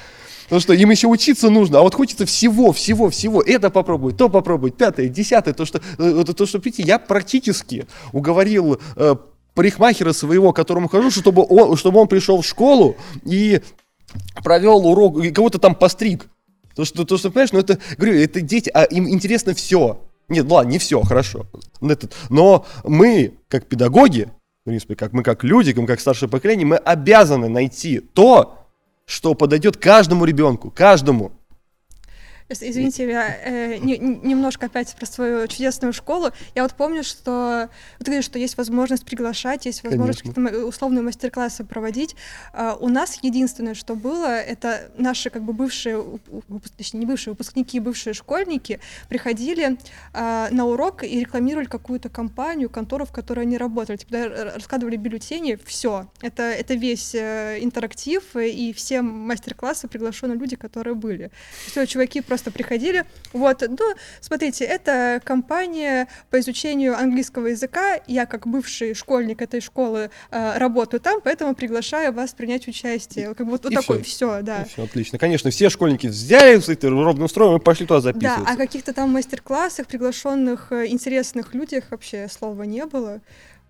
Потому 0.52 0.60
что 0.60 0.74
им 0.74 0.90
еще 0.90 1.06
учиться 1.06 1.48
нужно, 1.48 1.78
а 1.78 1.82
вот 1.82 1.94
хочется 1.94 2.26
всего, 2.26 2.72
всего, 2.72 3.08
всего. 3.08 3.40
Это 3.40 3.70
попробовать, 3.70 4.18
то 4.18 4.28
попробовать, 4.28 4.76
пятое, 4.76 5.08
десятое, 5.08 5.54
то, 5.54 5.64
что, 5.64 5.80
э, 5.96 6.24
то, 6.24 6.44
что, 6.44 6.58
видите, 6.58 6.82
я 6.82 6.98
практически 6.98 7.86
уговорил 8.12 8.78
э, 8.96 9.16
парикмахера 9.54 10.12
своего, 10.12 10.52
к 10.52 10.56
которому 10.56 10.88
хожу, 10.88 11.10
чтобы 11.10 11.46
он, 11.48 11.76
чтобы 11.78 12.00
он 12.00 12.06
пришел 12.06 12.42
в 12.42 12.46
школу 12.46 12.96
и 13.24 13.62
провел 14.44 14.86
урок, 14.86 15.24
и 15.24 15.30
кого-то 15.30 15.58
там 15.58 15.74
постриг. 15.74 16.28
То, 16.74 16.84
что, 16.84 17.04
то, 17.04 17.18
что, 17.18 17.30
понимаешь, 17.30 17.52
ну 17.52 17.58
это, 17.58 17.78
говорю, 17.96 18.18
это 18.18 18.40
дети, 18.40 18.70
а 18.72 18.84
им 18.84 19.08
интересно 19.08 19.54
все. 19.54 20.00
Нет, 20.28 20.50
ладно, 20.50 20.70
не 20.70 20.78
все, 20.78 21.02
хорошо. 21.02 21.46
Но 22.30 22.66
мы, 22.84 23.34
как 23.48 23.66
педагоги, 23.66 24.30
в 24.62 24.64
принципе, 24.64 24.94
как 24.94 25.12
мы 25.12 25.22
как 25.22 25.44
люди, 25.44 25.72
как 25.72 26.00
старшее 26.00 26.28
поколение, 26.28 26.66
мы 26.66 26.76
обязаны 26.76 27.48
найти 27.48 27.98
то, 27.98 28.66
что 29.04 29.34
подойдет 29.34 29.76
каждому 29.76 30.24
ребенку, 30.24 30.70
каждому. 30.70 31.32
Извините, 32.60 33.08
я 33.08 33.36
э, 33.44 33.76
не, 33.78 33.98
немножко 33.98 34.66
опять 34.66 34.94
про 34.94 35.06
свою 35.06 35.46
чудесную 35.46 35.92
школу. 35.92 36.30
Я 36.54 36.62
вот 36.62 36.74
помню, 36.74 37.04
что 37.04 37.68
вот 37.98 38.06
говоришь, 38.06 38.24
что 38.24 38.38
есть 38.38 38.56
возможность 38.56 39.04
приглашать, 39.04 39.66
есть 39.66 39.82
возможность 39.84 40.22
какие-то 40.22 40.66
условные 40.66 41.02
мастер-классы 41.02 41.64
проводить. 41.64 42.16
Uh, 42.52 42.76
у 42.80 42.88
нас 42.88 43.18
единственное, 43.22 43.74
что 43.74 43.94
было, 43.94 44.26
это 44.26 44.90
наши 44.96 45.30
как 45.30 45.42
бы 45.42 45.52
бывшие, 45.52 46.04
точнее 46.76 47.00
не 47.00 47.06
бывшие 47.06 47.32
выпускники, 47.32 47.80
бывшие 47.80 48.14
школьники 48.14 48.80
приходили 49.08 49.78
uh, 50.12 50.52
на 50.52 50.66
урок 50.66 51.04
и 51.04 51.20
рекламировали 51.20 51.66
какую-то 51.66 52.08
компанию, 52.08 52.68
контору, 52.68 53.04
в 53.04 53.12
которой 53.12 53.40
они 53.40 53.56
работали. 53.56 53.96
Типа, 53.96 54.52
раскладывали 54.54 54.96
бюллетени, 54.96 55.58
все. 55.64 56.08
Это, 56.20 56.42
это 56.42 56.74
весь 56.74 57.14
э, 57.14 57.58
интерактив 57.60 58.36
и 58.36 58.72
все 58.72 59.02
мастер-классы 59.02 59.88
приглашенные 59.88 60.38
люди, 60.38 60.56
которые 60.56 60.94
были. 60.94 61.30
Все, 61.66 61.86
чуваки 61.86 62.20
просто 62.20 62.41
просто 62.42 62.50
приходили. 62.50 63.04
Вот, 63.32 63.62
ну, 63.66 63.94
смотрите, 64.20 64.64
это 64.64 65.20
компания 65.24 66.08
по 66.30 66.40
изучению 66.40 66.98
английского 66.98 67.46
языка. 67.48 68.00
Я, 68.06 68.26
как 68.26 68.46
бывший 68.46 68.94
школьник 68.94 69.42
этой 69.42 69.60
школы, 69.60 70.10
э, 70.30 70.58
работаю 70.58 71.00
там, 71.00 71.20
поэтому 71.22 71.54
приглашаю 71.54 72.12
вас 72.12 72.32
принять 72.32 72.66
участие. 72.66 73.34
Как 73.34 73.46
бы 73.46 73.52
вот, 73.52 73.64
вот 73.64 73.74
такой, 73.74 74.02
все, 74.02 74.42
да. 74.42 74.64
все, 74.64 74.84
отлично. 74.84 75.18
Конечно, 75.18 75.50
все 75.50 75.70
школьники 75.70 76.08
взяли 76.08 76.52
это 76.72 76.90
ровным 76.90 77.28
строем 77.28 77.56
и 77.56 77.60
пошли 77.60 77.86
туда 77.86 78.00
записываться. 78.00 78.44
Да, 78.44 78.52
о 78.52 78.56
каких-то 78.56 78.92
там 78.92 79.10
мастер-классах, 79.10 79.86
приглашенных 79.86 80.72
э, 80.72 80.88
интересных 80.88 81.54
людях 81.54 81.84
вообще 81.90 82.28
слова 82.28 82.64
не 82.64 82.84
было. 82.86 83.20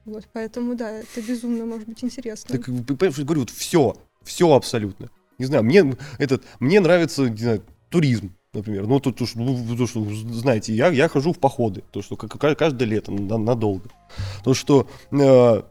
Вот, 0.05 0.25
поэтому, 0.33 0.75
да, 0.75 0.91
это 0.91 1.21
безумно 1.21 1.65
может 1.65 1.87
быть 1.87 2.03
интересно. 2.03 2.57
Так, 2.57 2.65
понимаешь, 2.65 3.19
говорю, 3.19 3.43
вот 3.43 3.51
все, 3.51 3.95
все 4.25 4.53
абсолютно. 4.53 5.11
Не 5.39 5.47
знаю, 5.47 5.63
мне 5.65 5.85
этот, 6.19 6.45
мне 6.61 6.81
нравится, 6.81 7.23
не 7.23 7.37
знаю, 7.37 7.65
туризм 7.89 8.35
например. 8.53 8.87
Ну, 8.87 9.01
то, 9.01 9.27
что, 9.27 9.39
ну, 9.39 9.77
то, 9.77 9.87
что, 9.87 10.05
знаете, 10.05 10.75
я, 10.75 10.89
я 10.89 11.09
хожу 11.09 11.33
в 11.33 11.39
походы, 11.39 11.83
то, 11.91 12.03
что 12.03 12.17
каждое 12.17 12.85
лето, 12.85 13.11
надолго. 13.11 13.89
То, 14.45 14.53
что 14.53 14.89
э, 15.11 15.63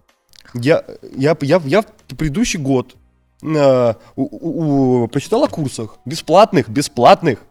я, 0.55 0.83
я, 1.15 1.37
я, 1.41 1.61
я 1.63 1.81
в 1.81 2.15
предыдущий 2.17 2.59
год 2.59 2.95
э, 3.43 3.93
у, 4.15 5.03
у, 5.03 5.07
прочитал 5.07 5.43
о 5.43 5.47
курсах 5.47 5.99
бесплатных, 6.05 6.69
бесплатных, 6.69 7.43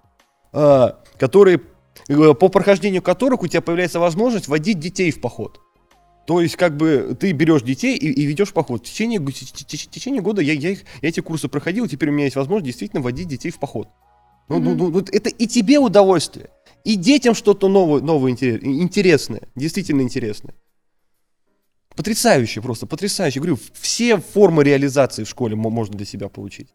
э, 0.53 0.89
которые, 1.17 1.61
э, 2.09 2.35
по 2.35 2.49
прохождению 2.49 3.03
которых 3.03 3.43
у 3.43 3.47
тебя 3.47 3.61
появляется 3.61 4.01
возможность 4.01 4.49
водить 4.49 4.81
детей 4.81 5.13
в 5.13 5.21
поход. 5.21 5.61
То 6.27 6.41
есть, 6.41 6.57
как 6.57 6.77
бы, 6.77 7.17
ты 7.19 7.31
берешь 7.31 7.63
детей 7.63 7.97
и, 7.97 8.09
и 8.09 8.25
ведешь 8.25 8.53
поход. 8.53 8.85
В 8.85 8.91
течение, 8.91 9.21
в 9.21 9.31
течение 9.31 10.23
года 10.23 10.43
я, 10.43 10.55
я, 10.55 10.71
их, 10.71 10.81
я 11.03 11.09
эти 11.09 11.21
курсы 11.21 11.47
проходил, 11.49 11.87
теперь 11.87 12.09
у 12.09 12.13
меня 12.13 12.25
есть 12.25 12.37
возможность 12.37 12.67
действительно 12.67 13.01
водить 13.01 13.29
детей 13.29 13.53
в 13.53 13.61
поход. 13.61 13.89
Ну, 14.51 14.59
mm-hmm. 14.59 14.75
ну, 14.75 14.91
ну, 14.91 14.99
это 14.99 15.31
и 15.31 15.47
тебе 15.47 15.79
удовольствие, 15.79 16.51
и 16.85 16.97
детям 16.97 17.35
что-то 17.35 17.69
новое, 17.69 18.01
новое 18.01 18.33
интересное, 18.33 19.43
действительно 19.55 20.03
интересное. 20.03 20.55
Потрясающе 21.95 22.61
просто, 22.61 22.87
потрясающе. 22.87 23.41
Говорю, 23.41 23.59
все 23.75 24.19
формы 24.19 24.65
реализации 24.65 25.25
в 25.25 25.29
школе 25.29 25.55
можно 25.55 25.97
для 25.97 26.07
себя 26.07 26.29
получить. 26.29 26.75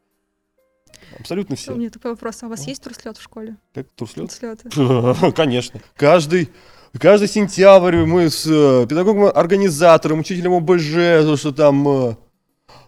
Абсолютно 1.20 1.56
все. 1.56 1.74
У 1.74 1.76
меня 1.76 1.90
такой 1.90 2.12
вопрос. 2.12 2.44
А 2.44 2.46
у 2.48 2.50
вас 2.50 2.66
есть 2.68 2.82
турслет 2.82 3.18
в 3.18 3.22
школе? 3.22 3.58
Как 3.74 3.90
турслет? 3.96 4.30
Турслеты. 4.30 5.32
Конечно. 5.36 5.82
Каждый, 5.96 6.50
каждый 6.98 7.28
сентябрь 7.28 8.06
мы 8.06 8.30
с 8.30 8.46
э, 8.46 8.86
педагогом-организатором, 8.88 10.20
учителем 10.20 10.54
ОБЖ, 10.54 11.40
что 11.40 11.52
там 11.52 11.88
э, 11.88 12.16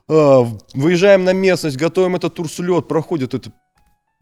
э, 0.09 0.45
выезжаем 0.73 1.23
на 1.23 1.33
местность, 1.33 1.77
готовим 1.77 2.15
этот 2.15 2.35
турслет, 2.35 2.87
проходит 2.87 3.33
это 3.33 3.51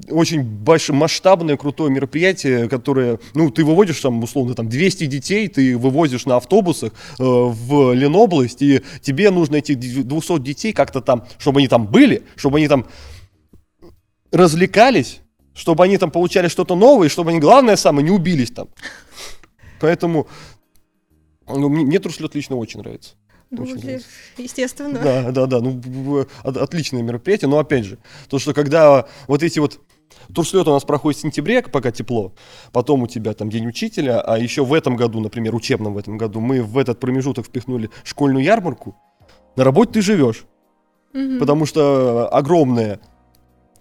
очень 0.10 0.43
большое, 0.43 0.98
масштабное, 0.98 1.56
крутое 1.58 1.89
мероприятие, 1.89 2.68
которое, 2.68 3.20
ну, 3.34 3.50
ты 3.50 3.64
выводишь 3.64 4.02
там, 4.02 4.22
условно, 4.24 4.54
там 4.54 4.68
200 4.68 5.06
детей, 5.06 5.48
ты 5.48 5.78
вывозишь 5.78 6.26
на 6.26 6.36
автобусах 6.36 6.91
э, 7.18 7.24
в 7.24 7.93
Ленобласть, 7.93 8.62
и 8.62 8.82
тебе 9.02 9.32
нужно 9.32 9.58
этих 9.58 9.80
200 9.80 10.39
детей 10.39 10.74
как-то 10.74 11.02
там, 11.02 11.26
чтобы 11.38 11.60
они 11.60 11.68
там 11.68 11.88
были, 11.88 12.24
чтобы 12.36 12.58
они 12.58 12.68
там 12.68 12.86
развлекались, 14.32 15.22
чтобы 15.54 15.86
они 15.86 15.98
там 15.98 16.12
получали 16.12 16.50
что-то 16.50 16.76
новое, 16.76 17.08
чтобы 17.08 17.32
они, 17.32 17.39
главное 17.39 17.78
самое, 17.78 18.06
не 18.06 18.12
убились 18.12 18.52
там. 18.52 18.68
Поэтому 19.80 20.28
ну, 21.48 21.70
мне, 21.70 21.86
мне 21.86 22.00
Труслет 22.00 22.36
лично 22.36 22.58
очень 22.58 22.82
нравится. 22.82 23.16
Ну, 23.58 23.64
очень 23.64 24.01
естественно. 24.38 24.99
Да, 24.99 25.32
да, 25.32 25.45
да. 25.45 25.60
Ну, 25.62 26.26
отличное 26.43 27.01
мероприятие. 27.01 27.49
Но 27.49 27.60
опять 27.60 27.86
же, 27.86 27.97
то, 28.30 28.39
что 28.39 28.53
когда 28.53 29.08
вот 29.28 29.43
эти 29.43 29.60
вот 29.60 29.80
Турслет 30.34 30.68
у 30.68 30.72
нас 30.72 30.84
проходит 30.84 31.20
в 31.20 31.22
сентябре, 31.22 31.62
пока 31.62 31.91
тепло. 31.91 32.34
Потом 32.72 33.03
у 33.03 33.08
тебя 33.08 33.34
там 33.34 33.49
День 33.49 33.68
учителя. 33.68 34.22
А 34.22 34.38
еще 34.38 34.66
в 34.66 34.74
этом 34.74 34.95
году, 34.95 35.20
например, 35.20 35.56
учебном 35.56 35.93
в 35.93 35.97
этом 35.97 36.18
году, 36.18 36.39
мы 36.39 36.62
в 36.62 36.78
этот 36.78 36.99
промежуток 36.99 37.45
впихнули 37.45 37.89
школьную 38.03 38.43
ярмарку. 38.43 38.95
На 39.56 39.64
работе 39.64 39.93
ты 39.93 40.01
живешь. 40.01 40.45
Угу. 41.14 41.39
Потому 41.39 41.66
что 41.66 42.28
огромная, 42.30 42.99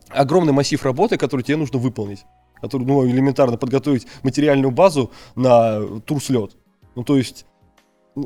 огромный 0.09 0.53
массив 0.53 0.83
работы, 0.85 1.17
который 1.17 1.43
тебе 1.43 1.57
нужно 1.57 1.79
выполнить. 1.79 2.25
Который, 2.61 2.87
ну, 2.87 3.07
элементарно 3.07 3.57
подготовить 3.57 4.07
материальную 4.23 4.71
базу 4.71 5.11
на 5.35 6.01
турслет. 6.01 6.57
Ну, 6.95 7.05
то 7.05 7.17
есть 7.17 7.47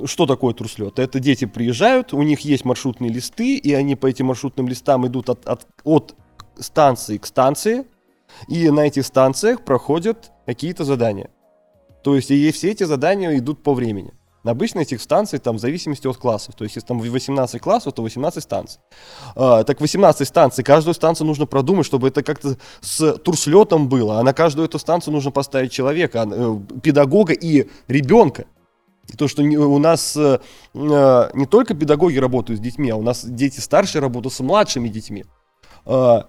что 0.05 0.27
такое 0.27 0.55
турслет? 0.55 0.99
Это 0.99 1.21
дети 1.21 1.45
приезжают, 1.47 2.13
у 2.13 2.23
них 2.23 2.41
есть 2.41 2.65
маршрутные 2.65 3.11
листы, 3.11 3.57
и 3.57 3.73
они 3.73 3.97
по 3.97 4.07
этим 4.07 4.27
маршрутным 4.27 4.69
листам 4.69 5.07
идут 5.07 5.31
от, 5.31 5.47
от, 5.47 5.67
от 5.85 6.15
станции 6.59 7.19
к 7.19 7.27
станции, 7.27 7.87
и 8.49 8.71
на 8.71 8.81
этих 8.81 9.07
станциях 9.07 9.65
проходят 9.65 10.33
какие-то 10.47 10.85
задания. 10.85 11.31
То 12.03 12.15
есть 12.15 12.31
и 12.31 12.53
все 12.53 12.71
эти 12.71 12.85
задания 12.85 13.37
идут 13.39 13.63
по 13.63 13.75
времени. 13.75 14.13
Обычно 14.45 14.81
этих 14.81 15.03
станций 15.03 15.39
там 15.39 15.57
в 15.57 15.61
зависимости 15.61 16.07
от 16.07 16.17
классов. 16.17 16.55
То 16.55 16.65
есть 16.65 16.77
если 16.77 16.87
там 16.87 17.01
18 17.01 17.61
классов, 17.61 17.93
то 17.93 18.03
18 18.03 18.43
станций. 18.43 18.81
А, 19.35 19.65
так 19.65 19.81
18 19.81 20.27
станций, 20.27 20.65
каждую 20.65 20.95
станцию 20.95 21.27
нужно 21.27 21.47
продумать, 21.47 21.85
чтобы 21.85 22.09
это 22.09 22.23
как-то 22.23 22.57
с 22.81 23.19
турслетом 23.19 23.89
было. 23.89 24.21
А 24.21 24.23
на 24.23 24.33
каждую 24.33 24.67
эту 24.67 24.79
станцию 24.79 25.15
нужно 25.15 25.33
поставить 25.33 25.73
человека, 25.73 26.27
э, 26.31 26.59
педагога 26.83 27.33
и 27.33 27.69
ребенка. 27.89 28.47
И 29.09 29.17
то, 29.17 29.27
что 29.27 29.43
у 29.43 29.79
нас 29.79 30.17
э, 30.17 30.39
э, 30.75 31.31
не 31.35 31.47
только 31.47 31.75
педагоги 31.75 32.19
работают 32.19 32.61
с 32.61 32.63
детьми, 32.63 32.91
а 32.91 32.97
у 32.97 33.03
нас 33.03 33.25
дети 33.25 33.61
старшие 33.61 34.03
работают 34.03 34.35
с 34.35 34.41
младшими 34.41 34.89
детьми. 34.89 35.25
Э, 35.87 36.23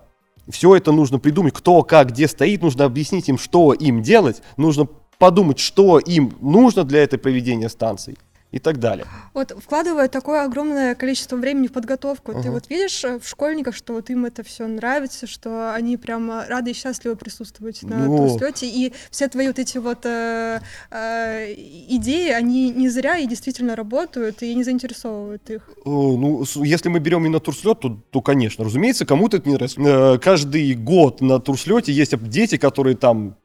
все 0.49 0.75
это 0.75 0.91
нужно 0.91 1.19
придумать, 1.19 1.53
кто, 1.53 1.83
как, 1.83 2.11
где 2.11 2.27
стоит, 2.27 2.61
нужно 2.61 2.85
объяснить 2.85 3.27
им, 3.29 3.37
что 3.37 3.73
им 3.73 4.01
делать, 4.01 4.41
нужно 4.57 4.87
подумать, 5.17 5.59
что 5.59 5.99
им 5.99 6.33
нужно 6.39 6.83
для 6.85 7.03
этой 7.03 7.19
проведения 7.19 7.69
станций 7.69 8.17
и 8.51 8.59
так 8.59 8.79
далее. 8.79 9.05
Вот 9.33 9.55
вкладывая 9.61 10.07
такое 10.07 10.43
огромное 10.43 10.95
количество 10.95 11.35
времени 11.35 11.67
в 11.67 11.71
подготовку, 11.71 12.31
uh-huh. 12.31 12.41
ты 12.41 12.51
вот 12.51 12.69
видишь 12.69 13.03
э, 13.03 13.19
в 13.19 13.27
школьниках, 13.27 13.75
что 13.75 13.93
вот 13.93 14.09
им 14.09 14.25
это 14.25 14.43
все 14.43 14.65
нравится, 14.65 15.27
что 15.27 15.73
они 15.73 15.97
прямо 15.97 16.45
рады 16.47 16.71
и 16.71 16.73
счастливы 16.73 17.15
присутствовать 17.15 17.83
на 17.83 18.05
ну... 18.05 18.17
турслете, 18.17 18.67
и 18.67 18.93
все 19.11 19.27
твои 19.27 19.47
вот 19.47 19.59
эти 19.59 19.77
вот 19.77 20.05
э, 20.05 20.61
э, 20.89 21.53
идеи, 21.53 22.29
они 22.31 22.71
не 22.71 22.89
зря 22.89 23.17
и 23.17 23.27
действительно 23.27 23.75
работают, 23.75 24.41
и 24.41 24.55
не 24.55 24.63
заинтересовывают 24.63 25.47
их. 25.49 25.69
Ну, 25.85 26.43
если 26.63 26.89
мы 26.89 26.99
берем 26.99 27.25
именно 27.25 27.39
турслет, 27.39 27.79
то, 27.81 28.01
то, 28.09 28.21
конечно, 28.21 28.65
разумеется, 28.65 29.05
кому-то 29.05 29.37
это 29.37 29.47
не 29.47 29.55
нравится. 29.55 29.79
Э, 29.81 30.17
каждый 30.17 30.73
год 30.73 31.21
на 31.21 31.39
турслете 31.39 31.93
есть 31.93 32.17
дети, 32.29 32.57
которые 32.57 32.95
там 32.95 33.35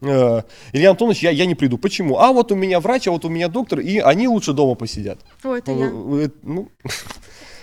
Илья 0.00 0.90
Антонович, 0.90 1.22
я, 1.22 1.30
я 1.30 1.46
не 1.46 1.54
приду. 1.54 1.78
Почему? 1.78 2.18
А 2.18 2.32
вот 2.32 2.52
у 2.52 2.54
меня 2.54 2.80
врач, 2.80 3.08
а 3.08 3.10
вот 3.10 3.24
у 3.24 3.28
меня 3.28 3.48
доктор, 3.48 3.80
и 3.80 3.98
они 3.98 4.28
лучше 4.28 4.52
дома 4.52 4.74
посидят. 4.74 5.18
О, 5.42 5.54
это 5.54 5.72
я. 5.72 5.86
Э, 5.86 6.28
ну... 6.42 6.68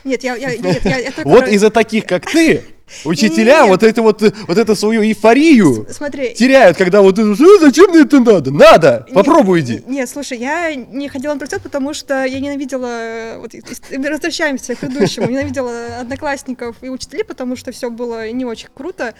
Нет, 0.03 0.23
я, 0.23 0.35
я, 0.35 0.57
нет, 0.57 0.83
я 0.83 0.99
это... 0.99 1.21
Вот 1.25 1.47
из-за 1.47 1.69
таких, 1.69 2.05
как 2.05 2.25
ты, 2.25 2.63
Учителя 3.05 3.65
вот 3.65 3.83
это 3.83 4.01
вот, 4.01 4.21
вот 4.21 4.57
эту 4.57 4.75
свою 4.75 5.03
эйфорию 5.03 5.87
Смотри. 5.89 6.33
теряют, 6.33 6.77
когда 6.77 7.01
вот 7.01 7.17
«Э, 7.19 7.35
зачем 7.59 7.91
мне 7.91 8.01
это 8.01 8.19
надо? 8.19 8.51
Надо! 8.51 9.07
Попробуй 9.13 9.61
иди. 9.61 9.83
Нет, 9.87 10.09
слушай, 10.09 10.37
я 10.37 10.73
не 10.75 11.09
ходила 11.09 11.33
на 11.33 11.39
процесс, 11.39 11.61
потому 11.61 11.93
что 11.93 12.23
я 12.25 12.39
ненавидела, 12.39 13.37
вот, 13.39 13.53
возвращаемся 13.91 14.75
к 14.75 14.79
предыдущему, 14.79 15.29
ненавидела 15.29 15.99
одноклассников 15.99 16.77
и 16.81 16.89
учителей, 16.89 17.23
потому 17.23 17.55
что 17.55 17.71
все 17.71 17.89
было 17.89 18.29
не 18.31 18.45
очень 18.45 18.69
круто 18.73 19.13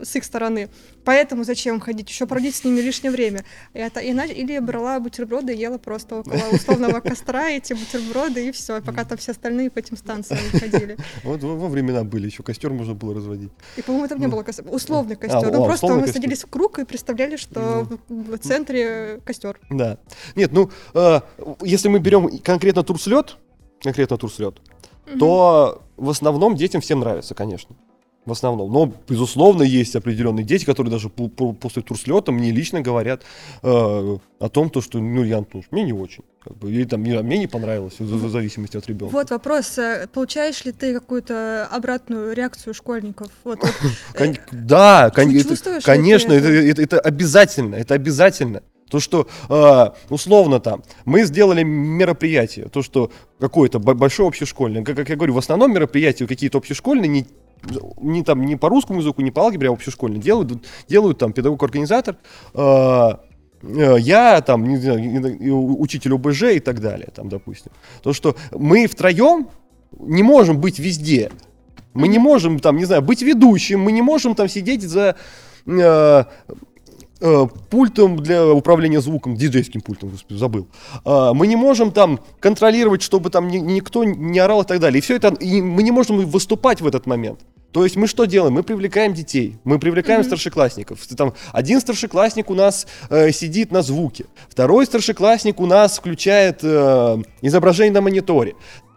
с 0.00 0.16
их 0.16 0.24
стороны. 0.24 0.68
Поэтому 1.04 1.44
зачем 1.44 1.78
ходить? 1.80 2.10
Еще 2.10 2.26
проводить 2.26 2.56
с 2.56 2.64
ними 2.64 2.80
лишнее 2.80 3.12
время. 3.12 3.44
Я, 3.74 3.86
иначе, 4.02 4.32
или 4.32 4.58
брала 4.58 4.98
бутерброды 4.98 5.54
и 5.54 5.56
ела 5.56 5.78
просто 5.78 6.16
около 6.16 6.42
условного 6.52 7.00
костра 7.00 7.50
эти 7.50 7.74
бутерброды, 7.74 8.48
и 8.48 8.52
все, 8.52 8.80
пока 8.82 9.04
там 9.04 9.16
все 9.18 9.32
остальные 9.32 9.70
по 9.70 9.78
этим 9.78 9.96
станциям 9.96 10.40
ходили. 10.58 10.96
Вот 11.22 11.42
во 11.42 11.68
времена 11.68 12.02
были, 12.02 12.26
еще 12.26 12.42
костер 12.42 12.72
можно 12.72 12.94
было 12.94 13.14
разводить. 13.16 13.52
И, 13.76 13.82
по-моему, 13.82 14.08
там 14.08 14.20
не 14.20 14.28
было 14.28 14.42
костер. 14.42 14.64
Условный 14.70 15.14
а, 15.14 15.18
костер. 15.18 15.52
ну, 15.52 15.64
просто 15.64 15.88
мы 15.88 16.06
садились 16.06 16.44
в 16.44 16.48
круг 16.48 16.78
и 16.78 16.84
представляли, 16.84 17.36
что 17.36 17.86
в, 18.08 18.38
центре 18.38 19.20
костер. 19.24 19.58
Да. 19.70 19.98
Нет, 20.34 20.52
ну, 20.52 20.70
э, 20.94 21.20
если 21.62 21.88
мы 21.88 21.98
берем 21.98 22.38
конкретно 22.38 22.82
турслет, 22.82 23.36
конкретно 23.80 24.16
турслет, 24.16 24.60
то 25.18 25.82
в 25.96 26.10
основном 26.10 26.56
детям 26.56 26.80
всем 26.80 27.00
нравится, 27.00 27.34
конечно 27.34 27.76
в 28.26 28.32
основном. 28.32 28.72
Но, 28.72 28.92
безусловно, 29.08 29.62
есть 29.62 29.96
определенные 29.96 30.44
дети, 30.44 30.64
которые 30.64 30.90
даже 30.90 31.08
после 31.08 31.82
турслета 31.82 32.32
мне 32.32 32.50
лично 32.50 32.82
говорят 32.82 33.22
э, 33.62 33.68
о 33.68 34.48
том, 34.48 34.68
то, 34.68 34.80
что, 34.80 34.98
ну, 34.98 35.22
я, 35.24 35.44
ну, 35.52 35.62
мне 35.70 35.84
не 35.84 35.92
очень. 35.92 36.24
Как 36.42 36.56
бы, 36.58 36.70
или 36.70 36.84
там, 36.84 37.00
мне, 37.00 37.22
мне 37.22 37.38
не 37.38 37.46
понравилось, 37.46 37.94
в, 37.98 38.04
в 38.04 38.30
зависимости 38.30 38.76
от 38.76 38.86
ребенка. 38.88 39.12
Вот 39.12 39.30
вопрос, 39.30 39.78
э, 39.78 40.08
получаешь 40.12 40.64
ли 40.64 40.72
ты 40.72 40.92
какую-то 40.92 41.68
обратную 41.70 42.34
реакцию 42.34 42.74
школьников? 42.74 43.28
Вот, 43.44 43.60
вот, 43.62 43.72
э, 44.20 44.34
да, 44.50 45.10
конечно, 45.10 46.32
это, 46.32 46.48
это, 46.48 46.82
это 46.82 47.00
обязательно, 47.00 47.76
это 47.76 47.94
обязательно. 47.94 48.62
То, 48.90 49.00
что 49.00 49.26
э, 49.48 49.86
условно 50.10 50.60
там 50.60 50.84
мы 51.04 51.24
сделали 51.24 51.64
мероприятие, 51.64 52.68
то, 52.68 52.82
что 52.82 53.10
какое-то 53.40 53.80
большое 53.80 54.28
общешкольное, 54.28 54.84
как, 54.84 54.96
как 54.96 55.08
я 55.08 55.16
говорю, 55.16 55.34
в 55.34 55.38
основном 55.38 55.72
мероприятия 55.72 56.26
какие-то 56.28 56.58
общешкольные 56.58 57.08
не 57.08 57.26
не 58.00 58.22
там 58.22 58.44
не 58.44 58.56
по 58.56 58.68
русскому 58.68 59.00
языку, 59.00 59.22
не 59.22 59.30
по 59.30 59.42
алгебре, 59.42 59.68
а 59.68 59.72
общешкольные 59.72 60.20
делают, 60.20 60.66
делают 60.88 61.18
там 61.18 61.32
педагог-организатор, 61.32 62.16
э, 62.54 63.12
э, 63.62 63.96
я 63.98 64.40
там, 64.40 64.66
не 64.68 64.76
знаю, 64.76 65.80
учитель 65.80 66.14
ОБЖ 66.14 66.42
и 66.42 66.60
так 66.60 66.80
далее, 66.80 67.08
там, 67.14 67.28
допустим. 67.28 67.72
То, 68.02 68.12
что 68.12 68.36
мы 68.52 68.86
втроем 68.86 69.48
не 69.98 70.22
можем 70.22 70.60
быть 70.60 70.78
везде. 70.78 71.30
Мы 71.94 72.08
не 72.08 72.18
можем 72.18 72.58
там, 72.58 72.76
не 72.76 72.84
знаю, 72.84 73.02
быть 73.02 73.22
ведущим, 73.22 73.80
мы 73.80 73.92
не 73.92 74.02
можем 74.02 74.34
там 74.34 74.48
сидеть 74.48 74.82
за 74.82 75.16
э, 75.66 76.24
пультом 77.70 78.16
для 78.16 78.46
управления 78.46 79.00
звуком, 79.00 79.36
диджейским 79.36 79.80
пультом, 79.80 80.10
господи, 80.10 80.38
забыл. 80.38 80.68
Э, 81.04 81.32
мы 81.34 81.46
не 81.46 81.56
можем 81.56 81.90
там 81.92 82.20
контролировать, 82.40 83.02
чтобы 83.02 83.30
там 83.30 83.48
ни, 83.48 83.58
никто 83.58 84.04
не 84.04 84.38
орал 84.38 84.62
и 84.62 84.66
так 84.66 84.80
далее. 84.80 84.98
И 84.98 85.00
все 85.00 85.16
это, 85.16 85.28
и 85.28 85.62
мы 85.62 85.82
не 85.82 85.90
можем 85.90 86.18
выступать 86.26 86.80
в 86.80 86.86
этот 86.86 87.06
момент. 87.06 87.40
То 87.72 87.84
есть 87.84 87.96
мы 87.96 88.06
что 88.06 88.24
делаем? 88.24 88.54
Мы 88.54 88.62
привлекаем 88.62 89.12
детей, 89.12 89.58
мы 89.64 89.78
привлекаем 89.78 90.22
mm-hmm. 90.22 90.24
старшеклассников. 90.24 91.06
Там 91.08 91.34
один 91.52 91.80
старшеклассник 91.80 92.48
у 92.48 92.54
нас 92.54 92.86
э, 93.10 93.30
сидит 93.32 93.70
на 93.70 93.82
звуке, 93.82 94.24
второй 94.48 94.86
старшеклассник 94.86 95.60
у 95.60 95.66
нас 95.66 95.98
включает 95.98 96.60
э, 96.62 97.22
изображение 97.42 97.92
на 97.92 98.00
мониторе. 98.00 98.54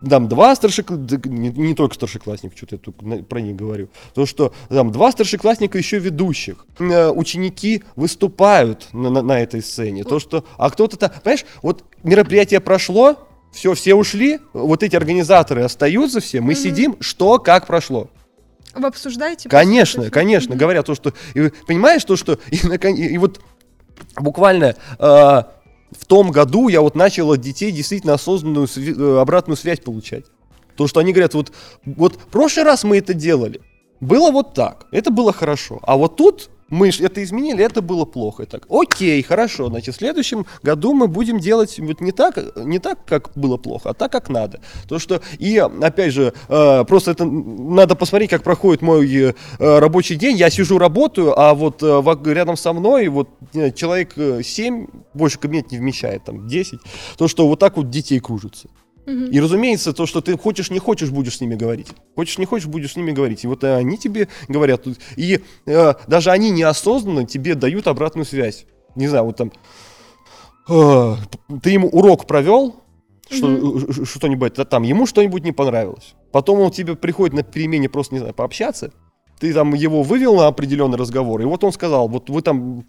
Там 0.08 0.30
два 0.30 0.56
старшеклассника, 0.56 1.28
не, 1.28 1.50
не 1.50 1.76
только 1.76 1.96
старшеклассник, 1.96 2.56
что-то 2.56 2.76
я 2.76 2.80
тут 2.80 3.28
про 3.28 3.42
них 3.42 3.56
говорю, 3.56 3.90
то 4.14 4.26
что 4.26 4.54
там 4.70 4.92
два 4.92 5.12
старшеклассника 5.12 5.78
еще 5.78 6.00
ведущих, 6.00 6.66
э, 6.80 7.10
ученики 7.10 7.84
выступают 7.98 8.88
на, 8.94 9.10
на, 9.10 9.22
на 9.22 9.42
этой 9.42 9.62
сцене, 9.62 10.06
то 10.06 10.20
что, 10.20 10.46
а 10.58 10.70
кто-то, 10.70 10.98
понимаешь, 11.24 11.46
вот 11.62 11.84
мероприятие 12.04 12.62
прошло, 12.62 13.28
все, 13.52 13.74
все 13.74 13.94
ушли, 13.94 14.40
вот 14.54 14.84
эти 14.84 14.96
организаторы 14.96 15.64
остаются 15.64 16.22
все, 16.22 16.40
мы 16.40 16.54
mm-hmm. 16.54 16.56
сидим, 16.56 16.98
что, 17.02 17.40
как 17.40 17.68
прошло. 17.68 18.10
Вы 18.74 18.88
обсуждаете? 18.88 19.50
Конечно, 19.50 20.10
конечно, 20.10 20.54
mm-hmm. 20.54 20.58
говорят 20.58 20.86
то, 20.86 20.96
что... 20.96 21.14
И, 21.34 21.50
понимаешь, 21.68 22.06
то, 22.06 22.16
что... 22.16 22.40
И, 22.52 22.56
и, 22.56 23.08
и 23.14 23.18
вот 23.18 23.42
буквально... 24.16 24.76
Э, 24.98 25.44
в 25.92 26.06
том 26.06 26.32
году 26.32 26.68
я 26.68 26.82
вот 26.82 26.96
начал 26.96 27.32
от 27.32 27.42
детей 27.42 27.72
действительно 27.72 28.14
осознанную 28.14 28.68
сви- 28.68 29.20
обратную 29.20 29.58
связь 29.58 29.80
получать. 29.80 30.26
То, 30.76 30.88
что 30.88 31.00
они 31.00 31.12
говорят, 31.12 31.34
вот, 31.34 31.52
вот 31.86 32.16
в 32.16 32.28
прошлый 32.28 32.66
раз 32.66 32.84
мы 32.84 32.98
это 32.98 33.14
делали, 33.14 33.62
было 34.00 34.32
вот 34.32 34.54
так, 34.54 34.86
это 34.92 35.12
было 35.12 35.34
хорошо. 35.34 35.80
А 35.84 35.98
вот 35.98 36.16
тут 36.16 36.50
мы 36.70 36.90
это 36.90 37.24
изменили, 37.24 37.64
это 37.64 37.82
было 37.82 38.06
плохо. 38.06 38.44
И 38.44 38.46
так, 38.46 38.66
окей, 38.70 39.22
хорошо, 39.24 39.68
значит, 39.68 39.96
в 39.96 39.98
следующем 39.98 40.46
году 40.64 40.94
мы 40.94 41.08
будем 41.08 41.40
делать 41.40 41.80
вот 41.80 42.02
не 42.02 42.12
так, 42.12 42.56
не 42.58 42.80
так, 42.80 43.06
как 43.06 43.32
было 43.36 43.58
плохо, 43.58 43.90
а 43.90 43.94
так, 43.94 44.12
как 44.12 44.30
надо. 44.30 44.62
То, 44.88 45.00
что, 45.00 45.22
и, 45.38 45.58
опять 45.58 46.14
же, 46.14 46.34
э, 46.48 46.86
просто 46.86 47.12
это 47.12 47.26
надо 47.26 47.96
посмотреть, 47.96 48.30
как 48.30 48.44
проходит 48.44 48.82
мой 48.82 49.10
э, 49.14 49.34
рабочий 49.58 50.16
день. 50.16 50.38
Я 50.38 50.50
сижу, 50.50 50.78
работаю, 50.78 51.40
а 51.40 51.54
вот 51.54 51.82
э, 51.84 52.34
рядом 52.34 52.58
со 52.58 52.74
мной 52.74 53.08
вот 53.08 53.30
человек 53.76 54.14
7, 54.44 54.88
больше 55.14 55.40
кабинет 55.40 55.72
не 55.72 55.78
вмещает, 55.78 56.24
там, 56.24 56.48
10. 56.48 56.80
То, 57.18 57.28
что 57.28 57.48
вот 57.48 57.60
так 57.60 57.78
вот 57.78 57.90
детей 57.90 58.20
кружится. 58.20 58.70
И, 59.10 59.40
разумеется, 59.40 59.94
то, 59.94 60.06
что 60.06 60.22
ты 60.22 60.38
хочешь, 60.38 60.70
не 60.70 60.80
хочешь, 60.80 61.10
будешь 61.10 61.38
с 61.38 61.42
ними 61.42 61.56
говорить. 61.56 61.88
Хочешь, 62.16 62.38
не 62.38 62.46
хочешь, 62.46 62.68
будешь 62.68 62.94
с 62.94 62.96
ними 62.96 63.12
говорить. 63.12 63.44
И 63.44 63.48
вот 63.48 63.64
э, 63.64 63.76
они 63.76 63.98
тебе 63.98 64.28
говорят. 64.48 64.86
И 65.16 65.42
э, 65.66 65.94
даже 66.08 66.32
они 66.32 66.52
неосознанно 66.52 67.26
тебе 67.26 67.56
дают 67.56 67.88
обратную 67.88 68.26
связь. 68.26 68.66
Не 68.96 69.08
знаю, 69.08 69.26
вот 69.26 69.38
там... 69.38 69.52
Э, 70.68 71.16
ты 71.62 71.72
ему 71.72 71.88
урок 71.88 72.28
провел, 72.28 72.84
что, 73.30 73.48
mm-hmm. 73.48 74.06
что-нибудь, 74.06 74.54
там 74.70 74.84
ему 74.84 75.06
что-нибудь 75.06 75.44
не 75.44 75.52
понравилось. 75.52 76.16
Потом 76.32 76.60
он 76.60 76.72
тебе 76.72 76.96
приходит 76.96 77.36
на 77.36 77.44
перемене 77.44 77.90
просто, 77.90 78.16
не 78.16 78.20
знаю, 78.20 78.34
пообщаться 78.34 78.92
ты 79.40 79.54
там 79.54 79.74
его 79.74 80.04
вывел 80.04 80.36
на 80.36 80.48
определенный 80.48 80.98
разговор, 80.98 81.42
и 81.42 81.46
вот 81.46 81.64
он 81.64 81.72
сказал, 81.72 82.08
вот 82.10 82.30
вы 82.30 82.42
там, 82.42 82.86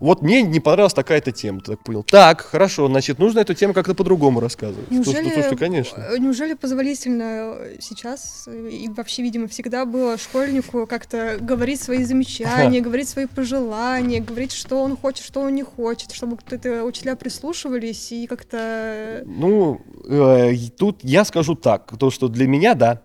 вот 0.00 0.22
мне 0.22 0.42
не 0.42 0.60
понравилась 0.60 0.94
такая-то 0.94 1.30
тема, 1.30 1.60
ты 1.60 1.72
так 1.72 1.84
понял. 1.84 2.02
Так, 2.02 2.40
хорошо, 2.40 2.88
значит, 2.88 3.18
нужно 3.18 3.40
эту 3.40 3.54
тему 3.54 3.72
как-то 3.72 3.94
по-другому 3.94 4.40
рассказывать. 4.40 4.90
Неужели, 4.90 5.28
то, 5.30 5.36
то, 5.36 5.42
что, 5.44 5.56
конечно. 5.56 6.00
Э, 6.00 6.18
неужели 6.18 6.54
позволительно 6.54 7.56
сейчас, 7.80 8.48
и 8.48 8.88
вообще, 8.88 9.22
видимо, 9.22 9.46
всегда 9.46 9.84
было 9.84 10.18
школьнику 10.18 10.86
как-то 10.86 11.38
говорить 11.40 11.80
свои 11.80 12.04
замечания, 12.04 12.80
говорить 12.80 13.08
свои 13.08 13.26
пожелания, 13.26 14.20
говорить, 14.20 14.52
что 14.52 14.82
он 14.82 14.96
хочет, 14.96 15.24
что 15.24 15.40
он 15.40 15.54
не 15.54 15.62
хочет, 15.62 16.12
чтобы 16.12 16.36
кто-то 16.36 16.84
учителя 16.84 17.14
прислушивались 17.14 18.10
и 18.10 18.26
как-то... 18.26 19.22
Ну, 19.24 19.80
э, 20.08 20.54
тут 20.76 20.98
я 21.02 21.24
скажу 21.24 21.54
так, 21.54 21.96
то, 21.98 22.10
что 22.10 22.28
для 22.28 22.48
меня, 22.48 22.74
да, 22.74 23.02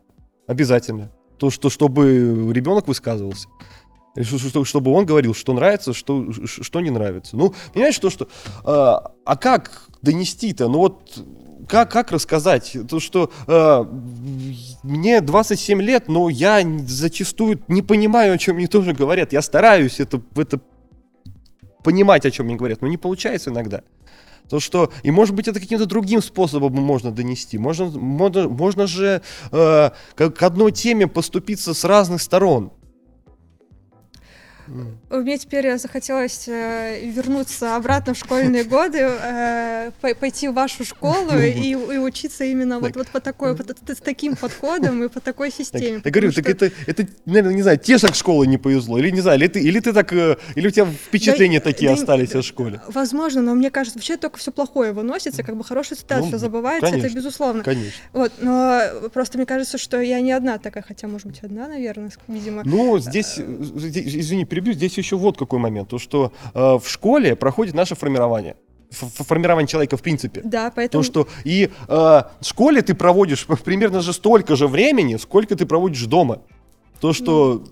обязательно 0.48 1.12
то, 1.38 1.50
что 1.50 1.70
чтобы 1.70 2.52
ребенок 2.54 2.88
высказывался. 2.88 3.48
Чтобы 4.64 4.92
он 4.92 5.06
говорил, 5.06 5.36
что 5.36 5.54
нравится, 5.54 5.94
что, 5.94 6.32
что 6.46 6.82
не 6.82 6.90
нравится. 6.90 7.38
Ну, 7.38 7.54
понимаешь, 7.74 8.00
то, 8.00 8.10
что... 8.10 8.28
А, 8.64 9.12
а 9.26 9.38
как 9.38 9.84
донести-то? 10.02 10.68
Ну 10.68 10.80
вот 10.80 11.20
как, 11.68 11.92
как 11.92 12.12
рассказать? 12.12 12.76
То, 12.90 13.00
что 13.00 13.32
э, 13.48 13.86
мне 14.84 15.22
27 15.22 15.82
лет, 15.82 16.08
но 16.08 16.30
я 16.30 16.64
зачастую 16.88 17.62
не 17.68 17.82
понимаю, 17.82 18.34
о 18.34 18.38
чем 18.38 18.56
мне 18.56 18.68
тоже 18.68 18.94
говорят. 18.94 19.34
Я 19.34 19.42
стараюсь 19.42 20.00
это, 20.00 20.22
это 20.36 20.60
понимать, 21.84 22.26
о 22.26 22.32
чем 22.32 22.48
мне 22.48 22.56
говорят, 22.56 22.82
но 22.82 22.88
не 22.88 22.98
получается 22.98 23.50
иногда. 23.50 23.82
То, 24.50 24.60
что, 24.60 24.92
и 25.04 25.12
может 25.12 25.36
быть 25.36 25.48
это 25.48 25.60
каким-то 25.60 25.86
другим 25.86 26.22
способом 26.22 26.74
можно 26.74 27.12
донести. 27.12 27.58
Можно, 27.58 27.88
можно, 27.88 28.48
можно 28.48 28.88
же 28.88 29.22
э, 29.52 29.90
к 30.16 30.44
одной 30.44 30.72
теме 30.72 31.08
поступиться 31.08 31.74
с 31.74 31.84
разных 31.84 32.22
сторон. 32.22 32.72
Мне 35.10 35.38
теперь 35.38 35.78
захотелось 35.78 36.48
э, 36.48 37.10
вернуться 37.10 37.76
обратно 37.76 38.14
в 38.14 38.18
школьные 38.18 38.64
годы, 38.64 39.00
э, 39.00 39.92
пойти 40.20 40.48
в 40.48 40.54
вашу 40.54 40.86
школу 40.86 41.38
и, 41.38 41.72
и 41.72 41.98
учиться 41.98 42.44
именно 42.44 42.80
вот, 42.80 42.96
вот 42.96 43.08
по 43.08 43.20
такой, 43.20 43.56
с 43.56 43.98
таким 43.98 44.36
подходом 44.36 45.04
и 45.04 45.10
по 45.10 45.20
такой 45.20 45.52
системе. 45.52 46.02
Я 46.04 46.12
говорю, 46.12 46.32
так 46.32 46.50
это, 46.50 46.72
это, 46.86 47.08
наверное, 47.26 47.54
не 47.54 47.62
знаю, 47.62 47.78
те 47.78 47.98
же 47.98 48.14
школы 48.14 48.48
не 48.48 48.58
повезло, 48.58 48.98
или 48.98 49.10
не 49.10 49.22
знаю, 49.22 49.40
или 49.40 49.48
ты, 49.48 49.60
или 49.62 49.80
ты 49.80 49.94
так, 49.94 50.12
э, 50.14 50.38
или 50.56 50.68
у 50.68 50.72
тебя 50.72 50.86
впечатления 50.86 51.60
такие 51.60 51.92
остались 51.92 52.36
о 52.36 52.42
школе. 52.42 52.82
Возможно, 52.88 53.42
но 53.42 53.56
мне 53.56 53.72
кажется, 53.72 53.98
вообще 53.98 54.18
только 54.18 54.38
все 54.38 54.52
плохое 54.52 54.92
выносится, 54.92 55.44
как 55.44 55.56
бы 55.56 55.64
хорошая 55.64 55.98
ситуация 55.98 56.32
ну, 56.32 56.38
забывается, 56.38 56.96
это 56.96 57.10
безусловно. 57.10 57.64
Конечно. 57.64 58.02
Вот, 58.14 58.34
но 58.42 58.82
просто 59.14 59.38
мне 59.38 59.46
кажется, 59.46 59.78
что 59.78 60.02
я 60.02 60.20
не 60.22 60.32
одна 60.32 60.58
такая, 60.58 60.84
хотя, 60.88 61.08
может 61.08 61.28
быть, 61.28 61.40
одна, 61.42 61.68
наверное, 61.68 62.12
видимо. 62.28 62.64
Ну, 62.66 63.00
здесь, 63.00 63.38
извини, 63.38 64.46
перебью, 64.58 64.74
здесь 64.74 64.98
еще 64.98 65.16
вот 65.16 65.38
какой 65.38 65.60
момент, 65.60 65.90
то 65.90 66.00
что 66.00 66.32
э, 66.54 66.60
в 66.60 66.88
школе 66.88 67.36
проходит 67.36 67.76
наше 67.76 67.96
формирование 67.96 68.56
формирование 68.90 69.68
человека 69.68 69.98
в 69.98 70.02
принципе. 70.02 70.42
Да, 70.46 70.72
поэтому... 70.74 71.04
То, 71.04 71.06
что 71.06 71.28
и 71.44 71.66
э, 71.66 71.70
в 71.90 72.26
школе 72.42 72.82
ты 72.82 72.96
проводишь 72.96 73.46
примерно 73.66 74.02
же 74.02 74.14
столько 74.14 74.56
же 74.56 74.68
времени, 74.68 75.18
сколько 75.18 75.58
ты 75.58 75.66
проводишь 75.66 76.06
дома. 76.06 76.42
То, 77.02 77.12
что... 77.12 77.56
Mm. 77.56 77.72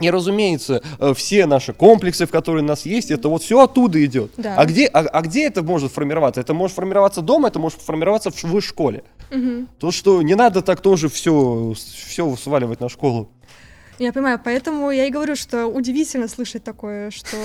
И, 0.00 0.10
разумеется, 0.10 0.82
э, 0.98 1.12
все 1.14 1.44
наши 1.44 1.74
комплексы, 1.74 2.26
в 2.26 2.30
которые 2.30 2.64
у 2.64 2.66
нас 2.66 2.86
есть, 2.86 3.10
это 3.10 3.28
вот 3.28 3.42
все 3.42 3.62
оттуда 3.62 4.02
идет. 4.02 4.30
Да. 4.38 4.54
А, 4.56 4.64
где, 4.64 4.86
а, 4.86 5.00
а 5.00 5.20
где 5.20 5.46
это 5.46 5.62
может 5.62 5.92
формироваться? 5.92 6.40
Это 6.40 6.54
может 6.54 6.74
формироваться 6.74 7.20
дома, 7.20 7.48
это 7.48 7.58
может 7.58 7.80
формироваться 7.80 8.30
в, 8.30 8.42
в 8.42 8.60
школе. 8.62 9.04
Угу. 9.30 9.66
То, 9.78 9.90
что 9.90 10.22
не 10.22 10.34
надо 10.34 10.62
так 10.62 10.80
тоже 10.80 11.10
все, 11.10 11.74
все 11.74 12.34
сваливать 12.36 12.80
на 12.80 12.88
школу. 12.88 13.30
Я 13.98 14.12
понимаю, 14.12 14.40
поэтому 14.42 14.90
я 14.90 15.06
и 15.06 15.10
говорю, 15.10 15.36
что 15.36 15.66
удивительно 15.66 16.28
слышать 16.28 16.62
такое, 16.62 17.10
что 17.10 17.36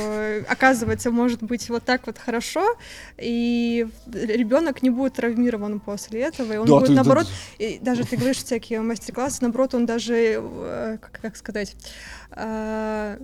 оказывается 0.50 1.10
может 1.10 1.42
быть 1.42 1.70
вот 1.70 1.84
так 1.84 2.06
вот 2.08 2.18
хорошо, 2.18 2.76
и 3.18 3.88
ребенок 4.08 4.84
не 4.84 4.90
будет 4.90 5.14
травмирован 5.14 5.80
после 5.80 6.22
этого, 6.22 6.54
и 6.54 6.58
он 6.58 6.68
да, 6.68 6.74
будет 6.74 6.88
ты, 6.88 6.94
наоборот, 6.94 7.28
да. 7.58 7.66
и 7.66 7.80
даже 7.80 8.06
ты 8.06 8.18
говоришь 8.18 8.44
всякие 8.44 8.82
мастер-классы, 8.82 9.40
наоборот, 9.42 9.76
он 9.76 9.86
даже, 9.86 10.16
э, 10.16 10.98
как, 11.00 11.20
как 11.22 11.36
сказать, 11.38 11.76
э, 12.32 13.18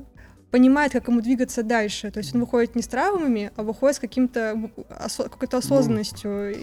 понимает, 0.49 0.93
как 0.93 1.07
ему 1.07 1.21
двигаться 1.21 1.63
дальше. 1.63 2.11
То 2.11 2.19
есть 2.19 2.34
он 2.34 2.41
выходит 2.41 2.75
не 2.75 2.82
с 2.82 2.88
травмами, 2.88 3.51
а 3.55 3.63
выходит 3.63 3.97
с 3.97 3.99
каким-то 3.99 4.71
какой-то 5.17 5.57
осознанностью. 5.57 6.55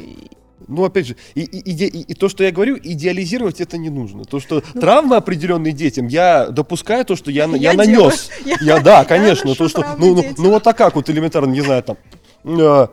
Ну 0.67 0.85
опять 0.85 1.07
же, 1.07 1.17
и, 1.35 1.43
и, 1.43 1.59
и, 1.59 2.01
и 2.03 2.15
то, 2.15 2.29
что 2.29 2.45
я 2.45 2.51
говорю, 2.51 2.79
идеализировать 2.83 3.61
это 3.61 3.77
не 3.77 3.91
нужно. 3.91 4.25
То, 4.25 4.41
что 4.41 4.63
ну, 4.75 4.81
травмы 4.81 5.17
определенные 5.17 5.73
детям, 5.73 6.07
я 6.07 6.47
допускаю 6.49 7.05
то, 7.05 7.17
что 7.17 7.31
я, 7.31 7.47
я, 7.47 7.57
я 7.57 7.73
нанес. 7.75 8.31
Я, 8.45 8.57
я, 8.61 8.81
да, 8.81 9.05
конечно. 9.07 9.49
Я 9.49 9.55
то, 9.55 9.69
что, 9.69 9.85
ну, 9.99 10.15
ну, 10.15 10.25
ну, 10.37 10.51
вот 10.51 10.67
а 10.67 10.73
как 10.73 10.95
вот 10.95 11.11
элементарно, 11.11 11.51
не 11.51 11.61
знаю, 11.61 11.83
там, 11.83 11.97
э, 12.45 12.87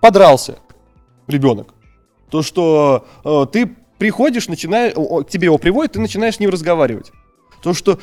подрался 0.00 0.58
ребенок. 1.28 1.74
То, 2.30 2.42
что 2.42 3.06
э, 3.24 3.46
ты 3.52 3.66
приходишь, 3.98 4.48
начинаешь, 4.48 4.94
к 4.94 5.30
тебе 5.30 5.46
его 5.46 5.58
приводят, 5.58 5.92
ты 5.92 6.00
начинаешь 6.00 6.36
с 6.36 6.40
ним 6.40 6.50
разговаривать. 6.50 7.12
То, 7.62 7.74
что 7.74 7.98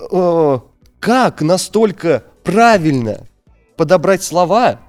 э, 0.00 0.58
как 1.00 1.42
настолько 1.42 2.24
правильно 2.42 3.28
подобрать 3.76 4.22
слова, 4.22 4.80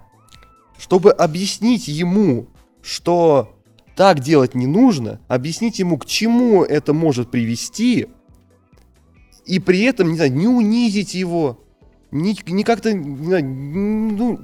чтобы 0.77 1.11
объяснить 1.11 1.87
ему, 1.87 2.47
что 2.85 3.57
так 3.95 4.19
делать 4.19 4.53
не 4.53 4.67
нужно, 4.67 5.19
объяснить 5.27 5.79
ему, 5.79 5.97
к 5.97 6.05
чему 6.05 6.63
это 6.63 6.93
может 6.93 7.31
привести, 7.31 8.07
и 9.45 9.59
при 9.59 9.81
этом, 9.81 10.09
не 10.09 10.15
знаю, 10.15 10.33
не 10.33 10.47
унизить 10.47 11.15
его, 11.15 11.63
не, 12.11 12.37
не 12.45 12.63
как-то, 12.63 12.93
не, 12.93 13.25
знаю, 13.25 13.45
ну, 13.45 14.39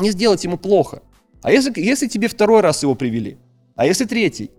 не 0.00 0.10
сделать 0.10 0.42
ему 0.42 0.58
плохо. 0.58 1.02
А 1.42 1.52
если, 1.52 1.72
если 1.80 2.08
тебе 2.08 2.28
второй 2.28 2.60
раз 2.60 2.82
его 2.82 2.94
привели? 2.94 3.38
А 3.76 3.86
если 3.86 4.04
третий? 4.04 4.50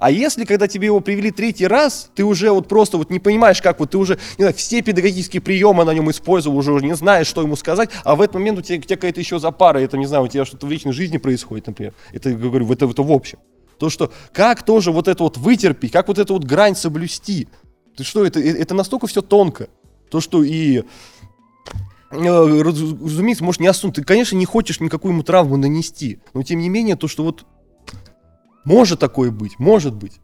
А 0.00 0.10
если, 0.10 0.46
когда 0.46 0.66
тебе 0.66 0.86
его 0.86 1.00
привели 1.00 1.30
третий 1.30 1.66
раз, 1.66 2.10
ты 2.14 2.24
уже 2.24 2.50
вот 2.50 2.68
просто 2.68 2.96
вот 2.96 3.10
не 3.10 3.18
понимаешь, 3.18 3.60
как 3.60 3.80
вот 3.80 3.90
ты 3.90 3.98
уже, 3.98 4.18
не 4.38 4.44
знаю, 4.44 4.54
все 4.54 4.80
педагогические 4.80 5.42
приемы 5.42 5.84
на 5.84 5.92
нем 5.92 6.10
использовал, 6.10 6.56
уже, 6.56 6.72
не 6.80 6.96
знаешь, 6.96 7.26
что 7.26 7.42
ему 7.42 7.54
сказать, 7.54 7.90
а 8.02 8.16
в 8.16 8.22
этот 8.22 8.34
момент 8.34 8.58
у 8.58 8.62
тебя, 8.62 8.78
у 8.78 8.80
тебя 8.80 8.96
какая-то 8.96 9.20
еще 9.20 9.38
запара, 9.38 9.78
это, 9.78 9.98
не 9.98 10.06
знаю, 10.06 10.24
у 10.24 10.28
тебя 10.28 10.46
что-то 10.46 10.66
в 10.66 10.70
личной 10.70 10.92
жизни 10.92 11.18
происходит, 11.18 11.66
например. 11.66 11.92
Это, 12.12 12.32
говорю, 12.32 12.72
это, 12.72 12.86
это 12.86 13.02
в 13.02 13.12
общем. 13.12 13.38
То, 13.78 13.90
что 13.90 14.10
как 14.32 14.62
тоже 14.62 14.90
вот 14.90 15.06
это 15.06 15.22
вот 15.22 15.36
вытерпеть, 15.36 15.92
как 15.92 16.08
вот 16.08 16.18
эту 16.18 16.32
вот 16.32 16.44
грань 16.44 16.74
соблюсти. 16.74 17.48
Ты 17.94 18.02
что, 18.02 18.24
это, 18.24 18.40
э, 18.40 18.52
это 18.58 18.74
настолько 18.74 19.06
все 19.06 19.20
тонко. 19.20 19.68
То, 20.10 20.20
что 20.20 20.42
и 20.42 20.78
э, 20.78 20.82
разумеется, 22.10 23.44
может 23.44 23.60
не 23.60 23.66
осунуть. 23.66 23.96
Ты, 23.96 24.04
конечно, 24.04 24.34
не 24.36 24.46
хочешь 24.46 24.80
никакую 24.80 25.12
ему 25.12 25.22
травму 25.22 25.58
нанести, 25.58 26.20
но 26.32 26.42
тем 26.42 26.60
не 26.60 26.70
менее, 26.70 26.96
то, 26.96 27.06
что 27.06 27.22
вот 27.22 27.44
может 28.64 29.00
такое 29.00 29.30
быть, 29.30 29.58
может 29.58 29.94
быть. 29.94 30.20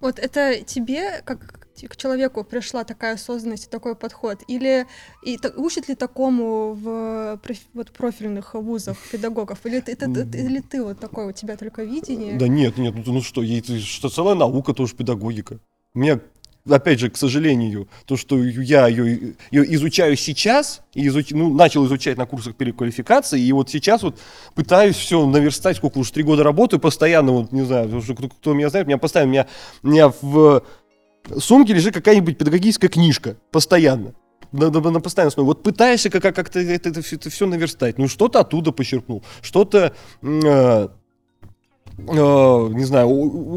Вот 0.00 0.18
это 0.18 0.62
тебе, 0.64 1.22
как 1.24 1.64
к 1.88 1.96
человеку 1.96 2.44
пришла 2.44 2.84
такая 2.84 3.14
осознанность 3.14 3.70
такой 3.70 3.94
подход? 3.96 4.42
Или 4.46 4.86
и, 5.24 5.38
учат 5.56 5.88
ли 5.88 5.94
такому 5.94 6.74
в 6.74 7.40
вот, 7.72 7.90
профильных 7.90 8.54
вузах 8.54 8.96
педагогов? 9.10 9.64
Или, 9.64 9.78
это, 9.78 9.90
это, 9.90 10.20
или 10.36 10.60
ты 10.60 10.82
вот 10.82 11.00
такое, 11.00 11.26
у 11.26 11.32
тебя 11.32 11.56
только 11.56 11.84
видение? 11.84 12.38
Да 12.38 12.48
нет, 12.48 12.78
нет, 12.78 12.94
ну, 12.94 13.14
ну 13.14 13.22
что, 13.22 13.42
ей, 13.42 13.62
что 13.62 14.08
целая 14.08 14.34
наука 14.34 14.72
тоже 14.72 14.94
педагогика. 14.94 15.58
У 15.94 15.98
меня 15.98 16.20
опять 16.68 17.00
же, 17.00 17.10
к 17.10 17.16
сожалению, 17.16 17.88
то, 18.06 18.16
что 18.16 18.42
я 18.42 18.86
ее, 18.88 19.34
ее 19.50 19.74
изучаю 19.74 20.16
сейчас, 20.16 20.82
и 20.94 21.06
изуч, 21.06 21.30
ну, 21.30 21.52
начал 21.52 21.86
изучать 21.86 22.16
на 22.16 22.26
курсах 22.26 22.56
переквалификации, 22.56 23.40
и 23.40 23.52
вот 23.52 23.70
сейчас 23.70 24.02
вот 24.02 24.18
пытаюсь 24.54 24.96
все 24.96 25.26
наверстать, 25.26 25.76
сколько 25.76 25.98
уже 25.98 26.12
три 26.12 26.22
года 26.22 26.42
работаю, 26.42 26.80
постоянно, 26.80 27.32
вот, 27.32 27.52
не 27.52 27.64
знаю, 27.64 28.02
кто, 28.02 28.28
кто 28.28 28.54
меня 28.54 28.70
знает, 28.70 28.86
меня 28.86 28.98
постоянно, 28.98 29.30
меня, 29.30 29.46
меня 29.82 30.12
в 30.22 30.62
сумке 31.38 31.74
лежит 31.74 31.94
какая-нибудь 31.94 32.38
педагогическая 32.38 32.88
книжка, 32.88 33.36
постоянно. 33.50 34.14
на, 34.52 34.70
на, 34.70 34.90
на 34.90 35.00
постоянной 35.00 35.28
основе. 35.28 35.46
Вот 35.46 35.62
пытаешься 35.62 36.10
как, 36.10 36.22
как, 36.22 36.34
как-то 36.34 36.60
это, 36.60 36.88
это, 36.88 37.00
это 37.00 37.30
все 37.30 37.46
наверстать. 37.46 37.98
Ну, 37.98 38.08
что-то 38.08 38.40
оттуда 38.40 38.72
почерпнул, 38.72 39.22
что-то... 39.42 39.94
Э, 40.22 40.88
Uh, 41.96 42.74
не 42.74 42.84
знаю, 42.84 43.08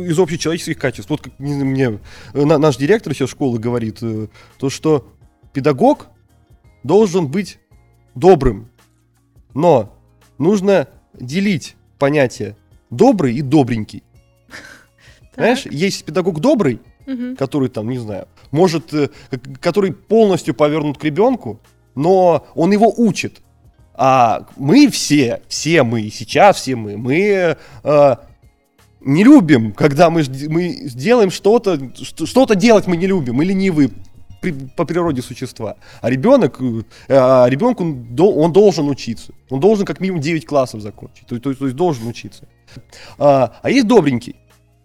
из 0.04 0.18
общечеловеческих 0.20 0.78
качеств. 0.78 1.10
Вот 1.10 1.22
как 1.22 1.34
мне 1.40 2.00
на, 2.34 2.58
наш 2.60 2.78
директор 2.78 3.14
сейчас 3.14 3.32
школы 3.32 3.58
говорит, 3.58 4.02
uh, 4.04 4.30
то, 4.60 4.70
что 4.70 5.08
педагог 5.54 6.08
должен 6.84 7.28
быть 7.28 7.60
добрым, 8.14 8.70
но 9.56 9.92
нужно 10.38 10.88
делить 11.14 11.76
понятие 11.98 12.56
добрый 12.90 13.36
и 13.36 13.42
добренький. 13.42 14.04
Знаешь, 15.36 15.66
есть 15.66 16.06
педагог 16.06 16.40
добрый, 16.40 16.80
который 17.38 17.70
там, 17.70 17.90
не 17.90 17.98
знаю, 17.98 18.28
может, 18.52 18.94
э, 18.94 19.10
который 19.62 19.94
полностью 19.94 20.54
повернут 20.54 20.98
к 20.98 21.04
ребенку, 21.04 21.60
но 21.96 22.46
он 22.54 22.72
его 22.72 22.94
учит. 22.96 23.42
А 23.94 24.46
мы 24.58 24.90
все, 24.90 25.42
все 25.48 25.84
мы, 25.84 26.10
сейчас 26.10 26.58
все 26.58 26.76
мы, 26.76 26.98
мы 26.98 27.58
э, 27.84 28.16
не 29.02 29.24
любим, 29.24 29.74
когда 29.74 30.10
мы, 30.10 30.24
мы 30.50 30.70
сделаем 30.89 31.32
что-то, 31.32 31.80
что-то 31.95 32.56
делать 32.56 32.88
мы 32.88 32.98
не 32.98 33.08
любим, 33.08 33.36
мы 33.36 33.45
ленивые 33.45 33.89
при, 34.41 34.52
по 34.52 34.86
природе 34.86 35.22
существа. 35.22 35.78
А 36.02 36.10
ребенок, 36.10 36.60
э, 36.62 36.84
а 37.10 37.48
ребенку 37.48 37.84
он 37.84 38.54
должен 38.54 38.88
учиться. 38.88 39.34
Он 39.50 39.60
должен 39.60 39.86
как 39.86 40.00
минимум 40.00 40.22
9 40.22 40.45
классов 40.45 40.82
закончить. 40.82 41.26
То, 41.28 41.39
то, 41.39 41.54
то 41.54 41.66
есть 41.66 41.76
должен 41.76 42.08
учиться. 42.08 42.48
А, 43.18 43.58
а 43.62 43.70
есть 43.70 43.88
добренький. 43.88 44.36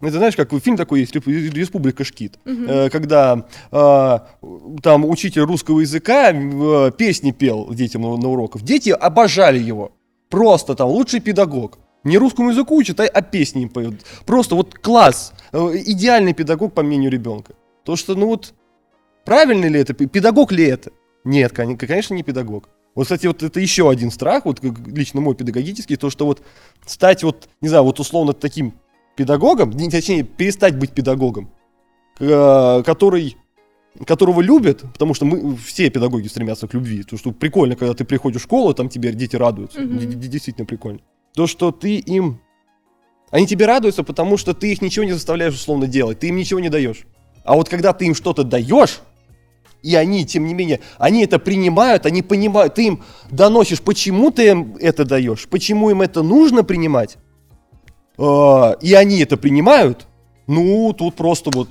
Это 0.00 0.18
знаешь, 0.18 0.34
как 0.34 0.52
фильм 0.60 0.76
такой 0.76 1.00
есть, 1.00 1.14
«Республика 1.14 2.02
Шкит», 2.02 2.36
угу. 2.44 2.90
когда 2.90 3.46
э, 3.70 4.18
там 4.82 5.04
учитель 5.04 5.42
русского 5.42 5.78
языка 5.78 6.32
э, 6.32 6.90
песни 6.96 7.30
пел 7.30 7.72
детям 7.72 8.02
на, 8.02 8.16
на 8.16 8.28
уроках. 8.28 8.62
Дети 8.62 8.90
обожали 8.90 9.60
его. 9.60 9.92
Просто 10.28 10.74
там 10.74 10.88
лучший 10.88 11.20
педагог. 11.20 11.78
Не 12.04 12.18
русскому 12.18 12.50
языку 12.50 12.76
учат, 12.76 13.00
а, 13.00 13.04
а 13.04 13.22
песни 13.22 13.62
им 13.62 13.68
поют. 13.68 14.00
Просто 14.26 14.54
вот 14.54 14.74
класс. 14.74 15.32
Э, 15.52 15.70
идеальный 15.74 16.34
педагог, 16.34 16.74
по 16.74 16.82
мнению 16.82 17.10
ребенка. 17.10 17.54
То, 17.84 17.96
что, 17.96 18.14
ну 18.14 18.26
вот, 18.26 18.54
правильно 19.24 19.66
ли 19.66 19.80
это? 19.80 19.94
Педагог 19.94 20.52
ли 20.52 20.64
это? 20.64 20.90
Нет, 21.24 21.52
конечно, 21.52 22.14
не 22.14 22.22
педагог. 22.22 22.68
Вот, 22.94 23.04
кстати, 23.04 23.26
вот 23.26 23.42
это 23.42 23.60
еще 23.60 23.88
один 23.88 24.10
страх, 24.10 24.44
вот 24.44 24.60
лично 24.86 25.20
мой 25.20 25.34
педагогический, 25.34 25.96
то, 25.96 26.10
что 26.10 26.26
вот 26.26 26.42
стать 26.84 27.22
вот, 27.22 27.48
не 27.60 27.68
знаю, 27.68 27.84
вот 27.84 28.00
условно 28.00 28.32
таким 28.32 28.74
педагогом, 29.16 29.72
точнее, 29.72 30.24
перестать 30.24 30.76
быть 30.76 30.92
педагогом, 30.92 31.50
э, 32.18 32.82
который 32.84 33.36
которого 34.06 34.40
любят, 34.40 34.80
потому 34.92 35.12
что 35.14 35.26
мы 35.26 35.54
все 35.56 35.90
педагоги 35.90 36.26
стремятся 36.26 36.66
к 36.66 36.74
любви. 36.74 37.02
То, 37.02 37.18
что 37.18 37.30
прикольно, 37.30 37.76
когда 37.76 37.94
ты 37.94 38.04
приходишь 38.04 38.40
в 38.40 38.44
школу, 38.44 38.72
там 38.72 38.88
тебе 38.88 39.12
дети 39.12 39.36
радуются. 39.36 39.80
Mm-hmm. 39.80 40.14
Действительно 40.14 40.64
прикольно. 40.64 41.00
То, 41.34 41.46
что 41.46 41.70
ты 41.70 41.96
им... 41.96 42.40
Они 43.30 43.46
тебе 43.46 43.66
радуются, 43.66 44.02
потому 44.02 44.36
что 44.36 44.52
ты 44.52 44.72
их 44.72 44.82
ничего 44.82 45.04
не 45.04 45.12
заставляешь 45.12 45.54
условно 45.54 45.86
делать. 45.86 46.20
Ты 46.20 46.28
им 46.28 46.36
ничего 46.36 46.60
не 46.60 46.68
даешь. 46.68 47.06
А 47.44 47.54
вот 47.54 47.68
когда 47.68 47.92
ты 47.92 48.06
им 48.06 48.14
что-то 48.14 48.44
даешь, 48.44 49.00
и 49.82 49.94
они, 49.94 50.24
тем 50.24 50.46
не 50.46 50.54
менее, 50.54 50.80
они 50.98 51.24
это 51.24 51.38
принимают, 51.38 52.06
они 52.06 52.22
понимают, 52.22 52.74
ты 52.74 52.86
им 52.86 53.02
доносишь, 53.30 53.80
почему 53.80 54.30
ты 54.30 54.48
им 54.48 54.76
это 54.80 55.04
даешь, 55.04 55.48
почему 55.48 55.90
им 55.90 56.02
это 56.02 56.22
нужно 56.22 56.62
принимать, 56.62 57.16
э, 58.16 58.74
и 58.80 58.94
они 58.94 59.18
это 59.18 59.36
принимают, 59.36 60.06
ну, 60.46 60.92
тут 60.92 61.16
просто 61.16 61.50
вот... 61.52 61.68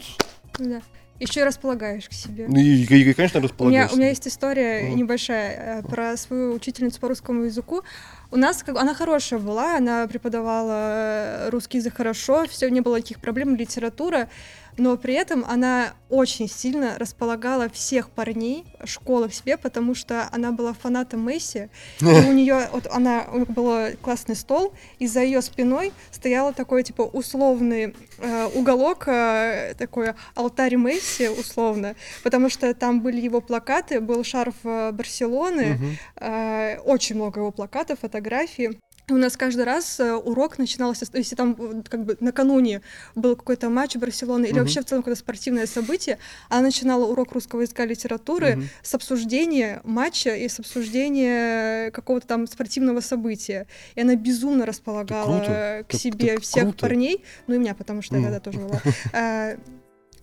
Да. 0.60 0.82
Еще 1.22 1.42
и 1.42 1.44
располагаешь 1.44 2.10
к 2.10 2.14
себе. 2.14 2.48
Ну, 2.48 2.60
и, 2.60 2.84
и, 2.84 3.14
конечно, 3.14 3.40
располагаешь. 3.40 3.92
У 3.92 3.94
меня, 3.94 3.94
у 3.94 3.98
меня 3.98 4.10
есть 4.10 4.28
история 4.28 4.82
uh-huh. 4.82 4.96
небольшая 4.96 5.80
э, 5.80 5.84
про 5.84 6.18
свою 6.18 6.54
учительницу 6.54 7.00
по 7.00 7.10
русскому 7.10 7.44
языку. 7.44 7.84
У 8.32 8.38
нас 8.38 8.64
как, 8.64 8.76
она 8.76 8.96
хорошая 8.96 9.40
была, 9.40 9.78
она 9.78 10.08
преподавала 10.08 11.46
э, 11.46 11.50
русский 11.52 11.78
язык 11.78 11.96
хорошо, 11.96 12.48
все 12.48 12.72
не 12.72 12.82
было 12.82 12.96
никаких 12.96 13.20
проблем, 13.20 13.56
литература 13.56 14.30
но 14.78 14.98
при 14.98 15.14
этом 15.14 15.46
она 15.48 15.94
очень 16.10 16.50
сильно 16.50 16.98
располагала 16.98 17.70
всех 17.70 18.10
парней 18.10 18.66
школы 18.84 19.30
к 19.30 19.34
себе, 19.34 19.58
потому 19.58 19.96
что 19.96 20.28
она 20.32 20.52
была 20.52 20.74
фанатом 20.74 21.26
Месси, 21.28 21.70
и 22.02 22.06
у 22.06 22.34
нее 22.34 22.70
вот 22.72 22.88
она 22.88 23.26
у 23.34 23.46
был 23.46 23.96
классный 24.02 24.36
стол, 24.36 24.74
и 25.00 25.08
за 25.08 25.22
ее 25.22 25.42
спиной 25.42 25.94
стоял 26.12 26.54
такой 26.54 26.84
типа 26.84 27.04
условный 27.04 27.96
э, 28.18 28.46
уголок, 28.54 29.08
э, 29.08 29.74
такой 29.78 30.14
алтарь 30.36 30.76
Месси 30.76 31.30
условно, 31.30 31.96
потому 32.24 32.50
что 32.50 32.74
там 32.74 33.02
были 33.02 33.22
его 33.22 33.42
плакаты, 33.42 34.00
был 34.00 34.24
шарф 34.24 34.56
э, 34.64 34.92
Барселоны, 34.92 35.98
э, 36.16 36.78
очень 36.80 37.16
много 37.16 37.40
его 37.40 37.52
плакатов, 37.52 38.00
фотографий. 38.00 38.80
У 39.12 39.18
нас 39.18 39.36
каждый 39.36 39.66
раз 39.66 40.00
э, 40.00 40.14
урок 40.14 40.58
начинался, 40.58 41.06
если 41.14 41.36
там 41.36 41.56
э, 41.60 41.84
как 41.88 42.06
бы 42.06 42.18
накануне 42.22 42.82
был 43.14 43.36
какой-то 43.36 43.70
матч 43.70 43.98
Барселоны 43.98 44.46
или 44.46 44.56
uh-huh. 44.56 44.60
вообще 44.60 44.82
в 44.82 44.86
целом 44.86 45.04
какое-то 45.04 45.20
спортивное 45.20 45.68
событие, 45.68 46.18
она 46.50 46.64
начинала 46.64 47.06
урок 47.06 47.34
русского 47.34 47.62
языка 47.62 47.84
и 47.84 47.88
литературы 47.88 48.48
uh-huh. 48.48 48.64
с 48.84 48.96
обсуждения 48.96 49.82
матча 49.84 50.34
и 50.36 50.48
с 50.48 50.60
обсуждения 50.60 51.92
какого-то 51.92 52.26
там 52.28 52.48
спортивного 52.48 53.02
события. 53.02 53.68
И 53.96 54.02
она 54.02 54.16
безумно 54.16 54.66
располагала 54.66 55.40
к 55.40 55.92
так, 55.92 56.00
себе 56.00 56.36
так 56.36 56.44
всех 56.44 56.64
круто. 56.64 56.80
парней, 56.80 57.26
ну 57.48 57.56
и 57.56 57.58
меня, 57.58 57.76
потому 57.76 58.02
что 58.02 58.16
я 58.16 58.24
тогда 58.24 58.40
тоже 58.40 58.60
была. 59.14 59.58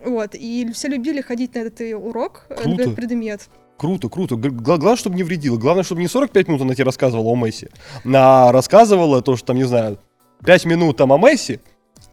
Вот, 0.01 0.35
и 0.35 0.71
все 0.73 0.89
любили 0.89 1.21
ходить 1.21 1.55
на 1.55 1.59
этот 1.59 1.81
урок, 1.81 2.47
этот 2.49 2.95
предмет. 2.95 3.49
Круто, 3.79 4.09
круто. 4.09 4.35
Главное, 4.37 4.97
чтобы 4.97 5.17
не 5.17 5.23
вредило. 5.23 5.57
Главное, 5.57 5.85
чтобы 5.85 6.01
не 6.01 6.09
45 6.09 6.49
минут 6.49 6.63
она 6.63 6.75
тебе 6.75 6.85
рассказывала 6.85 7.29
о 7.29 7.37
Месси, 7.37 7.69
а 8.05 8.51
рассказывала 8.51 9.23
то, 9.23 9.37
что 9.37 9.47
там, 9.47 9.57
не 9.57 9.65
знаю, 9.65 9.99
5 10.45 10.65
минут 10.67 10.97
там 10.97 11.13
о 11.13 11.19
Месси, 11.19 11.61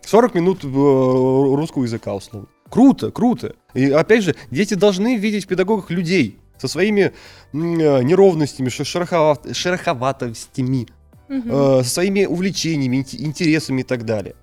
40 0.03 0.35
минут 0.35 0.63
э, 0.63 0.67
русского 0.67 1.83
языка, 1.83 2.13
условно. 2.13 2.47
Круто, 2.69 3.09
круто. 3.11 3.55
И 3.73 3.89
опять 3.89 4.23
же, 4.23 4.35
дети 4.51 4.75
должны 4.75 5.17
видеть 5.17 5.45
в 5.45 5.47
педагогах 5.47 5.89
людей 5.89 6.39
со 6.57 6.67
своими 6.67 7.01
э, 7.01 7.11
неровностями, 7.51 8.69
шероховат, 8.69 9.55
шероховатостями, 9.55 10.87
угу. 11.27 11.83
со 11.83 11.89
своими 11.89 12.25
увлечениями, 12.25 12.97
интересами 12.97 13.81
и 13.81 13.83
так 13.83 14.05
далее 14.05 14.35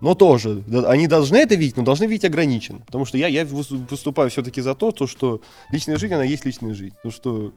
но 0.00 0.14
тоже, 0.14 0.64
они 0.86 1.06
должны 1.06 1.36
это 1.36 1.54
видеть, 1.54 1.76
но 1.76 1.82
должны 1.82 2.04
видеть 2.04 2.24
ограниченно. 2.24 2.80
Потому 2.86 3.04
что 3.04 3.18
я, 3.18 3.26
я 3.28 3.44
выступаю 3.44 4.30
все-таки 4.30 4.60
за 4.60 4.74
то, 4.74 4.92
то, 4.92 5.06
что 5.06 5.42
личная 5.70 5.98
жизнь, 5.98 6.14
она 6.14 6.24
есть 6.24 6.44
личная 6.44 6.74
жизнь. 6.74 6.94
Потому 7.02 7.12
что 7.12 7.52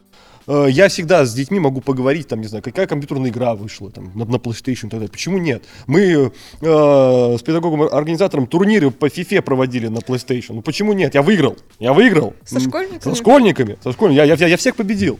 э, 0.48 0.68
я 0.70 0.90
всегда 0.90 1.26
с 1.26 1.34
детьми 1.34 1.60
могу 1.60 1.80
поговорить, 1.80 2.28
там, 2.28 2.42
не 2.42 2.48
знаю, 2.48 2.62
какая 2.62 2.86
компьютерная 2.86 3.30
игра 3.30 3.56
вышла 3.56 3.92
там, 3.92 4.12
на, 4.14 4.26
на 4.26 4.36
PlayStation 4.36 4.88
и 4.88 4.90
так 4.90 4.92
далее. 4.92 5.10
Почему 5.10 5.38
нет? 5.38 5.64
Мы 5.88 6.02
э, 6.02 7.38
с 7.38 7.42
педагогом-организатором 7.42 8.48
турниры 8.48 8.92
по 8.92 9.06
FIFA 9.06 9.42
проводили 9.42 9.88
на 9.88 10.00
PlayStation. 10.00 10.54
Ну 10.56 10.62
почему 10.62 10.92
нет? 10.94 11.14
Я 11.16 11.22
выиграл. 11.22 11.58
Я 11.80 11.94
выиграл. 11.94 12.34
Со 12.44 12.60
школьниками? 12.60 13.00
Со 13.00 13.16
школьниками. 13.16 13.78
Со 13.82 13.92
школьниками. 13.94 14.28
Я, 14.28 14.36
я, 14.36 14.48
я 14.48 14.58
всех 14.58 14.76
победил. 14.76 15.18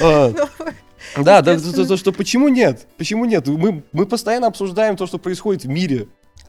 А, 0.00 0.32
да, 1.16 1.42
да, 1.42 1.58
то, 1.58 1.86
то, 1.86 1.96
что 1.98 2.12
почему 2.12 2.48
нет? 2.48 2.86
Почему 2.96 3.26
нет? 3.26 3.46
Мы, 3.46 3.82
мы 3.92 4.06
постоянно 4.06 4.46
обсуждаем 4.46 4.96
то, 4.96 5.06
что 5.06 5.18
происходит 5.18 5.64
в 5.64 5.68
мире. 5.68 6.08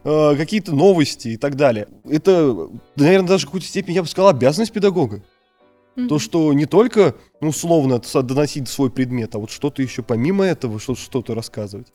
Э, 0.10 0.38
какие-то 0.38 0.74
новости 0.74 1.28
и 1.28 1.38
так 1.38 1.56
далее. 1.56 1.90
Это, 2.06 2.70
наверное, 2.96 3.28
даже 3.28 3.44
в 3.44 3.48
какой-то 3.48 3.66
степени, 3.66 3.96
я 3.96 4.04
бы 4.04 4.08
сказал, 4.08 4.30
обязанность 4.30 4.72
педагога. 4.72 5.22
Mm-hmm. 5.98 6.08
То, 6.08 6.18
что 6.18 6.54
не 6.54 6.66
только, 6.66 7.16
ну, 7.42 7.50
условно, 7.50 8.02
доносить 8.24 8.70
свой 8.70 8.90
предмет, 8.90 9.36
а 9.36 9.40
вот 9.40 9.52
что-то 9.52 9.82
еще 9.82 10.04
помимо 10.04 10.46
этого, 10.46 10.80
что- 10.80 10.96
что-то 10.96 11.36
рассказывать. 11.36 11.88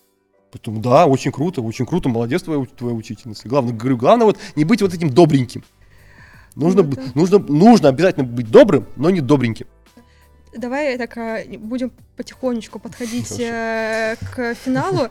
Поэтому, 0.53 0.83
да, 0.83 1.07
очень 1.07 1.33
круто, 1.33 1.63
очень 1.63 1.87
круто, 1.87 2.11
молодец 2.11 2.43
твоя, 2.43 2.63
твоя 2.77 2.95
учительница. 2.95 3.49
Главное, 3.49 3.73
говорю, 3.73 3.97
главное 3.97 4.27
вот 4.27 4.39
не 4.57 4.67
быть 4.67 4.83
вот 4.83 4.93
этим 4.93 5.09
добреньким. 5.09 5.65
Нужно, 6.55 6.83
ну, 6.83 6.93
это... 6.93 7.03
нужно, 7.15 7.39
нужно 7.39 7.89
обязательно 7.89 8.27
быть 8.27 8.51
добрым, 8.51 8.87
но 8.97 9.09
не 9.09 9.23
добреньким. 9.23 9.69
Давай 10.55 10.99
так 10.99 11.17
а, 11.17 11.39
будем 11.61 11.91
потихонечку 12.19 12.79
подходить 12.79 13.41
э, 13.41 14.17
к 14.21 14.55
финалу. 14.55 15.09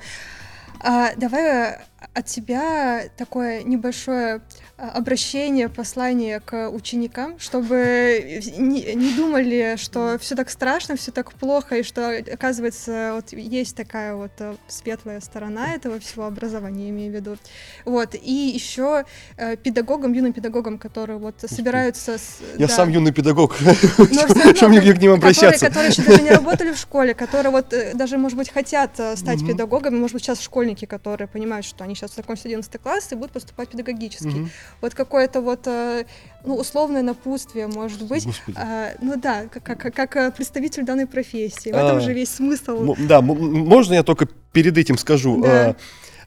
А, 0.80 1.16
давай 1.16 1.78
от 2.14 2.26
тебя 2.26 3.04
такое 3.18 3.64
небольшое 3.64 4.42
обращение, 4.82 5.70
послание 5.70 6.40
к 6.40 6.70
ученикам, 6.70 7.38
чтобы 7.40 8.42
не, 8.58 8.96
не 8.96 9.14
думали, 9.14 9.76
что 9.78 10.18
все 10.20 10.36
так 10.36 10.50
страшно, 10.50 10.96
все 10.96 11.12
так 11.12 11.34
плохо, 11.34 11.78
и 11.78 11.84
что, 11.84 12.18
оказывается, 12.18 13.12
вот 13.14 13.32
есть 13.32 13.76
такая 13.76 14.16
вот 14.16 14.32
э, 14.40 14.56
светлая 14.68 15.22
сторона 15.22 15.76
этого 15.76 16.00
всего 16.00 16.26
образования, 16.26 16.90
имею 16.90 17.12
в 17.12 17.16
виду. 17.16 17.38
Вот, 17.86 18.16
и 18.16 18.34
еще 18.34 19.06
э, 19.38 19.56
педагогам, 19.56 20.14
юным 20.14 20.34
педагогам, 20.34 20.80
которые 20.80 21.20
вот 21.20 21.36
собираются... 21.46 22.18
С, 22.18 22.40
Я 22.58 22.68
да, 22.68 22.74
сам 22.74 22.90
юный 22.90 23.12
педагог, 23.12 23.56
что 23.56 24.68
мне 24.68 24.82
к 24.82 24.98
ним 24.98 25.14
обращаться? 25.14 25.68
Которые 25.68 25.92
еще 25.92 26.02
даже 26.02 26.24
не 26.24 26.32
работали 26.32 26.72
в 26.72 26.78
школе, 26.78 27.14
которые 27.14 27.52
вот 27.52 27.72
э, 27.72 27.94
даже, 27.94 28.18
может 28.18 28.38
быть, 28.38 28.50
хотят 28.50 29.00
стать 29.16 29.46
педагогами, 29.46 29.98
может 29.98 30.16
быть, 30.16 30.24
сейчас 30.24 30.42
школьники, 30.42 30.86
которые 30.86 31.28
понимают, 31.28 31.68
что 31.68 31.84
они 31.84 31.94
сейчас 31.94 32.16
закончат 32.16 32.48
11 32.48 32.82
класс 32.82 33.12
и 33.12 33.16
будут 33.16 33.32
поступать 33.32 33.70
педагогический. 33.70 34.50
Вот 34.80 34.96
какое-то 34.96 35.42
вот, 35.42 35.68
э, 35.68 36.06
ну, 36.44 36.56
условное 36.56 37.02
напутствие, 37.02 37.68
может 37.68 38.04
быть. 38.04 38.28
А, 38.56 38.92
ну 39.02 39.16
да, 39.18 39.44
как, 39.52 39.64
как, 39.64 39.94
как 39.94 40.16
э, 40.16 40.32
представитель 40.32 40.84
данной 40.84 41.08
профессии. 41.08 41.72
В 41.72 41.76
этом 41.76 41.98
а, 41.98 42.00
же 42.00 42.14
весь 42.14 42.30
смысл. 42.30 42.96
Да, 42.98 43.22
можно 43.22 43.94
я 43.94 44.04
только 44.04 44.28
перед 44.52 44.78
этим 44.78 44.98
скажу? 44.98 45.42
Да. 45.42 45.76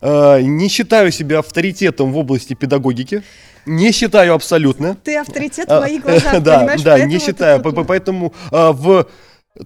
А, 0.01 0.37
а, 0.37 0.41
не 0.41 0.69
считаю 0.69 1.11
себя 1.11 1.41
авторитетом 1.41 2.13
в 2.13 2.19
области 2.19 2.55
педагогики. 2.55 3.23
Не 3.67 3.93
считаю 3.93 4.35
абсолютно. 4.35 4.97
Ты 5.03 5.17
авторитет 5.17 5.69
в 5.69 5.81
моих 5.81 6.03
глазах, 6.03 6.41
Да, 6.43 6.77
да, 6.77 7.05
не 7.05 7.19
считаю. 7.19 7.63
Поэтому 7.63 8.35
в 8.51 9.09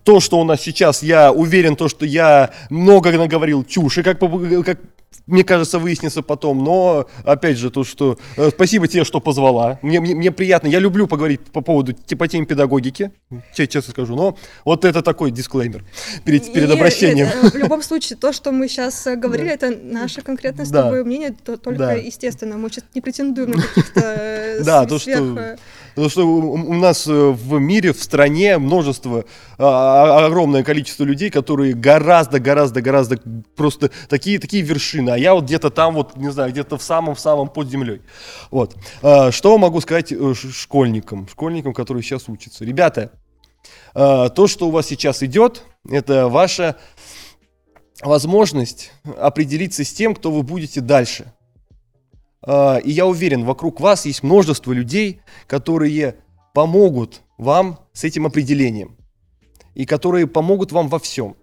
то, 0.05 0.21
что 0.21 0.39
у 0.39 0.45
нас 0.45 0.61
сейчас, 0.61 1.03
я 1.03 1.33
уверен, 1.33 1.75
то, 1.75 1.89
что 1.89 2.05
я 2.05 2.51
много 2.71 3.11
наговорил 3.13 3.65
чуши, 3.65 4.03
как, 4.03 4.21
как 4.21 4.79
мне 5.27 5.45
кажется, 5.45 5.79
выяснится 5.79 6.23
потом. 6.23 6.65
Но, 6.65 7.07
опять 7.25 7.59
же, 7.59 7.71
то, 7.71 7.85
что... 7.85 8.19
Э, 8.37 8.51
спасибо 8.51 8.89
тебе, 8.89 9.05
что 9.05 9.21
позвала. 9.21 9.79
Мне, 9.83 10.01
мне, 10.01 10.15
мне 10.15 10.33
приятно. 10.33 10.69
Я 10.69 10.79
люблю 10.79 11.07
поговорить 11.07 11.41
по 11.53 11.61
поводу, 11.61 11.95
по 11.95 12.29
теме 12.29 12.47
педагогики, 12.47 13.13
честно 13.55 13.83
скажу. 13.93 14.17
Но 14.17 14.37
вот 14.65 14.85
это 14.85 15.03
такой 15.03 15.31
дисклеймер 15.31 15.85
перед, 16.25 16.53
перед 16.53 16.71
и, 16.71 16.73
обращением. 16.73 17.29
И, 17.29 17.47
э, 17.47 17.51
в 17.51 17.55
любом 17.55 17.83
случае, 17.83 18.17
то, 18.17 18.33
что 18.33 18.53
мы 18.53 18.69
сейчас 18.69 19.07
э, 19.07 19.17
говорили, 19.17 19.51
это 19.51 19.71
наше 19.71 20.23
конкретное 20.23 20.65
с 20.65 20.71
тобой 20.71 21.05
мнение, 21.05 21.35
то 21.45 21.57
только 21.57 21.97
естественно. 21.97 22.57
Мы 22.57 22.71
сейчас 22.71 22.85
не 22.95 23.01
претендуем 23.01 23.51
на 23.53 23.63
каких-то 23.63 24.61
Да, 24.65 24.87
то, 24.87 24.99
что... 24.99 25.59
Потому 25.99 26.11
что 26.11 26.29
у 26.29 26.75
нас 26.75 27.07
в 27.09 27.59
мире, 27.59 27.93
в 27.93 28.01
стране 28.01 28.59
множество, 28.59 29.25
а, 29.59 30.27
огромное 30.27 30.63
количество 30.63 31.03
людей, 31.03 31.29
которые 31.29 31.75
гораздо-гораздо-гораздо 31.75 33.19
просто 33.57 33.91
такие, 34.09 34.39
такие 34.39 34.63
вершины, 34.63 35.11
а 35.11 35.19
я 35.19 35.35
вот 35.35 35.47
где-то 35.47 35.71
там, 35.71 35.95
вот, 35.95 36.17
не 36.17 36.31
знаю, 36.31 36.53
где-то 36.53 36.79
в 36.79 36.85
самом-самом 36.85 37.49
под 37.49 37.69
землей. 37.69 38.03
Вот. 38.53 38.77
А, 39.03 39.33
что 39.33 39.59
могу 39.59 39.81
сказать 39.81 40.13
э, 40.13 40.35
школьникам, 40.35 41.27
школьникам, 41.27 41.75
которые 41.75 42.05
сейчас 42.05 42.29
учатся? 42.29 42.65
Ребята, 42.65 43.11
а, 43.93 44.29
то, 44.29 44.47
что 44.47 44.69
у 44.69 44.71
вас 44.71 44.87
сейчас 44.87 45.25
идет, 45.25 45.65
это 45.91 46.29
ваша 46.29 46.77
возможность 48.03 48.93
определиться 49.19 49.83
с 49.83 49.93
тем, 49.93 50.15
кто 50.15 50.31
вы 50.31 50.45
будете 50.45 50.81
дальше. 50.81 51.33
А, 52.43 52.79
и 52.79 52.91
я 52.91 53.07
уверен, 53.07 53.45
вокруг 53.45 53.81
вас 53.81 54.07
есть 54.07 54.23
множество 54.23 54.73
людей, 54.73 55.21
которые 55.47 56.17
помогут 56.55 57.23
вам 57.37 57.79
с 57.93 58.05
этим 58.05 58.27
определением. 58.27 58.97
И 59.75 59.87
которые 59.87 60.27
помогут 60.27 60.73
вам 60.73 60.89
во 60.89 60.99
всем. 60.99 61.37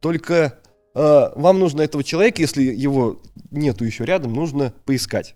Только 0.00 0.60
э, 0.94 1.30
вам 1.34 1.58
нужно 1.58 1.82
этого 1.82 2.04
человека, 2.04 2.40
если 2.40 2.62
его 2.62 3.20
нету 3.50 3.84
еще 3.84 4.04
рядом, 4.04 4.32
нужно 4.34 4.72
поискать. 4.84 5.34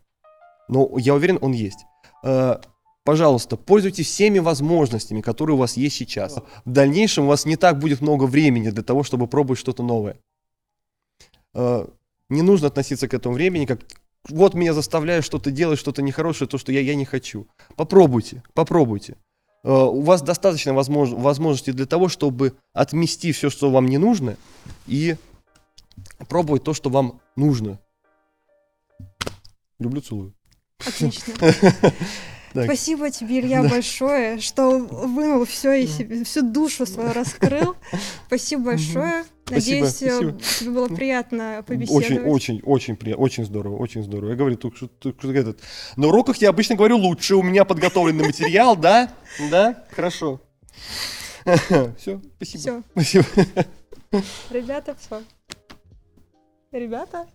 Но 0.69 0.97
я 0.97 1.15
уверен, 1.15 1.39
он 1.41 1.53
есть. 1.53 1.81
Э, 2.23 2.59
пожалуйста, 3.03 3.57
пользуйтесь 3.57 4.07
всеми 4.07 4.39
возможностями, 4.39 5.21
которые 5.23 5.57
у 5.57 5.59
вас 5.59 5.77
есть 5.77 5.97
сейчас. 5.97 6.37
В 6.65 6.71
дальнейшем 6.71 7.25
у 7.25 7.29
вас 7.29 7.45
не 7.47 7.57
так 7.57 7.81
будет 7.81 8.01
много 8.01 8.25
времени 8.25 8.71
для 8.71 8.85
того, 8.85 9.03
чтобы 9.03 9.27
пробовать 9.27 9.59
что-то 9.59 9.83
новое. 9.83 10.17
Э, 11.55 11.87
не 12.29 12.43
нужно 12.43 12.69
относиться 12.69 13.09
к 13.09 13.15
этому 13.15 13.35
времени 13.35 13.67
как 13.67 13.81
вот 14.29 14.55
меня 14.55 14.73
заставляют 14.73 15.25
что-то 15.25 15.51
делать, 15.51 15.79
что-то 15.79 16.03
нехорошее, 16.03 16.49
то, 16.49 16.59
что 16.59 16.73
я, 16.73 16.81
я 16.81 16.95
не 16.95 17.05
хочу. 17.05 17.49
Попробуйте, 17.77 18.43
попробуйте. 18.55 19.17
Uh, 19.65 19.87
у 19.87 20.01
вас 20.01 20.23
достаточно 20.23 20.75
возмож 20.75 21.11
возможностей 21.11 21.71
для 21.71 21.87
того, 21.87 22.09
чтобы 22.09 22.57
отмести 22.73 23.31
все, 23.31 23.49
что 23.49 23.71
вам 23.71 23.87
не 23.87 23.99
нужно, 23.99 24.37
и 24.89 25.17
пробовать 26.29 26.65
то, 26.65 26.75
что 26.75 26.91
вам 26.91 27.21
нужно. 27.37 27.79
Люблю, 29.79 30.01
целую. 30.01 30.35
Отлично. 30.85 31.35
Спасибо 32.53 33.11
тебе, 33.11 33.41
Илья, 33.41 33.63
большое, 33.63 34.41
что 34.41 34.79
вынул 34.79 35.45
все 35.45 35.73
и 35.73 35.87
себе, 35.87 36.25
всю 36.25 36.43
душу 36.43 36.87
свою 36.87 37.13
раскрыл. 37.15 37.77
Спасибо 38.27 38.65
большое. 38.65 39.25
Надеюсь, 39.51 39.91
спасибо, 39.91 40.33
тебе 40.41 40.71
было 40.71 40.89
приятно 40.89 41.65
побеседовать. 41.67 42.07
Очень, 42.07 42.21
очень, 42.23 42.61
очень 42.65 42.97
приятно, 42.97 43.25
очень 43.25 43.45
здорово, 43.45 43.77
очень 43.77 44.03
здорово. 44.03 44.31
Я 44.31 44.37
говорю, 44.37 44.57
только 44.57 44.89
этот. 45.35 45.61
На 45.97 46.09
уроках 46.09 46.37
я 46.37 46.51
обычно 46.51 46.77
говорю 46.77 46.97
лучше, 46.99 47.37
у 47.37 47.43
меня 47.43 47.65
подготовленный 47.65 48.25
материал, 48.25 48.77
да? 48.77 49.11
Да? 49.51 49.85
Хорошо. 49.91 50.41
Все, 51.99 52.21
спасибо. 52.37 52.83
Все. 52.97 53.23
Спасибо. 53.23 53.27
Ребята, 54.51 54.95
все. 54.99 55.23
Ребята. 56.71 57.27